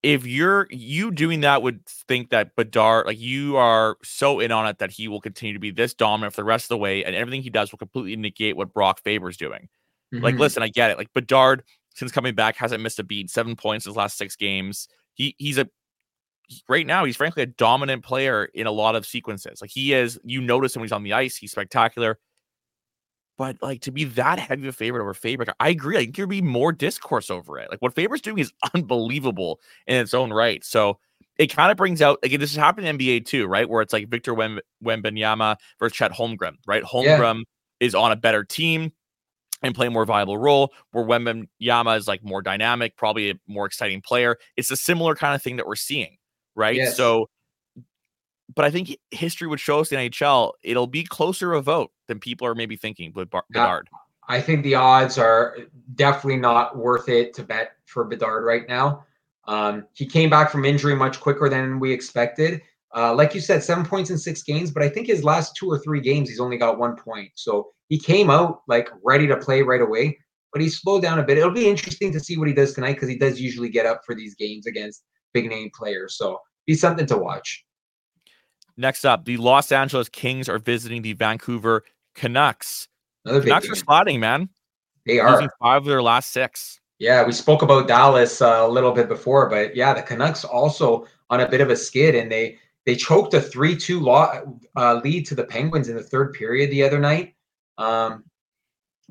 if 0.04 0.26
you're 0.26 0.66
you 0.70 1.10
doing 1.10 1.40
that 1.40 1.62
would 1.62 1.84
think 1.86 2.28
that 2.28 2.54
Bedard, 2.56 3.06
like 3.06 3.18
you 3.18 3.56
are 3.56 3.96
so 4.04 4.38
in 4.38 4.52
on 4.52 4.66
it 4.66 4.78
that 4.78 4.90
he 4.90 5.08
will 5.08 5.20
continue 5.20 5.54
to 5.54 5.58
be 5.58 5.70
this 5.70 5.94
dominant 5.94 6.34
for 6.34 6.42
the 6.42 6.44
rest 6.44 6.66
of 6.66 6.68
the 6.68 6.76
way, 6.76 7.02
and 7.04 7.16
everything 7.16 7.42
he 7.42 7.48
does 7.48 7.72
will 7.72 7.78
completely 7.78 8.14
negate 8.14 8.54
what 8.54 8.74
Brock 8.74 9.00
Faber's 9.02 9.38
doing. 9.38 9.68
Mm-hmm. 10.14 10.22
Like, 10.22 10.34
listen, 10.36 10.62
I 10.62 10.68
get 10.68 10.90
it. 10.90 10.98
Like 10.98 11.10
Bedard, 11.14 11.62
since 11.94 12.12
coming 12.12 12.34
back, 12.34 12.56
hasn't 12.56 12.82
missed 12.82 12.98
a 12.98 13.02
beat, 13.02 13.30
seven 13.30 13.56
points 13.56 13.86
in 13.86 13.90
his 13.90 13.96
last 13.96 14.18
six 14.18 14.36
games. 14.36 14.88
He 15.14 15.34
he's 15.38 15.56
a 15.56 15.70
right 16.68 16.86
now, 16.86 17.06
he's 17.06 17.16
frankly 17.16 17.42
a 17.42 17.46
dominant 17.46 18.04
player 18.04 18.44
in 18.44 18.66
a 18.66 18.72
lot 18.72 18.96
of 18.96 19.06
sequences. 19.06 19.62
Like 19.62 19.70
he 19.70 19.94
is, 19.94 20.18
you 20.22 20.42
notice 20.42 20.76
him 20.76 20.80
when 20.80 20.88
he's 20.88 20.92
on 20.92 21.02
the 21.02 21.14
ice, 21.14 21.36
he's 21.36 21.52
spectacular. 21.52 22.18
But 23.36 23.56
like 23.62 23.80
to 23.82 23.90
be 23.90 24.04
that 24.04 24.38
heavy 24.38 24.62
of 24.62 24.68
a 24.68 24.72
favorite 24.72 25.02
over 25.02 25.14
Faber, 25.14 25.44
I 25.58 25.70
agree. 25.70 25.96
I 25.96 26.00
think 26.00 26.16
there'd 26.16 26.28
be 26.28 26.42
more 26.42 26.72
discourse 26.72 27.30
over 27.30 27.58
it. 27.58 27.68
Like 27.70 27.82
what 27.82 27.94
Faber's 27.94 28.20
doing 28.20 28.38
is 28.38 28.52
unbelievable 28.74 29.60
in 29.86 29.96
its 29.96 30.14
own 30.14 30.32
right. 30.32 30.64
So 30.64 30.98
it 31.36 31.48
kind 31.48 31.70
of 31.70 31.76
brings 31.76 32.00
out 32.00 32.18
again. 32.22 32.40
This 32.40 32.54
has 32.54 32.62
happened 32.62 32.86
in 32.86 32.96
NBA 32.96 33.26
too, 33.26 33.46
right? 33.46 33.68
Where 33.68 33.82
it's 33.82 33.92
like 33.92 34.08
Victor 34.08 34.34
Wem- 34.34 34.60
Wembanyama 34.84 35.56
versus 35.80 35.96
Chet 35.96 36.12
Holmgren, 36.12 36.54
right? 36.66 36.84
Holmgren 36.84 37.36
yeah. 37.36 37.86
is 37.86 37.94
on 37.94 38.12
a 38.12 38.16
better 38.16 38.44
team 38.44 38.92
and 39.62 39.74
play 39.74 39.88
a 39.88 39.90
more 39.90 40.04
viable 40.04 40.38
role. 40.38 40.72
Where 40.92 41.04
Wembanyama 41.04 41.96
is 41.98 42.06
like 42.06 42.22
more 42.22 42.40
dynamic, 42.40 42.96
probably 42.96 43.30
a 43.30 43.34
more 43.48 43.66
exciting 43.66 44.00
player. 44.00 44.36
It's 44.56 44.70
a 44.70 44.76
similar 44.76 45.16
kind 45.16 45.34
of 45.34 45.42
thing 45.42 45.56
that 45.56 45.66
we're 45.66 45.74
seeing, 45.74 46.16
right? 46.54 46.76
Yes. 46.76 46.96
So 46.96 47.28
but 48.54 48.64
I 48.64 48.70
think 48.70 48.96
history 49.10 49.48
would 49.48 49.60
show 49.60 49.80
us 49.80 49.88
the 49.88 49.96
NHL 49.96 50.52
it'll 50.62 50.86
be 50.86 51.04
closer 51.04 51.54
a 51.54 51.60
vote 51.62 51.90
than 52.08 52.20
people 52.20 52.46
are 52.46 52.54
maybe 52.54 52.76
thinking 52.76 53.12
with 53.14 53.30
Bar- 53.30 53.44
Bedard. 53.50 53.88
I 54.28 54.40
think 54.40 54.62
the 54.62 54.74
odds 54.74 55.18
are 55.18 55.56
definitely 55.94 56.38
not 56.38 56.76
worth 56.76 57.08
it 57.08 57.34
to 57.34 57.42
bet 57.42 57.72
for 57.84 58.04
Bedard 58.04 58.44
right 58.44 58.66
now. 58.68 59.04
Um, 59.46 59.86
he 59.92 60.06
came 60.06 60.30
back 60.30 60.50
from 60.50 60.64
injury 60.64 60.94
much 60.94 61.20
quicker 61.20 61.48
than 61.48 61.78
we 61.78 61.92
expected. 61.92 62.62
Uh, 62.96 63.12
like 63.12 63.34
you 63.34 63.40
said, 63.40 63.62
seven 63.62 63.84
points 63.84 64.10
in 64.10 64.16
six 64.16 64.42
games, 64.42 64.70
but 64.70 64.82
I 64.82 64.88
think 64.88 65.08
his 65.08 65.24
last 65.24 65.56
two 65.56 65.68
or 65.68 65.78
three 65.78 66.00
games, 66.00 66.28
he's 66.28 66.40
only 66.40 66.56
got 66.56 66.78
one 66.78 66.96
point. 66.96 67.30
So 67.34 67.72
he 67.88 67.98
came 67.98 68.30
out 68.30 68.62
like 68.68 68.88
ready 69.02 69.26
to 69.26 69.36
play 69.36 69.62
right 69.62 69.82
away, 69.82 70.18
but 70.52 70.62
he 70.62 70.68
slowed 70.68 71.02
down 71.02 71.18
a 71.18 71.22
bit. 71.22 71.36
It'll 71.36 71.50
be 71.50 71.68
interesting 71.68 72.12
to 72.12 72.20
see 72.20 72.38
what 72.38 72.48
he 72.48 72.54
does 72.54 72.72
tonight 72.72 72.94
because 72.94 73.08
he 73.08 73.18
does 73.18 73.40
usually 73.40 73.68
get 73.68 73.84
up 73.84 74.02
for 74.06 74.14
these 74.14 74.34
games 74.36 74.66
against 74.66 75.02
big 75.32 75.48
name 75.48 75.70
players. 75.74 76.16
So 76.16 76.40
be 76.66 76.74
something 76.74 77.06
to 77.06 77.18
watch. 77.18 77.64
Next 78.76 79.04
up, 79.04 79.24
the 79.24 79.36
Los 79.36 79.70
Angeles 79.70 80.08
Kings 80.08 80.48
are 80.48 80.58
visiting 80.58 81.02
the 81.02 81.12
Vancouver 81.12 81.84
Canucks. 82.14 82.88
Another 83.24 83.42
Canucks 83.42 83.70
are 83.70 83.76
sliding, 83.76 84.20
man. 84.20 84.48
They 85.06 85.20
are 85.20 85.32
losing 85.32 85.50
five 85.60 85.82
of 85.82 85.86
their 85.86 86.02
last 86.02 86.32
six. 86.32 86.80
Yeah, 86.98 87.24
we 87.24 87.32
spoke 87.32 87.62
about 87.62 87.88
Dallas 87.88 88.40
uh, 88.40 88.60
a 88.62 88.68
little 88.68 88.92
bit 88.92 89.08
before, 89.08 89.48
but 89.48 89.76
yeah, 89.76 89.94
the 89.94 90.02
Canucks 90.02 90.44
also 90.44 91.06
on 91.30 91.40
a 91.40 91.48
bit 91.48 91.60
of 91.60 91.70
a 91.70 91.76
skid, 91.76 92.14
and 92.14 92.30
they 92.30 92.58
they 92.86 92.94
choked 92.94 93.34
a 93.34 93.40
three-two 93.40 94.00
law, 94.00 94.40
uh, 94.76 95.00
lead 95.02 95.26
to 95.26 95.34
the 95.34 95.44
Penguins 95.44 95.88
in 95.88 95.96
the 95.96 96.02
third 96.02 96.34
period 96.34 96.70
the 96.70 96.82
other 96.82 96.98
night. 96.98 97.34
Um, 97.78 98.24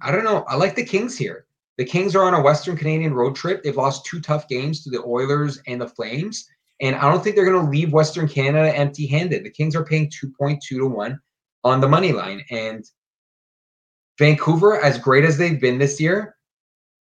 I 0.02 0.12
don't 0.12 0.23
know. 0.23 0.43
I 0.47 0.56
like 0.56 0.76
the 0.76 0.86
Kings 0.86 1.17
here. 1.17 1.45
The 1.78 1.86
Kings 1.86 2.15
are 2.15 2.26
on 2.26 2.36
a 2.36 2.41
Western 2.41 2.78
Canadian 2.78 3.13
road 3.13 3.36
trip. 3.36 3.63
They've 3.63 3.76
lost 3.76 4.06
two 4.06 4.21
tough 4.21 4.47
games 4.47 4.84
to 4.84 4.89
the 4.89 5.04
Oilers 5.04 5.60
and 5.65 5.82
the 5.82 5.88
Flames. 5.88 6.47
And 6.84 6.98
I 6.98 7.10
don't 7.10 7.24
think 7.24 7.38
they're 7.38 7.50
going 7.50 7.63
to 7.63 7.72
leave 7.72 7.93
Western 7.93 8.28
Canada 8.28 8.76
empty 8.76 9.08
handed. 9.08 9.46
The 9.46 9.50
Kings 9.50 9.74
are 9.74 9.86
paying 9.86 10.12
2.2 10.12 10.60
to 10.67 10.86
1 10.86 11.19
on 11.63 11.80
the 11.80 11.88
money 11.88 12.12
line. 12.12 12.43
And 12.52 12.84
Vancouver, 14.19 14.82
as 14.82 14.98
great 14.98 15.24
as 15.24 15.38
they've 15.38 15.62
been 15.62 15.80
this 15.80 15.98
year, 16.02 16.36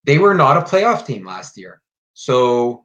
they 0.05 0.18
were 0.18 0.35
not 0.35 0.59
a 0.59 0.61
playoff 0.61 1.07
team 1.07 1.24
last 1.24 1.57
year. 1.57 1.81
So 2.12 2.85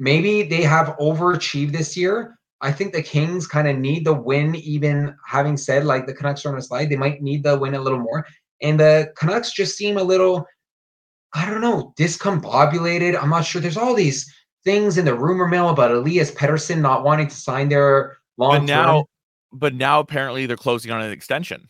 maybe 0.00 0.42
they 0.42 0.62
have 0.62 0.96
overachieved 1.00 1.70
this 1.70 1.96
year. 1.96 2.36
I 2.60 2.72
think 2.72 2.92
the 2.92 3.02
Kings 3.02 3.46
kind 3.46 3.68
of 3.68 3.78
need 3.78 4.04
the 4.04 4.12
win, 4.12 4.56
even 4.56 5.14
having 5.24 5.56
said 5.56 5.84
like 5.84 6.08
the 6.08 6.14
Canucks 6.14 6.44
are 6.44 6.52
on 6.52 6.58
a 6.58 6.62
slide, 6.62 6.90
they 6.90 6.96
might 6.96 7.22
need 7.22 7.44
the 7.44 7.56
win 7.56 7.76
a 7.76 7.80
little 7.80 8.00
more. 8.00 8.26
And 8.60 8.80
the 8.80 9.12
Canucks 9.16 9.52
just 9.52 9.76
seem 9.76 9.96
a 9.96 10.02
little, 10.02 10.44
I 11.32 11.48
don't 11.48 11.60
know, 11.60 11.94
discombobulated. 11.96 13.16
I'm 13.22 13.30
not 13.30 13.44
sure. 13.46 13.60
There's 13.60 13.76
all 13.76 13.94
these 13.94 14.28
things 14.64 14.98
in 14.98 15.04
the 15.04 15.14
rumor 15.14 15.46
mill 15.46 15.70
about 15.70 15.90
Elias 15.90 16.30
Pettersson 16.30 16.80
not 16.80 17.04
wanting 17.04 17.28
to 17.28 17.34
sign 17.34 17.68
their 17.68 18.18
long 18.36 18.60
but 18.60 18.64
now, 18.64 19.06
but 19.52 19.74
now 19.74 20.00
apparently 20.00 20.46
they're 20.46 20.56
closing 20.56 20.90
on 20.90 21.00
an 21.00 21.12
extension. 21.12 21.68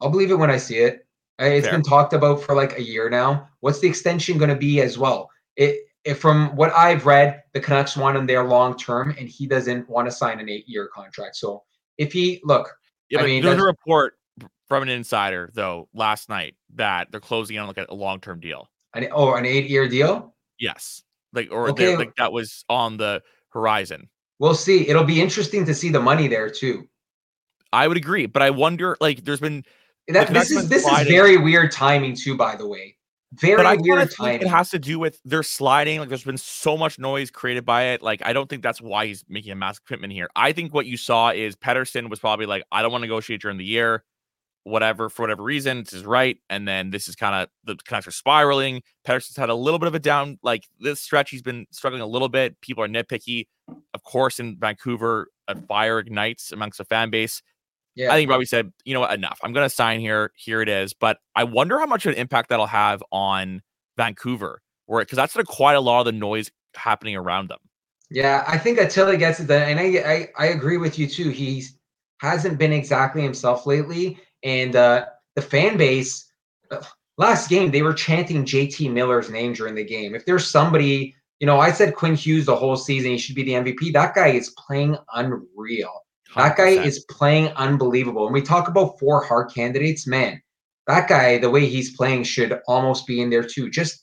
I'll 0.00 0.10
believe 0.10 0.30
it 0.30 0.38
when 0.38 0.50
I 0.50 0.56
see 0.56 0.78
it. 0.78 1.06
Uh, 1.40 1.46
it's 1.46 1.66
Fair. 1.66 1.76
been 1.76 1.82
talked 1.82 2.12
about 2.12 2.42
for 2.42 2.54
like 2.54 2.78
a 2.78 2.82
year 2.82 3.10
now. 3.10 3.48
What's 3.60 3.80
the 3.80 3.88
extension 3.88 4.38
going 4.38 4.50
to 4.50 4.56
be 4.56 4.80
as 4.80 4.98
well? 4.98 5.30
It, 5.56 5.80
if 6.04 6.18
from 6.18 6.54
what 6.54 6.72
I've 6.74 7.06
read, 7.06 7.42
the 7.54 7.60
Canucks 7.60 7.96
want 7.96 8.16
him 8.16 8.26
there 8.26 8.44
long 8.44 8.76
term, 8.76 9.14
and 9.18 9.28
he 9.28 9.46
doesn't 9.46 9.88
want 9.88 10.06
to 10.06 10.12
sign 10.12 10.38
an 10.38 10.48
eight 10.48 10.68
year 10.68 10.88
contract. 10.94 11.36
So 11.36 11.64
if 11.98 12.12
he 12.12 12.40
look, 12.44 12.76
yeah, 13.08 13.22
I 13.22 13.26
mean, 13.26 13.42
there's 13.42 13.60
a 13.60 13.64
report 13.64 14.14
from 14.68 14.82
an 14.82 14.88
insider 14.88 15.50
though 15.54 15.88
last 15.94 16.28
night 16.28 16.56
that 16.74 17.10
they're 17.10 17.20
closing 17.20 17.58
on 17.58 17.66
like 17.66 17.78
a 17.88 17.94
long 17.94 18.20
term 18.20 18.40
deal. 18.40 18.68
An, 18.94 19.08
oh, 19.12 19.34
an 19.34 19.46
eight 19.46 19.68
year 19.68 19.88
deal? 19.88 20.34
Yes, 20.60 21.02
like 21.34 21.48
or 21.50 21.70
okay. 21.70 21.96
like 21.96 22.14
that 22.16 22.32
was 22.32 22.64
on 22.68 22.96
the 22.96 23.22
horizon. 23.50 24.08
We'll 24.38 24.54
see. 24.54 24.88
It'll 24.88 25.04
be 25.04 25.20
interesting 25.20 25.64
to 25.66 25.74
see 25.74 25.90
the 25.90 26.00
money 26.00 26.28
there 26.28 26.50
too. 26.50 26.88
I 27.72 27.88
would 27.88 27.96
agree, 27.96 28.26
but 28.26 28.42
I 28.42 28.50
wonder. 28.50 28.96
Like, 29.00 29.24
there's 29.24 29.40
been 29.40 29.64
that 30.08 30.32
this 30.32 30.50
is 30.50 30.68
this 30.68 30.84
sliding. 30.84 31.06
is 31.06 31.12
very 31.12 31.36
weird 31.36 31.72
timing 31.72 32.14
too. 32.14 32.36
By 32.36 32.56
the 32.56 32.66
way, 32.66 32.96
very 33.32 33.56
but 33.56 33.66
I 33.66 33.76
weird 33.76 34.10
timing. 34.12 34.42
It 34.42 34.48
has 34.48 34.70
to 34.70 34.78
do 34.78 34.98
with 34.98 35.20
they're 35.24 35.42
sliding. 35.42 36.00
Like, 36.00 36.08
there's 36.08 36.24
been 36.24 36.38
so 36.38 36.76
much 36.76 36.98
noise 36.98 37.30
created 37.30 37.64
by 37.64 37.86
it. 37.88 38.02
Like, 38.02 38.22
I 38.24 38.32
don't 38.32 38.48
think 38.48 38.62
that's 38.62 38.80
why 38.80 39.06
he's 39.06 39.24
making 39.28 39.52
a 39.52 39.56
massive 39.56 39.84
commitment 39.84 40.12
here. 40.12 40.28
I 40.36 40.52
think 40.52 40.72
what 40.72 40.86
you 40.86 40.96
saw 40.96 41.30
is 41.30 41.56
Pettersson 41.56 42.08
was 42.10 42.20
probably 42.20 42.46
like, 42.46 42.64
I 42.70 42.82
don't 42.82 42.92
want 42.92 43.02
to 43.02 43.08
negotiate 43.08 43.42
during 43.42 43.58
the 43.58 43.64
year 43.64 44.04
whatever 44.64 45.10
for 45.10 45.22
whatever 45.22 45.42
reason 45.42 45.80
this 45.84 45.92
is 45.92 46.04
right 46.04 46.38
and 46.48 46.66
then 46.66 46.90
this 46.90 47.06
is 47.06 47.14
kind 47.14 47.34
of 47.34 47.48
the 47.64 47.76
connector 47.84 48.12
spiraling. 48.12 48.82
Pettersson's 49.06 49.36
had 49.36 49.50
a 49.50 49.54
little 49.54 49.78
bit 49.78 49.86
of 49.86 49.94
a 49.94 49.98
down 49.98 50.38
like 50.42 50.64
this 50.80 51.00
stretch 51.00 51.30
he's 51.30 51.42
been 51.42 51.66
struggling 51.70 52.02
a 52.02 52.06
little 52.06 52.30
bit. 52.30 52.58
People 52.60 52.82
are 52.82 52.88
nitpicky 52.88 53.46
of 53.92 54.02
course 54.02 54.40
in 54.40 54.56
Vancouver 54.58 55.28
a 55.48 55.54
fire 55.54 55.98
ignites 55.98 56.50
amongst 56.50 56.78
the 56.78 56.84
fan 56.84 57.10
base. 57.10 57.42
Yeah. 57.94 58.10
I 58.10 58.16
think 58.16 58.30
Robbie 58.30 58.46
said 58.46 58.72
you 58.84 58.94
know 58.94 59.00
what? 59.00 59.12
Enough. 59.14 59.38
I'm 59.42 59.52
gonna 59.52 59.68
sign 59.68 60.00
here. 60.00 60.32
Here 60.34 60.62
it 60.62 60.68
is. 60.68 60.94
But 60.94 61.18
I 61.36 61.44
wonder 61.44 61.78
how 61.78 61.86
much 61.86 62.06
of 62.06 62.12
an 62.12 62.18
impact 62.18 62.48
that'll 62.48 62.66
have 62.66 63.02
on 63.12 63.62
Vancouver 63.98 64.62
where 64.86 65.02
because 65.02 65.16
that's 65.16 65.36
quite 65.46 65.74
a 65.74 65.80
lot 65.80 66.00
of 66.00 66.06
the 66.06 66.12
noise 66.12 66.50
happening 66.74 67.16
around 67.16 67.50
them. 67.50 67.60
Yeah 68.10 68.44
I 68.48 68.56
think 68.56 68.78
until 68.78 69.10
he 69.10 69.18
gets 69.18 69.40
it 69.40 69.50
and 69.50 69.78
I, 69.78 69.84
I 69.84 70.28
I 70.38 70.46
agree 70.48 70.78
with 70.78 70.98
you 70.98 71.06
too. 71.06 71.28
He's 71.28 71.76
hasn't 72.20 72.58
been 72.58 72.72
exactly 72.72 73.22
himself 73.22 73.66
lately 73.66 74.18
and 74.44 74.76
uh, 74.76 75.06
the 75.34 75.42
fan 75.42 75.76
base, 75.76 76.30
uh, 76.70 76.82
last 77.16 77.48
game, 77.48 77.70
they 77.70 77.82
were 77.82 77.94
chanting 77.94 78.44
JT 78.44 78.92
Miller's 78.92 79.30
name 79.30 79.54
during 79.54 79.74
the 79.74 79.84
game. 79.84 80.14
If 80.14 80.26
there's 80.26 80.46
somebody, 80.46 81.14
you 81.40 81.46
know, 81.46 81.58
I 81.58 81.72
said 81.72 81.96
Quinn 81.96 82.14
Hughes 82.14 82.46
the 82.46 82.54
whole 82.54 82.76
season, 82.76 83.12
he 83.12 83.18
should 83.18 83.34
be 83.34 83.42
the 83.42 83.52
MVP. 83.52 83.92
That 83.92 84.14
guy 84.14 84.28
is 84.28 84.50
playing 84.50 84.96
unreal. 85.14 86.02
100%. 86.30 86.36
That 86.36 86.56
guy 86.56 86.68
is 86.84 87.04
playing 87.10 87.48
unbelievable. 87.56 88.26
And 88.26 88.34
we 88.34 88.42
talk 88.42 88.68
about 88.68 88.98
four 88.98 89.24
hard 89.24 89.52
candidates, 89.52 90.06
man. 90.06 90.40
That 90.86 91.08
guy, 91.08 91.38
the 91.38 91.50
way 91.50 91.66
he's 91.66 91.96
playing, 91.96 92.24
should 92.24 92.60
almost 92.68 93.06
be 93.06 93.22
in 93.22 93.30
there 93.30 93.44
too. 93.44 93.70
Just 93.70 93.98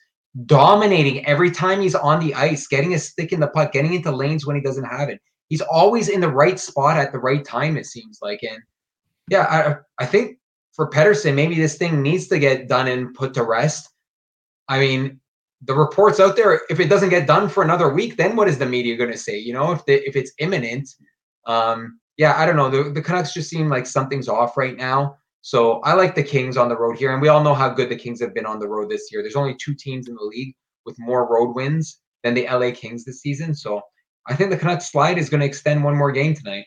dominating 0.45 1.25
every 1.25 1.51
time 1.51 1.81
he's 1.81 1.93
on 1.93 2.19
the 2.19 2.33
ice, 2.33 2.67
getting 2.67 2.93
a 2.93 2.99
stick 2.99 3.33
in 3.33 3.39
the 3.39 3.47
puck, 3.47 3.73
getting 3.73 3.93
into 3.93 4.11
lanes 4.11 4.45
when 4.45 4.55
he 4.55 4.61
doesn't 4.61 4.85
have 4.85 5.09
it. 5.09 5.21
He's 5.49 5.61
always 5.61 6.07
in 6.07 6.21
the 6.21 6.29
right 6.29 6.59
spot 6.59 6.97
at 6.97 7.11
the 7.11 7.19
right 7.19 7.43
time, 7.43 7.75
it 7.75 7.85
seems 7.85 8.19
like. 8.21 8.39
And 8.41 8.61
yeah, 9.31 9.47
I 9.97 10.03
I 10.03 10.05
think 10.05 10.37
for 10.73 10.89
Pettersson, 10.89 11.33
maybe 11.33 11.55
this 11.55 11.77
thing 11.77 12.01
needs 12.01 12.27
to 12.27 12.37
get 12.37 12.67
done 12.67 12.87
and 12.87 13.13
put 13.13 13.33
to 13.35 13.43
rest. 13.43 13.89
I 14.67 14.79
mean, 14.79 15.19
the 15.61 15.73
reports 15.73 16.19
out 16.19 16.35
there, 16.35 16.61
if 16.69 16.79
it 16.79 16.89
doesn't 16.89 17.09
get 17.09 17.27
done 17.27 17.47
for 17.47 17.63
another 17.63 17.89
week, 17.89 18.17
then 18.17 18.35
what 18.35 18.49
is 18.49 18.57
the 18.57 18.65
media 18.65 18.97
going 18.97 19.11
to 19.11 19.17
say? 19.17 19.37
You 19.37 19.53
know, 19.53 19.71
if 19.71 19.85
the, 19.85 20.05
if 20.07 20.15
it's 20.15 20.33
imminent, 20.39 20.89
um, 21.47 21.99
yeah, 22.17 22.35
I 22.37 22.45
don't 22.45 22.57
know. 22.57 22.69
The, 22.69 22.89
the 22.89 23.01
Canucks 23.01 23.33
just 23.33 23.49
seem 23.49 23.69
like 23.69 23.87
something's 23.87 24.27
off 24.27 24.57
right 24.57 24.75
now. 24.75 25.17
So 25.41 25.79
I 25.81 25.93
like 25.93 26.13
the 26.13 26.23
Kings 26.23 26.57
on 26.57 26.69
the 26.69 26.77
road 26.77 26.97
here, 26.97 27.13
and 27.13 27.21
we 27.21 27.29
all 27.29 27.43
know 27.43 27.53
how 27.53 27.69
good 27.69 27.89
the 27.89 27.95
Kings 27.95 28.21
have 28.21 28.33
been 28.33 28.45
on 28.45 28.59
the 28.59 28.67
road 28.67 28.89
this 28.89 29.11
year. 29.11 29.21
There's 29.21 29.35
only 29.35 29.55
two 29.55 29.73
teams 29.73 30.07
in 30.07 30.15
the 30.15 30.23
league 30.23 30.53
with 30.85 30.99
more 30.99 31.31
road 31.31 31.55
wins 31.55 31.99
than 32.23 32.33
the 32.33 32.47
LA 32.47 32.71
Kings 32.71 33.05
this 33.05 33.21
season. 33.21 33.55
So 33.55 33.81
I 34.27 34.35
think 34.35 34.51
the 34.51 34.57
Canucks 34.57 34.91
slide 34.91 35.17
is 35.17 35.29
going 35.29 35.39
to 35.39 35.47
extend 35.47 35.83
one 35.83 35.97
more 35.97 36.11
game 36.11 36.35
tonight. 36.35 36.65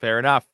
Fair 0.00 0.18
enough. 0.18 0.46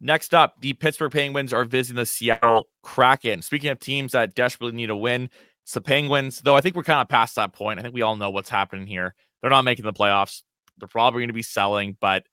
Next 0.00 0.32
up, 0.32 0.60
the 0.60 0.74
Pittsburgh 0.74 1.10
Penguins 1.10 1.52
are 1.52 1.64
visiting 1.64 1.96
the 1.96 2.06
Seattle 2.06 2.68
Kraken. 2.82 3.42
Speaking 3.42 3.70
of 3.70 3.80
teams 3.80 4.12
that 4.12 4.34
desperately 4.34 4.76
need 4.76 4.90
a 4.90 4.96
win, 4.96 5.28
it's 5.64 5.72
the 5.74 5.80
Penguins, 5.80 6.40
though 6.40 6.56
I 6.56 6.60
think 6.60 6.76
we're 6.76 6.84
kind 6.84 7.00
of 7.00 7.08
past 7.08 7.34
that 7.36 7.52
point. 7.52 7.78
I 7.78 7.82
think 7.82 7.94
we 7.94 8.02
all 8.02 8.16
know 8.16 8.30
what's 8.30 8.48
happening 8.48 8.86
here. 8.86 9.14
They're 9.40 9.50
not 9.50 9.64
making 9.64 9.84
the 9.84 9.92
playoffs. 9.92 10.42
They're 10.78 10.88
probably 10.88 11.20
going 11.20 11.28
to 11.28 11.34
be 11.34 11.42
selling, 11.42 11.96
but 12.00 12.24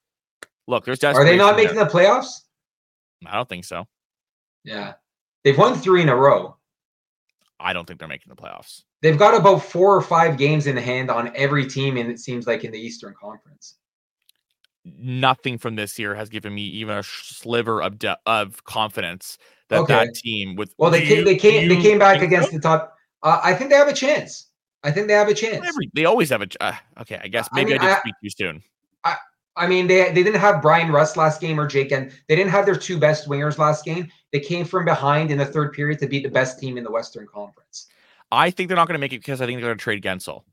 look, 0.68 0.86
there's 0.86 1.04
Are 1.04 1.26
they 1.26 1.38
not 1.38 1.56
making 1.56 1.76
there. 1.76 1.86
the 1.86 1.92
playoffs? 1.92 2.42
I 3.26 3.36
don't 3.36 3.50
think 3.50 3.66
so. 3.66 3.88
Yeah. 4.64 4.94
They've 5.44 5.58
won 5.58 5.76
three 5.76 6.02
in 6.02 6.10
a 6.10 6.16
row. 6.16 6.58
I 7.60 7.74
don't 7.74 7.86
think 7.86 8.00
they're 8.00 8.08
making 8.08 8.30
the 8.30 8.36
playoffs. 8.36 8.84
They've 9.02 9.18
got 9.18 9.36
about 9.36 9.60
four 9.64 9.96
or 9.96 10.02
five 10.02 10.38
games 10.38 10.68
in 10.68 10.78
hand 10.78 11.10
on 11.10 11.32
every 11.36 11.66
team, 11.66 11.98
and 11.98 12.12
it 12.12 12.20
seems 12.20 12.48
like 12.48 12.64
in 12.64 12.72
the 12.72 12.80
Eastern 12.80 13.14
Conference 13.20 13.76
nothing 14.86 15.58
from 15.58 15.76
this 15.76 15.98
year 15.98 16.16
has 16.16 16.30
given 16.30 16.54
me 16.54 16.62
even 16.62 16.98
a 16.98 17.04
sliver 17.04 17.82
of 17.82 17.98
de- 18.00 18.18
of 18.26 18.64
confidence 18.66 19.38
that 19.70 19.80
okay. 19.80 19.94
that 19.94 20.14
team 20.14 20.56
with 20.56 20.74
well 20.78 20.92
they 20.92 21.02
you, 21.02 21.08
came 21.08 21.26
they 21.26 21.36
came 21.36 21.68
they 21.68 21.82
came 21.82 22.00
back 22.00 22.22
against 22.22 22.52
the 22.52 22.60
top. 22.60 22.96
Uh, 23.24 23.42
I 23.44 23.54
think 23.54 23.72
they 23.72 23.76
have 23.76 23.88
a 23.88 23.94
chance. 23.94 24.48
I 24.84 24.92
think 24.92 25.08
they 25.08 25.14
have 25.14 25.28
a 25.28 25.34
chance. 25.34 25.66
Every, 25.68 25.90
they 25.94 26.06
always 26.06 26.30
have 26.30 26.44
a. 26.44 26.48
Uh, 26.60 26.76
okay, 27.02 27.20
I 27.22 27.28
guess 27.28 27.50
maybe 27.54 27.74
I, 27.74 27.78
mean, 27.78 27.82
I 27.82 27.88
did 27.88 27.98
I, 27.98 28.00
speak 28.00 28.14
too 28.24 28.30
soon. 28.30 28.64
I 29.04 29.16
I 29.56 29.68
mean 29.68 29.88
they 29.88 30.12
they 30.12 30.24
didn't 30.24 30.40
have 30.40 30.62
Bryan 30.62 30.92
Rust 30.92 31.18
last 31.18 31.42
game 31.42 31.60
or 31.60 31.68
Jake 31.68 31.92
and 31.92 32.12
they 32.28 32.36
didn't 32.36 32.52
have 32.52 32.66
their 32.66 32.76
two 32.76 33.00
best 33.00 33.28
wingers 33.28 33.58
last 33.58 33.84
game. 33.84 34.10
They 34.32 34.40
came 34.40 34.66
from 34.66 34.86
behind 34.86 35.32
in 35.32 35.40
the 35.40 35.46
third 35.46 35.74
period 35.74 36.00
to 36.00 36.08
beat 36.08 36.24
the 36.24 36.30
best 36.30 36.60
team 36.60 36.78
in 36.78 36.84
the 36.84 36.92
Western 36.92 37.26
Conference. 37.26 37.88
I 38.32 38.52
think 38.52 38.68
they're 38.68 38.76
not 38.76 38.88
going 38.88 38.96
to 38.96 39.00
make 39.00 39.14
it 39.14 39.20
because 39.20 39.42
I 39.42 39.46
think 39.46 39.58
they're 39.58 39.70
going 39.70 39.78
to 39.78 39.84
trade 39.84 40.04
Guentzel. 40.04 40.44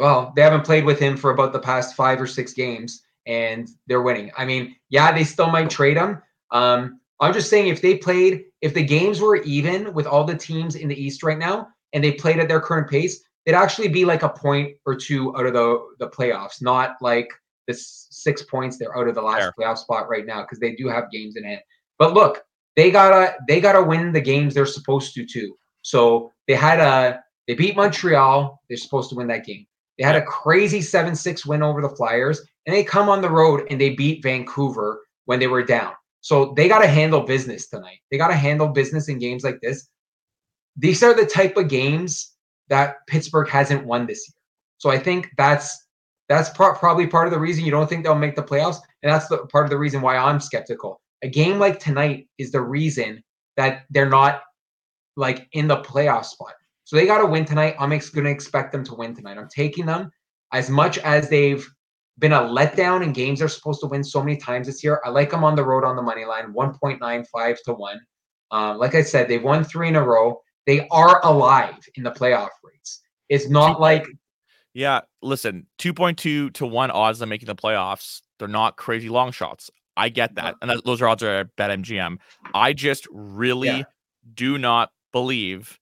Well, 0.00 0.32
they 0.34 0.42
haven't 0.42 0.64
played 0.64 0.84
with 0.84 0.98
him 0.98 1.16
for 1.16 1.30
about 1.30 1.52
the 1.52 1.58
past 1.60 1.94
five 1.94 2.20
or 2.20 2.26
six 2.26 2.54
games, 2.54 3.02
and 3.26 3.68
they're 3.86 4.02
winning. 4.02 4.30
I 4.36 4.44
mean, 4.46 4.74
yeah, 4.88 5.12
they 5.12 5.24
still 5.24 5.50
might 5.50 5.68
trade 5.68 5.98
him. 5.98 6.22
Um, 6.50 7.00
I'm 7.20 7.34
just 7.34 7.50
saying 7.50 7.68
if 7.68 7.82
they 7.82 7.98
played, 7.98 8.44
if 8.62 8.72
the 8.72 8.82
games 8.82 9.20
were 9.20 9.36
even 9.36 9.92
with 9.92 10.06
all 10.06 10.24
the 10.24 10.36
teams 10.36 10.74
in 10.74 10.88
the 10.88 11.00
East 11.00 11.22
right 11.22 11.38
now, 11.38 11.68
and 11.92 12.02
they 12.02 12.12
played 12.12 12.38
at 12.38 12.48
their 12.48 12.60
current 12.60 12.88
pace, 12.88 13.22
it'd 13.44 13.60
actually 13.60 13.88
be 13.88 14.04
like 14.06 14.22
a 14.22 14.28
point 14.30 14.76
or 14.86 14.96
two 14.96 15.36
out 15.36 15.46
of 15.46 15.52
the 15.52 15.78
the 15.98 16.08
playoffs, 16.08 16.62
not 16.62 16.96
like 17.02 17.28
the 17.66 17.74
six 17.74 18.42
points 18.42 18.78
they're 18.78 18.96
out 18.96 19.06
of 19.06 19.14
the 19.14 19.22
last 19.22 19.40
Fair. 19.42 19.52
playoff 19.58 19.78
spot 19.78 20.08
right 20.08 20.26
now 20.26 20.42
because 20.42 20.58
they 20.58 20.74
do 20.74 20.88
have 20.88 21.10
games 21.10 21.36
in 21.36 21.44
hand. 21.44 21.60
But 21.98 22.14
look, 22.14 22.42
they 22.74 22.90
gotta 22.90 23.34
they 23.48 23.60
gotta 23.60 23.82
win 23.82 24.12
the 24.12 24.20
games 24.20 24.54
they're 24.54 24.66
supposed 24.66 25.14
to 25.14 25.26
too. 25.26 25.54
So 25.82 26.32
they 26.48 26.54
had 26.54 26.80
a 26.80 27.22
they 27.46 27.54
beat 27.54 27.76
Montreal. 27.76 28.60
They're 28.68 28.78
supposed 28.78 29.10
to 29.10 29.16
win 29.16 29.26
that 29.28 29.44
game. 29.44 29.66
They 30.00 30.06
had 30.06 30.16
a 30.16 30.22
crazy 30.22 30.80
7 30.80 31.14
6 31.14 31.44
win 31.44 31.62
over 31.62 31.82
the 31.82 31.90
Flyers, 31.90 32.40
and 32.66 32.74
they 32.74 32.82
come 32.82 33.10
on 33.10 33.20
the 33.20 33.28
road 33.28 33.66
and 33.68 33.78
they 33.78 33.90
beat 33.90 34.22
Vancouver 34.22 35.02
when 35.26 35.38
they 35.38 35.46
were 35.46 35.62
down. 35.62 35.92
So 36.22 36.54
they 36.56 36.68
got 36.68 36.78
to 36.80 36.86
handle 36.86 37.20
business 37.20 37.68
tonight. 37.68 37.98
They 38.10 38.16
got 38.16 38.28
to 38.28 38.34
handle 38.34 38.68
business 38.68 39.08
in 39.08 39.18
games 39.18 39.44
like 39.44 39.60
this. 39.60 39.88
These 40.74 41.02
are 41.02 41.12
the 41.12 41.26
type 41.26 41.58
of 41.58 41.68
games 41.68 42.32
that 42.70 43.06
Pittsburgh 43.08 43.50
hasn't 43.50 43.84
won 43.84 44.06
this 44.06 44.26
year. 44.26 44.40
So 44.78 44.88
I 44.90 44.98
think 44.98 45.28
that's 45.36 45.86
that's 46.30 46.48
pro- 46.48 46.74
probably 46.74 47.06
part 47.06 47.26
of 47.26 47.32
the 47.34 47.38
reason 47.38 47.66
you 47.66 47.70
don't 47.70 47.86
think 47.86 48.02
they'll 48.02 48.14
make 48.14 48.36
the 48.36 48.42
playoffs, 48.42 48.78
and 49.02 49.12
that's 49.12 49.28
the 49.28 49.44
part 49.48 49.66
of 49.66 49.70
the 49.70 49.78
reason 49.78 50.00
why 50.00 50.16
I'm 50.16 50.40
skeptical. 50.40 50.98
A 51.22 51.28
game 51.28 51.58
like 51.58 51.78
tonight 51.78 52.26
is 52.38 52.52
the 52.52 52.62
reason 52.62 53.22
that 53.58 53.82
they're 53.90 54.08
not 54.08 54.40
like 55.16 55.46
in 55.52 55.68
the 55.68 55.82
playoff 55.82 56.24
spot. 56.24 56.54
So 56.90 56.96
they 56.96 57.06
got 57.06 57.18
to 57.18 57.26
win 57.26 57.44
tonight. 57.44 57.76
I'm 57.78 57.92
ex- 57.92 58.10
going 58.10 58.24
to 58.24 58.32
expect 58.32 58.72
them 58.72 58.82
to 58.82 58.96
win 58.96 59.14
tonight. 59.14 59.38
I'm 59.38 59.48
taking 59.48 59.86
them 59.86 60.10
as 60.52 60.68
much 60.68 60.98
as 60.98 61.28
they've 61.28 61.64
been 62.18 62.32
a 62.32 62.40
letdown 62.40 63.04
in 63.04 63.12
games 63.12 63.38
they're 63.38 63.46
supposed 63.46 63.80
to 63.82 63.86
win 63.86 64.02
so 64.02 64.20
many 64.20 64.36
times 64.36 64.66
this 64.66 64.82
year. 64.82 65.00
I 65.04 65.10
like 65.10 65.30
them 65.30 65.44
on 65.44 65.54
the 65.54 65.62
road 65.62 65.84
on 65.84 65.94
the 65.94 66.02
money 66.02 66.24
line, 66.24 66.52
1.95 66.52 67.58
to 67.66 67.74
1. 67.74 68.00
Um, 68.50 68.78
like 68.78 68.96
I 68.96 69.02
said, 69.02 69.28
they've 69.28 69.40
won 69.40 69.62
three 69.62 69.86
in 69.86 69.94
a 69.94 70.02
row. 70.02 70.40
They 70.66 70.88
are 70.88 71.24
alive 71.24 71.76
in 71.94 72.02
the 72.02 72.10
playoff 72.10 72.48
rates. 72.64 73.02
It's 73.28 73.48
not 73.48 73.80
like. 73.80 74.04
Yeah, 74.74 75.02
listen, 75.22 75.68
2.2 75.78 76.52
to 76.54 76.66
1 76.66 76.90
odds 76.90 77.22
on 77.22 77.28
making 77.28 77.46
the 77.46 77.54
playoffs. 77.54 78.20
They're 78.40 78.48
not 78.48 78.76
crazy 78.76 79.08
long 79.08 79.30
shots. 79.30 79.70
I 79.96 80.08
get 80.08 80.34
that. 80.34 80.56
And 80.60 80.72
that, 80.72 80.84
those 80.84 81.00
are 81.00 81.06
odds 81.06 81.22
are 81.22 81.30
at 81.30 81.56
BetMGM. 81.56 82.18
I 82.52 82.72
just 82.72 83.06
really 83.12 83.68
yeah. 83.68 83.82
do 84.34 84.58
not 84.58 84.90
believe 85.12 85.78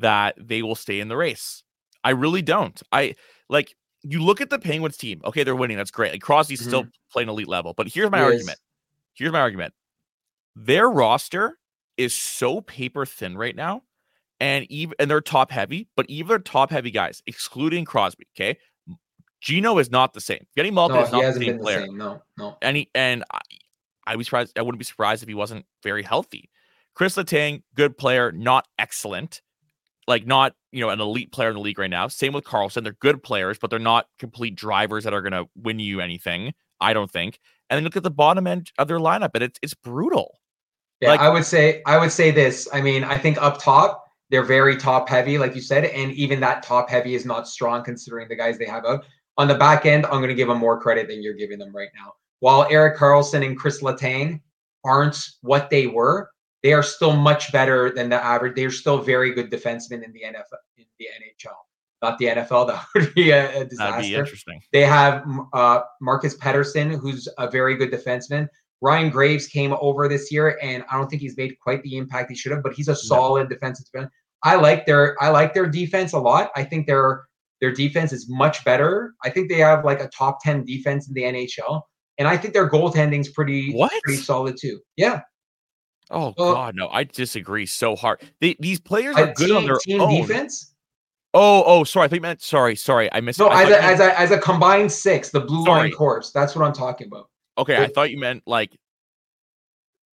that 0.00 0.34
they 0.38 0.62
will 0.62 0.74
stay 0.74 1.00
in 1.00 1.08
the 1.08 1.16
race. 1.16 1.62
I 2.04 2.10
really 2.10 2.42
don't. 2.42 2.80
I 2.92 3.14
like 3.48 3.74
you 4.02 4.22
look 4.22 4.40
at 4.40 4.50
the 4.50 4.58
Penguins 4.58 4.96
team. 4.96 5.20
Okay, 5.24 5.42
they're 5.42 5.56
winning. 5.56 5.76
That's 5.76 5.90
great. 5.90 6.12
Like 6.12 6.22
Crosby's 6.22 6.60
mm-hmm. 6.60 6.68
still 6.68 6.86
playing 7.12 7.28
elite 7.28 7.48
level. 7.48 7.74
But 7.74 7.88
here's 7.88 8.10
my 8.10 8.18
he 8.18 8.24
argument. 8.24 8.50
Is. 8.50 8.62
Here's 9.14 9.32
my 9.32 9.40
argument. 9.40 9.74
Their 10.54 10.88
roster 10.90 11.58
is 11.96 12.14
so 12.14 12.60
paper 12.60 13.04
thin 13.04 13.36
right 13.36 13.54
now, 13.54 13.82
and 14.40 14.70
even 14.70 14.94
and 14.98 15.10
they're 15.10 15.20
top 15.20 15.50
heavy. 15.50 15.88
But 15.96 16.06
even 16.08 16.28
their 16.28 16.38
top 16.38 16.70
heavy 16.70 16.90
guys, 16.90 17.22
excluding 17.26 17.84
Crosby, 17.84 18.26
okay, 18.36 18.58
Geno 19.40 19.78
is 19.78 19.90
not 19.90 20.14
the 20.14 20.20
same. 20.20 20.46
Getting 20.56 20.74
Malkin 20.74 20.96
no, 20.96 21.04
is 21.04 21.12
not 21.12 21.34
the 21.34 21.44
same 21.44 21.58
player. 21.58 21.80
The 21.80 21.86
same. 21.86 21.98
No, 21.98 22.22
no. 22.38 22.56
And 22.62 22.76
he, 22.76 22.90
and 22.94 23.24
I, 23.32 23.40
I 24.06 24.16
was 24.16 24.26
surprised. 24.26 24.58
I 24.58 24.62
wouldn't 24.62 24.78
be 24.78 24.84
surprised 24.84 25.22
if 25.22 25.28
he 25.28 25.34
wasn't 25.34 25.66
very 25.82 26.02
healthy. 26.02 26.50
Chris 26.94 27.16
Letang, 27.16 27.62
good 27.74 27.96
player, 27.96 28.32
not 28.32 28.66
excellent 28.78 29.42
like 30.08 30.26
not 30.26 30.54
you 30.72 30.80
know 30.80 30.88
an 30.88 31.00
elite 31.00 31.30
player 31.30 31.50
in 31.50 31.54
the 31.54 31.60
league 31.60 31.78
right 31.78 31.90
now. 31.90 32.08
Same 32.08 32.32
with 32.32 32.44
Karlsson, 32.44 32.82
They're 32.82 32.96
good 33.00 33.22
players, 33.22 33.58
but 33.58 33.70
they're 33.70 33.78
not 33.78 34.06
complete 34.18 34.56
drivers 34.56 35.04
that 35.04 35.14
are 35.14 35.22
going 35.22 35.32
to 35.32 35.48
win 35.54 35.78
you 35.78 36.00
anything. 36.00 36.54
I 36.80 36.92
don't 36.92 37.10
think. 37.10 37.38
And 37.70 37.76
then 37.76 37.84
look 37.84 37.96
at 37.96 38.02
the 38.02 38.10
bottom 38.10 38.46
end 38.46 38.72
of 38.78 38.88
their 38.88 38.98
lineup, 38.98 39.30
and 39.34 39.44
it's 39.44 39.58
it's 39.62 39.74
brutal. 39.74 40.38
Yeah, 41.00 41.10
like, 41.10 41.20
I 41.20 41.28
would 41.28 41.44
say 41.44 41.82
I 41.86 41.98
would 41.98 42.10
say 42.10 42.30
this. 42.30 42.66
I 42.72 42.80
mean, 42.80 43.04
I 43.04 43.18
think 43.18 43.40
up 43.40 43.60
top 43.62 44.04
they're 44.30 44.44
very 44.44 44.76
top 44.76 45.08
heavy, 45.08 45.38
like 45.38 45.54
you 45.54 45.60
said, 45.60 45.84
and 45.84 46.12
even 46.12 46.40
that 46.40 46.62
top 46.62 46.90
heavy 46.90 47.14
is 47.14 47.24
not 47.24 47.48
strong 47.48 47.84
considering 47.84 48.28
the 48.28 48.36
guys 48.36 48.58
they 48.58 48.66
have 48.66 48.84
out. 48.84 49.04
On 49.36 49.46
the 49.46 49.54
back 49.54 49.86
end, 49.86 50.04
I'm 50.06 50.18
going 50.18 50.28
to 50.28 50.34
give 50.34 50.48
them 50.48 50.58
more 50.58 50.80
credit 50.80 51.08
than 51.08 51.22
you're 51.22 51.34
giving 51.34 51.58
them 51.58 51.74
right 51.74 51.88
now. 51.94 52.12
While 52.40 52.66
Erik 52.70 52.98
Karlsson 52.98 53.46
and 53.46 53.56
Chris 53.56 53.82
Letang 53.82 54.40
aren't 54.84 55.24
what 55.42 55.70
they 55.70 55.86
were, 55.86 56.30
they 56.62 56.72
are 56.72 56.82
still 56.82 57.16
much 57.16 57.52
better 57.52 57.90
than 57.90 58.08
the 58.08 58.22
average. 58.22 58.56
They're 58.56 58.70
still 58.70 58.98
very 58.98 59.32
good 59.32 59.50
defensemen 59.50 60.02
in 60.04 60.12
the 60.12 60.22
NFL, 60.24 60.58
in 60.76 60.84
the 60.98 61.06
NHL, 61.06 61.54
not 62.02 62.18
the 62.18 62.26
NFL. 62.26 62.66
That 62.68 62.84
would 62.94 63.14
be 63.14 63.30
a, 63.30 63.60
a 63.60 63.64
disaster. 63.64 63.92
That'd 63.92 64.10
be 64.10 64.14
interesting. 64.14 64.60
They 64.72 64.84
have 64.84 65.24
uh, 65.52 65.82
Marcus 66.00 66.36
Pettersson, 66.36 66.98
who's 66.98 67.28
a 67.38 67.50
very 67.50 67.76
good 67.76 67.90
defenseman. 67.90 68.48
Ryan 68.80 69.10
Graves 69.10 69.48
came 69.48 69.74
over 69.80 70.08
this 70.08 70.30
year, 70.30 70.58
and 70.62 70.84
I 70.90 70.96
don't 70.96 71.08
think 71.08 71.22
he's 71.22 71.36
made 71.36 71.58
quite 71.60 71.82
the 71.82 71.96
impact 71.96 72.30
he 72.30 72.36
should 72.36 72.52
have, 72.52 72.62
but 72.62 72.74
he's 72.74 72.88
a 72.88 72.94
solid 72.94 73.48
defensive 73.48 73.86
defense. 73.92 74.12
I 74.44 74.54
like 74.54 74.86
their 74.86 75.16
I 75.20 75.30
like 75.30 75.52
their 75.52 75.66
defense 75.66 76.12
a 76.12 76.18
lot. 76.18 76.50
I 76.54 76.62
think 76.62 76.86
their 76.86 77.24
their 77.60 77.72
defense 77.72 78.12
is 78.12 78.28
much 78.28 78.64
better. 78.64 79.14
I 79.24 79.30
think 79.30 79.48
they 79.48 79.58
have 79.58 79.84
like 79.84 80.00
a 80.00 80.08
top 80.08 80.38
10 80.42 80.64
defense 80.64 81.08
in 81.08 81.14
the 81.14 81.22
NHL. 81.22 81.82
And 82.18 82.28
I 82.28 82.36
think 82.36 82.54
their 82.54 82.68
goaltending's 82.68 83.28
pretty 83.30 83.72
what? 83.72 83.92
pretty 84.02 84.20
solid 84.20 84.56
too. 84.60 84.80
Yeah. 84.96 85.22
Oh 86.10 86.32
God, 86.32 86.74
no! 86.74 86.88
I 86.88 87.04
disagree 87.04 87.66
so 87.66 87.94
hard. 87.94 88.22
They, 88.40 88.56
these 88.60 88.80
players 88.80 89.16
are 89.16 89.32
good 89.34 89.46
team, 89.48 89.56
on 89.56 89.64
their 89.64 89.78
own. 90.00 90.20
defense. 90.22 90.72
Oh, 91.34 91.62
oh, 91.66 91.84
sorry. 91.84 92.06
I 92.06 92.08
think 92.08 92.22
meant 92.22 92.40
sorry, 92.40 92.74
sorry. 92.74 93.12
I 93.12 93.20
missed. 93.20 93.38
No, 93.38 93.48
I 93.48 93.64
as 93.64 93.70
a, 93.70 93.84
as 93.84 94.00
a 94.00 94.20
as 94.20 94.30
a 94.30 94.38
combined 94.38 94.90
six, 94.90 95.30
the 95.30 95.40
blue 95.40 95.64
sorry. 95.64 95.90
line 95.90 95.92
corps. 95.92 96.24
That's 96.32 96.56
what 96.56 96.64
I'm 96.64 96.72
talking 96.72 97.06
about. 97.08 97.28
Okay, 97.58 97.76
I 97.76 97.88
thought 97.88 98.10
you 98.10 98.18
meant 98.18 98.42
like. 98.46 98.76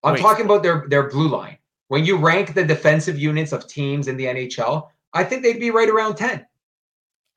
I'm 0.04 0.14
wait. 0.14 0.22
talking 0.22 0.46
about 0.46 0.64
their 0.64 0.86
their 0.90 1.10
blue 1.10 1.30
line. 1.30 1.58
When 1.88 2.04
you 2.04 2.18
rank 2.18 2.54
the 2.54 2.66
defensive 2.66 3.18
units 3.18 3.54
of 3.54 3.68
teams 3.68 4.08
in 4.08 4.18
the 4.18 4.26
NHL, 4.26 4.90
I 5.14 5.24
think 5.24 5.44
they'd 5.44 5.60
be 5.60 5.72
right 5.72 5.90
around 5.90 6.16
ten. 6.16 6.46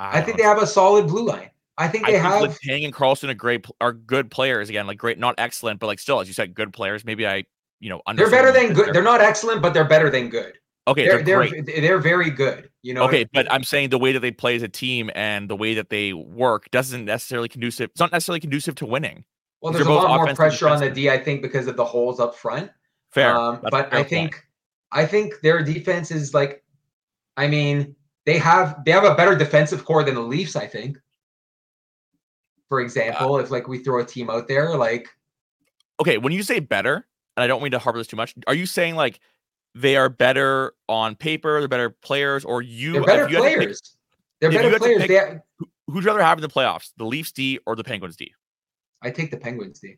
I, 0.01 0.19
I 0.19 0.23
think 0.23 0.37
they 0.37 0.43
have 0.43 0.61
a 0.61 0.67
solid 0.67 1.07
blue 1.07 1.27
line. 1.27 1.51
I 1.77 1.87
think 1.87 2.07
they 2.07 2.19
I 2.19 2.21
think 2.21 2.25
have. 2.25 2.51
Letang 2.51 2.85
and 2.85 2.93
Karlsson 2.93 3.31
are 3.31 3.35
great, 3.35 3.65
are 3.81 3.93
good 3.93 4.31
players 4.31 4.69
again. 4.69 4.87
Like 4.89 4.99
great, 4.99 5.19
not 5.19 5.37
excellent, 5.39 5.79
but 5.79 5.87
like 5.87 6.01
still, 6.01 6.21
as 6.21 6.27
you 6.27 6.35
said, 6.35 6.55
good 6.55 6.73
players. 6.73 7.05
Maybe 7.05 7.27
I 7.27 7.45
you 7.81 7.89
know, 7.89 8.03
they're 8.15 8.31
better 8.31 8.53
than 8.53 8.73
good. 8.73 8.95
They're 8.95 9.03
not 9.03 9.21
excellent, 9.21 9.63
but 9.63 9.75
they're 9.75 9.85
better 9.85 10.11
than 10.11 10.29
good. 10.29 10.59
Okay, 10.89 11.07
they're 11.07 11.23
they're, 11.23 11.49
they're, 11.49 11.81
they're 11.81 11.99
very 11.99 12.31
good. 12.31 12.71
You 12.83 12.95
know. 12.95 13.05
Okay, 13.05 13.27
but 13.33 13.51
I'm 13.53 13.63
saying 13.63 13.91
the 13.91 13.99
way 13.99 14.13
that 14.13 14.21
they 14.21 14.31
play 14.31 14.57
as 14.57 14.63
a 14.63 14.69
team 14.69 15.11
and 15.15 15.49
the 15.49 15.57
way 15.57 15.75
that 15.75 15.91
they 15.91 16.13
work 16.13 16.71
doesn't 16.71 17.05
necessarily 17.05 17.49
conducive. 17.49 17.91
It's 17.91 18.01
not 18.01 18.11
necessarily 18.11 18.41
conducive 18.41 18.75
to 18.77 18.87
winning. 18.87 19.25
Well, 19.61 19.73
there's 19.73 19.87
a 19.87 19.93
lot 19.93 20.25
more 20.25 20.35
pressure 20.35 20.69
on 20.69 20.81
the 20.81 20.89
D, 20.89 21.11
I 21.11 21.19
think, 21.19 21.43
because 21.43 21.67
of 21.67 21.77
the 21.77 21.85
holes 21.85 22.21
up 22.21 22.35
front. 22.35 22.71
Fair, 23.11 23.37
um, 23.37 23.61
but 23.63 23.91
fair 23.91 24.01
I 24.01 24.03
think 24.03 24.33
point. 24.33 24.45
I 24.93 25.07
think 25.07 25.41
their 25.43 25.63
defense 25.63 26.11
is 26.11 26.33
like, 26.33 26.65
I 27.37 27.49
mean, 27.49 27.95
they 28.25 28.39
have 28.39 28.83
they 28.85 28.93
have 28.93 29.05
a 29.05 29.15
better 29.15 29.37
defensive 29.37 29.85
corps 29.85 30.05
than 30.05 30.15
the 30.15 30.23
Leafs. 30.23 30.57
I 30.57 30.67
think. 30.67 30.99
For 32.69 32.81
example, 32.81 33.37
uh, 33.37 33.39
if 33.39 33.51
like 33.51 33.69
we 33.69 33.79
throw 33.79 34.01
a 34.01 34.05
team 34.05 34.31
out 34.31 34.49
there, 34.49 34.77
like. 34.77 35.09
Okay, 36.01 36.17
when 36.17 36.33
you 36.33 36.43
say 36.43 36.61
better, 36.61 37.07
and 37.39 37.45
I 37.45 37.47
don't 37.47 37.63
mean 37.63 37.71
to 37.71 37.79
harbor 37.79 38.01
this 38.01 38.09
too 38.09 38.17
much. 38.17 38.35
Are 38.49 38.55
you 38.55 38.67
saying 38.67 38.97
like 38.97 39.21
they 39.77 39.97
are 39.97 40.09
better 40.09 40.73
on 40.89 41.15
paper, 41.15 41.61
they're 41.61 41.69
better 41.69 41.91
players, 41.91 42.45
or 42.45 42.63
you? 42.63 42.95
They're 42.95 43.05
better 43.05 43.31
you 43.31 43.39
players. 43.39 43.81
Pick, 44.41 44.51
they're 44.51 44.51
better 44.51 44.77
players. 44.77 45.03
Pick, 45.03 45.11
have, 45.13 45.41
who'd 45.87 46.03
you 46.03 46.11
rather 46.11 46.21
have 46.21 46.39
in 46.39 46.43
the 46.43 46.49
playoffs, 46.49 46.91
the 46.97 47.05
Leafs 47.05 47.31
D 47.31 47.61
or 47.65 47.77
the 47.77 47.85
Penguins 47.85 48.17
D? 48.17 48.35
I 49.03 49.11
take 49.13 49.31
the 49.31 49.37
Penguins 49.37 49.79
D. 49.79 49.95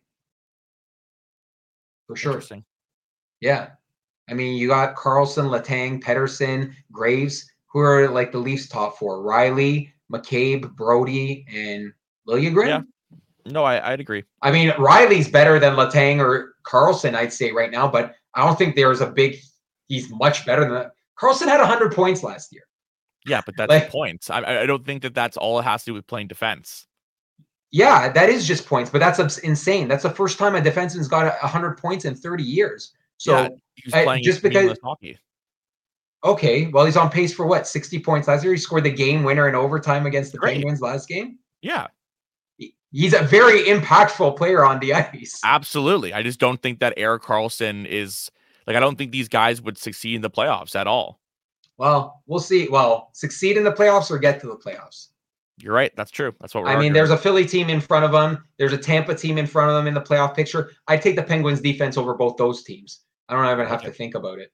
For 2.09 2.14
sure. 2.14 2.43
Yeah. 3.41 3.70
I 4.28 4.34
mean, 4.34 4.59
you 4.59 4.68
got 4.68 4.97
Karlsson, 4.97 5.49
Letang, 5.49 6.03
Pettersson, 6.03 6.74
Graves, 6.93 7.51
who 7.68 7.80
are 7.80 8.11
like 8.11 8.32
the 8.32 8.38
Leafs 8.38 8.68
top 8.68 8.99
four. 8.99 9.24
Rielly, 9.24 9.93
McCabe, 10.12 10.70
Brodie, 10.76 11.47
and 11.51 11.91
Liljegren. 12.28 12.66
Yeah. 12.66 12.80
No, 13.47 13.64
I, 13.64 13.93
I'd 13.93 14.01
agree. 14.01 14.24
I 14.43 14.51
mean, 14.51 14.70
Rielly's 14.70 15.28
better 15.28 15.59
than 15.59 15.74
Letang 15.74 16.18
or 16.18 16.55
Karlsson, 16.64 17.14
I'd 17.14 17.32
say 17.32 17.53
right 17.53 17.70
now, 17.70 17.88
but 17.88 18.14
I 18.34 18.45
don't 18.45 18.57
think 18.57 18.76
there's 18.76 19.01
a 19.01 19.07
big. 19.07 19.36
He's 19.88 20.11
much 20.11 20.47
better 20.47 20.62
than 20.62 20.74
that. 20.74 20.93
Karlsson 21.20 21.47
had 21.47 21.61
100 21.61 21.93
points 21.93 22.22
last 22.22 22.53
year. 22.53 22.62
Yeah, 23.26 23.41
but 23.45 23.57
that's 23.57 23.70
like, 23.70 23.91
points. 23.91 24.30
I, 24.30 24.62
I 24.62 24.66
don't 24.66 24.84
think 24.84 25.03
that 25.03 25.14
that's 25.14 25.36
all 25.36 25.59
it 25.59 25.62
has 25.64 25.84
to 25.84 25.91
do 25.91 25.95
with 25.95 26.07
playing 26.07 26.28
defense. 26.28 26.86
Yeah, 27.72 28.11
that 28.11 28.28
is 28.28 28.47
just 28.47 28.66
points, 28.66 28.91
but 28.91 28.99
that's 28.99 29.38
insane. 29.38 29.86
That's 29.86 30.03
the 30.03 30.11
first 30.11 30.38
time 30.38 30.57
a 30.57 30.61
defenseman's 30.61 31.09
got 31.09 31.24
100 31.43 31.76
points 31.76 32.05
in 32.05 32.14
30 32.14 32.43
years. 32.43 32.93
So 33.18 33.32
yeah, 33.32 33.49
he's 33.74 33.95
uh, 33.95 34.03
playing 34.03 34.24
just 34.24 34.43
because 34.43 34.76
hockey. 34.82 35.18
Okay, 36.24 36.66
well, 36.66 36.84
he's 36.84 36.97
on 36.97 37.11
pace 37.11 37.32
for 37.32 37.47
what 37.47 37.66
60 37.66 38.01
points 38.01 38.28
last 38.28 38.43
year. 38.43 38.53
He 38.53 38.59
scored 38.59 38.84
the 38.84 38.91
game 38.91 39.22
winner 39.22 39.49
in 39.49 39.55
overtime 39.55 40.07
against 40.07 40.32
the 40.32 40.38
Great. 40.38 40.55
Penguins 40.55 40.80
last 40.80 41.09
game. 41.09 41.38
Yeah, 41.62 41.86
he's 42.93 43.14
a 43.14 43.22
very 43.22 43.64
impactful 43.64 44.36
player 44.36 44.64
on 44.64 44.80
the 44.80 44.95
ice. 44.95 45.41
Absolutely. 45.45 46.12
I 46.12 46.22
just 46.22 46.41
don't 46.41 46.61
think 46.61 46.80
that 46.80 46.95
Erik 46.97 47.22
Karlsson 47.22 47.86
is 47.86 48.30
like 48.66 48.76
I 48.76 48.80
don't 48.80 48.97
think 48.97 49.12
these 49.12 49.28
guys 49.28 49.62
would 49.62 49.78
succeed 49.78 50.16
in 50.16 50.22
the 50.22 50.30
playoffs 50.30 50.74
at 50.74 50.86
all. 50.86 51.20
Well, 51.78 52.22
we'll 52.26 52.41
see. 52.41 52.68
Well, 52.68 53.11
succeed 53.14 53.57
in 53.57 53.64
the 53.64 53.72
playoffs 53.72 54.11
or 54.11 54.18
get 54.18 54.41
to 54.41 54.47
the 54.47 54.57
playoffs. 54.57 55.09
You're 55.62 55.74
right. 55.74 55.93
That's 55.97 56.11
true. 56.11 56.34
That's 56.41 56.55
what 56.55 56.66
I 56.66 56.78
mean. 56.78 56.93
There's 56.93 57.11
a 57.11 57.16
Philly 57.16 57.47
team 57.47 57.68
in 57.68 57.80
front 57.80 58.05
of 58.05 58.12
them. 58.12 58.45
There's 58.59 58.72
a 58.72 58.78
Tampa 58.78 59.14
team 59.14 59.38
in 59.38 59.47
front 59.47 59.70
of 59.70 59.76
them 59.76 59.86
in 59.86 59.95
the 59.95 60.01
playoff 60.01 60.34
picture. 60.34 60.70
I 60.88 60.97
take 60.97 61.16
the 61.16 61.22
Penguins 61.22 61.61
defense 61.61 61.99
over 61.99 62.14
both 62.14 62.36
those 62.36 62.62
teams. 62.62 63.01
I 63.28 63.34
don't 63.34 63.45
even 63.47 63.66
have 63.66 63.80
okay. 63.80 63.88
to 63.88 63.93
think 63.93 64.14
about 64.14 64.38
it. 64.38 64.53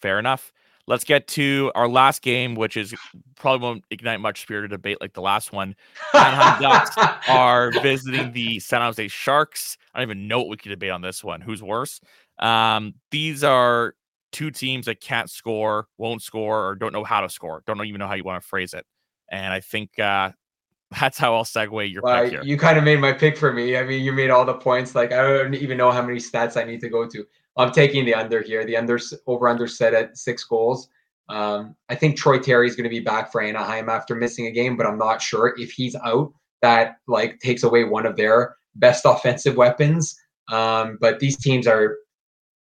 Fair 0.00 0.18
enough. 0.18 0.52
Let's 0.88 1.04
get 1.04 1.28
to 1.28 1.70
our 1.74 1.86
last 1.86 2.22
game, 2.22 2.56
which 2.56 2.76
is 2.76 2.94
probably 3.36 3.64
won't 3.64 3.84
ignite 3.90 4.20
much 4.20 4.42
spirited 4.42 4.70
debate 4.70 4.98
like 5.00 5.12
the 5.12 5.22
last 5.22 5.52
one. 5.52 5.76
Anaheim 6.12 6.62
Ducks 6.62 6.96
are 7.28 7.70
visiting 7.82 8.32
the 8.32 8.58
San 8.58 8.80
Jose 8.80 9.06
Sharks. 9.08 9.78
I 9.94 10.00
don't 10.00 10.08
even 10.08 10.26
know 10.26 10.40
what 10.40 10.48
we 10.48 10.56
could 10.56 10.70
debate 10.70 10.90
on 10.90 11.00
this 11.00 11.22
one. 11.22 11.40
Who's 11.40 11.62
worse? 11.62 12.00
Um, 12.38 12.94
these 13.12 13.44
are 13.44 13.94
two 14.32 14.50
teams 14.50 14.86
that 14.86 15.00
can't 15.00 15.30
score, 15.30 15.86
won't 15.98 16.22
score, 16.22 16.68
or 16.68 16.74
don't 16.74 16.92
know 16.92 17.04
how 17.04 17.20
to 17.20 17.28
score. 17.28 17.62
Don't 17.66 17.84
even 17.84 17.98
know 17.98 18.08
how 18.08 18.14
you 18.14 18.24
want 18.24 18.42
to 18.42 18.48
phrase 18.48 18.74
it. 18.74 18.84
And 19.30 19.52
I 19.52 19.60
think 19.60 19.98
uh, 19.98 20.30
that's 21.00 21.18
how 21.18 21.34
I'll 21.34 21.44
segue 21.44 21.92
your 21.92 22.02
well, 22.02 22.24
pick 22.24 22.32
here. 22.32 22.42
You 22.42 22.58
kind 22.58 22.76
of 22.76 22.84
made 22.84 22.98
my 22.98 23.12
pick 23.12 23.36
for 23.36 23.52
me. 23.52 23.76
I 23.76 23.84
mean, 23.84 24.02
you 24.02 24.12
made 24.12 24.30
all 24.30 24.44
the 24.44 24.54
points. 24.54 24.94
Like 24.94 25.12
I 25.12 25.22
don't 25.22 25.54
even 25.54 25.76
know 25.76 25.92
how 25.92 26.02
many 26.02 26.18
stats 26.18 26.60
I 26.60 26.64
need 26.64 26.80
to 26.80 26.88
go 26.88 27.06
to. 27.08 27.24
I'm 27.56 27.72
taking 27.72 28.04
the 28.04 28.14
under 28.14 28.40
here. 28.40 28.64
The 28.64 28.76
under 28.76 28.98
over 29.26 29.48
under 29.48 29.66
set 29.66 29.94
at 29.94 30.16
six 30.16 30.44
goals. 30.44 30.88
Um, 31.28 31.76
I 31.88 31.94
think 31.94 32.16
Troy 32.16 32.38
Terry 32.38 32.66
is 32.66 32.76
going 32.76 32.84
to 32.84 32.90
be 32.90 33.00
back 33.00 33.30
for 33.30 33.40
Anaheim 33.40 33.88
after 33.88 34.14
missing 34.14 34.46
a 34.46 34.50
game, 34.50 34.76
but 34.76 34.86
I'm 34.86 34.98
not 34.98 35.22
sure 35.22 35.54
if 35.58 35.72
he's 35.72 35.94
out. 35.96 36.32
That 36.62 36.96
like 37.08 37.40
takes 37.40 37.62
away 37.62 37.84
one 37.84 38.06
of 38.06 38.16
their 38.16 38.56
best 38.76 39.04
offensive 39.04 39.56
weapons. 39.56 40.16
Um, 40.50 40.98
but 41.00 41.18
these 41.18 41.36
teams 41.36 41.66
are 41.66 41.96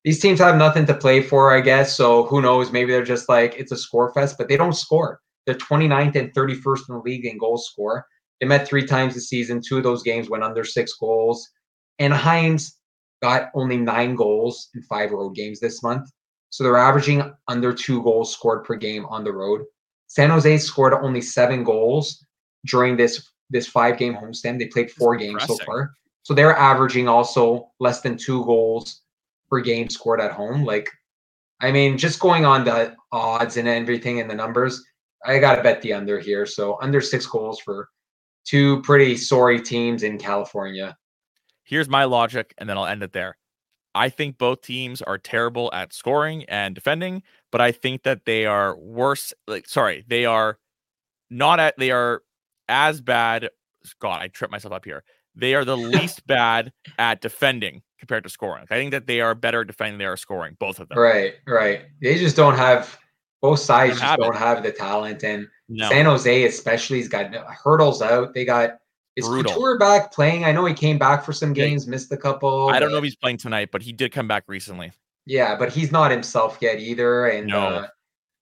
these 0.05 0.20
teams 0.20 0.39
have 0.39 0.57
nothing 0.57 0.87
to 0.87 0.95
play 0.95 1.20
for, 1.20 1.53
I 1.53 1.61
guess. 1.61 1.97
So 1.97 2.24
who 2.26 2.41
knows? 2.41 2.70
Maybe 2.70 2.93
they're 2.93 3.03
just 3.03 3.28
like 3.28 3.55
it's 3.59 3.72
a 3.72 3.76
score 3.76 4.12
fest, 4.12 4.37
but 4.39 4.49
they 4.49 4.57
don't 4.57 4.74
score. 4.74 5.20
They're 5.47 5.55
29th 5.55 6.16
and 6.16 6.32
31st 6.32 6.89
in 6.89 6.95
the 6.95 7.01
league 7.05 7.24
in 7.24 7.39
goal 7.39 7.57
score. 7.57 8.07
They 8.41 8.47
met 8.47 8.68
three 8.68 8.84
times 8.84 9.14
this 9.14 9.28
season. 9.28 9.61
Two 9.61 9.78
of 9.78 9.82
those 9.82 10.03
games 10.03 10.28
went 10.28 10.45
under 10.45 10.64
six 10.64 10.95
goals. 10.95 11.49
And 11.99 12.12
Anaheim's 12.12 12.78
got 13.26 13.50
only 13.54 13.76
nine 13.76 14.14
goals 14.14 14.68
in 14.74 14.82
five 14.82 15.10
road 15.10 15.34
games 15.40 15.58
this 15.60 15.82
month. 15.82 16.06
So 16.50 16.58
they're 16.62 16.86
averaging 16.90 17.18
under 17.48 17.72
two 17.72 18.02
goals 18.02 18.32
scored 18.32 18.64
per 18.64 18.76
game 18.76 19.04
on 19.06 19.24
the 19.24 19.32
road. 19.32 19.60
San 20.06 20.30
Jose 20.30 20.58
scored 20.58 20.94
only 20.94 21.20
seven 21.20 21.64
goals 21.64 22.24
during 22.72 22.96
this 22.96 23.14
this 23.50 23.66
five 23.66 23.98
game 23.98 24.14
homestand. 24.14 24.58
They 24.58 24.68
played 24.74 24.90
four 24.90 25.16
games 25.16 25.44
so 25.46 25.56
far. 25.66 25.92
So 26.22 26.34
they're 26.34 26.56
averaging 26.72 27.08
also 27.08 27.70
less 27.78 28.00
than 28.00 28.16
two 28.16 28.44
goals 28.44 29.02
per 29.48 29.60
game 29.60 29.88
scored 29.88 30.20
at 30.20 30.32
home. 30.32 30.64
Like, 30.64 30.88
I 31.60 31.70
mean, 31.70 31.96
just 31.96 32.18
going 32.18 32.44
on 32.44 32.64
the 32.64 32.94
odds 33.12 33.56
and 33.56 33.68
everything 33.68 34.20
and 34.20 34.28
the 34.28 34.34
numbers, 34.34 34.84
I 35.24 35.38
got 35.38 35.56
to 35.56 35.62
bet 35.62 35.80
the 35.82 35.92
under 35.92 36.18
here. 36.18 36.44
So 36.44 36.78
under 36.82 37.00
six 37.00 37.26
goals 37.26 37.60
for 37.60 37.88
two 38.44 38.82
pretty 38.82 39.16
sorry 39.16 39.60
teams 39.60 40.02
in 40.02 40.18
California. 40.18 40.96
Here's 41.66 41.88
my 41.88 42.04
logic, 42.04 42.54
and 42.58 42.68
then 42.68 42.78
I'll 42.78 42.86
end 42.86 43.02
it 43.02 43.12
there. 43.12 43.36
I 43.92 44.08
think 44.08 44.38
both 44.38 44.60
teams 44.60 45.02
are 45.02 45.18
terrible 45.18 45.68
at 45.72 45.92
scoring 45.92 46.44
and 46.44 46.74
defending, 46.74 47.22
but 47.50 47.60
I 47.60 47.72
think 47.72 48.04
that 48.04 48.24
they 48.24 48.46
are 48.46 48.76
worse. 48.76 49.34
Like, 49.48 49.66
sorry, 49.68 50.04
they 50.06 50.26
are 50.26 50.58
not 51.28 51.58
at, 51.58 51.74
they 51.76 51.90
are 51.90 52.22
as 52.68 53.00
bad. 53.00 53.50
God, 54.00 54.22
I 54.22 54.28
tripped 54.28 54.52
myself 54.52 54.72
up 54.72 54.84
here. 54.84 55.02
They 55.34 55.54
are 55.54 55.64
the 55.64 55.76
least 55.76 56.24
bad 56.26 56.72
at 57.00 57.20
defending 57.20 57.82
compared 57.98 58.22
to 58.24 58.30
scoring. 58.30 58.66
I 58.70 58.76
think 58.76 58.92
that 58.92 59.08
they 59.08 59.20
are 59.20 59.34
better 59.34 59.62
at 59.62 59.66
defending 59.66 59.94
than 59.94 59.98
they 59.98 60.04
are 60.04 60.16
scoring, 60.16 60.56
both 60.60 60.78
of 60.78 60.88
them. 60.88 60.98
Right, 60.98 61.34
right. 61.48 61.86
They 62.00 62.16
just 62.16 62.36
don't 62.36 62.56
have, 62.56 62.96
both 63.42 63.58
sides 63.58 63.98
just 63.98 64.18
don't 64.20 64.36
have 64.36 64.62
the 64.62 64.70
talent. 64.70 65.24
And 65.24 65.48
no. 65.68 65.88
San 65.88 66.04
Jose, 66.04 66.44
especially, 66.44 66.98
has 66.98 67.08
got 67.08 67.34
hurdles 67.34 68.02
out. 68.02 68.34
They 68.34 68.44
got 68.44 68.78
is 69.16 69.26
Brutal. 69.26 69.52
Couture 69.52 69.78
back 69.78 70.12
playing? 70.12 70.44
I 70.44 70.52
know 70.52 70.64
he 70.64 70.74
came 70.74 70.98
back 70.98 71.24
for 71.24 71.32
some 71.32 71.52
games, 71.52 71.86
missed 71.86 72.12
a 72.12 72.16
couple. 72.16 72.68
I 72.68 72.78
don't 72.78 72.92
know 72.92 72.98
if 72.98 73.04
he's 73.04 73.16
playing 73.16 73.38
tonight, 73.38 73.70
but 73.72 73.82
he 73.82 73.92
did 73.92 74.12
come 74.12 74.28
back 74.28 74.44
recently. 74.46 74.92
Yeah, 75.24 75.56
but 75.56 75.72
he's 75.72 75.90
not 75.90 76.10
himself 76.10 76.58
yet 76.60 76.78
either, 76.78 77.26
and 77.26 77.48
no. 77.48 77.58
uh, 77.58 77.86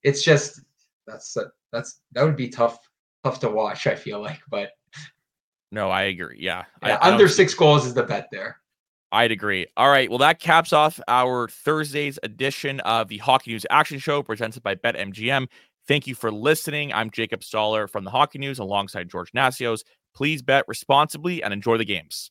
it's 0.02 0.22
just 0.22 0.60
that's 1.06 1.36
uh, 1.36 1.44
that's 1.72 2.00
that 2.12 2.24
would 2.24 2.36
be 2.36 2.48
tough 2.48 2.78
tough 3.22 3.40
to 3.40 3.48
watch. 3.48 3.86
I 3.86 3.94
feel 3.94 4.20
like, 4.20 4.40
but 4.50 4.70
no, 5.70 5.90
I 5.90 6.02
agree. 6.02 6.38
Yeah, 6.40 6.64
yeah 6.84 6.98
I, 7.00 7.10
under 7.12 7.28
six 7.28 7.54
goals 7.54 7.86
is 7.86 7.94
the 7.94 8.02
bet 8.02 8.28
there. 8.30 8.58
I'd 9.12 9.30
agree. 9.30 9.68
All 9.76 9.90
right. 9.90 10.10
Well, 10.10 10.18
that 10.18 10.40
caps 10.40 10.72
off 10.72 10.98
our 11.06 11.48
Thursday's 11.48 12.18
edition 12.24 12.80
of 12.80 13.06
the 13.06 13.18
Hockey 13.18 13.52
News 13.52 13.64
Action 13.70 14.00
Show 14.00 14.24
presented 14.24 14.64
by 14.64 14.74
BetMGM. 14.74 15.46
Thank 15.86 16.08
you 16.08 16.16
for 16.16 16.32
listening. 16.32 16.92
I'm 16.92 17.10
Jacob 17.10 17.44
Stoller 17.44 17.86
from 17.86 18.02
the 18.02 18.10
Hockey 18.10 18.40
News 18.40 18.58
alongside 18.58 19.08
George 19.08 19.30
Nassios. 19.32 19.84
Please 20.14 20.42
bet 20.42 20.64
responsibly 20.68 21.42
and 21.42 21.52
enjoy 21.52 21.76
the 21.76 21.84
games. 21.84 22.30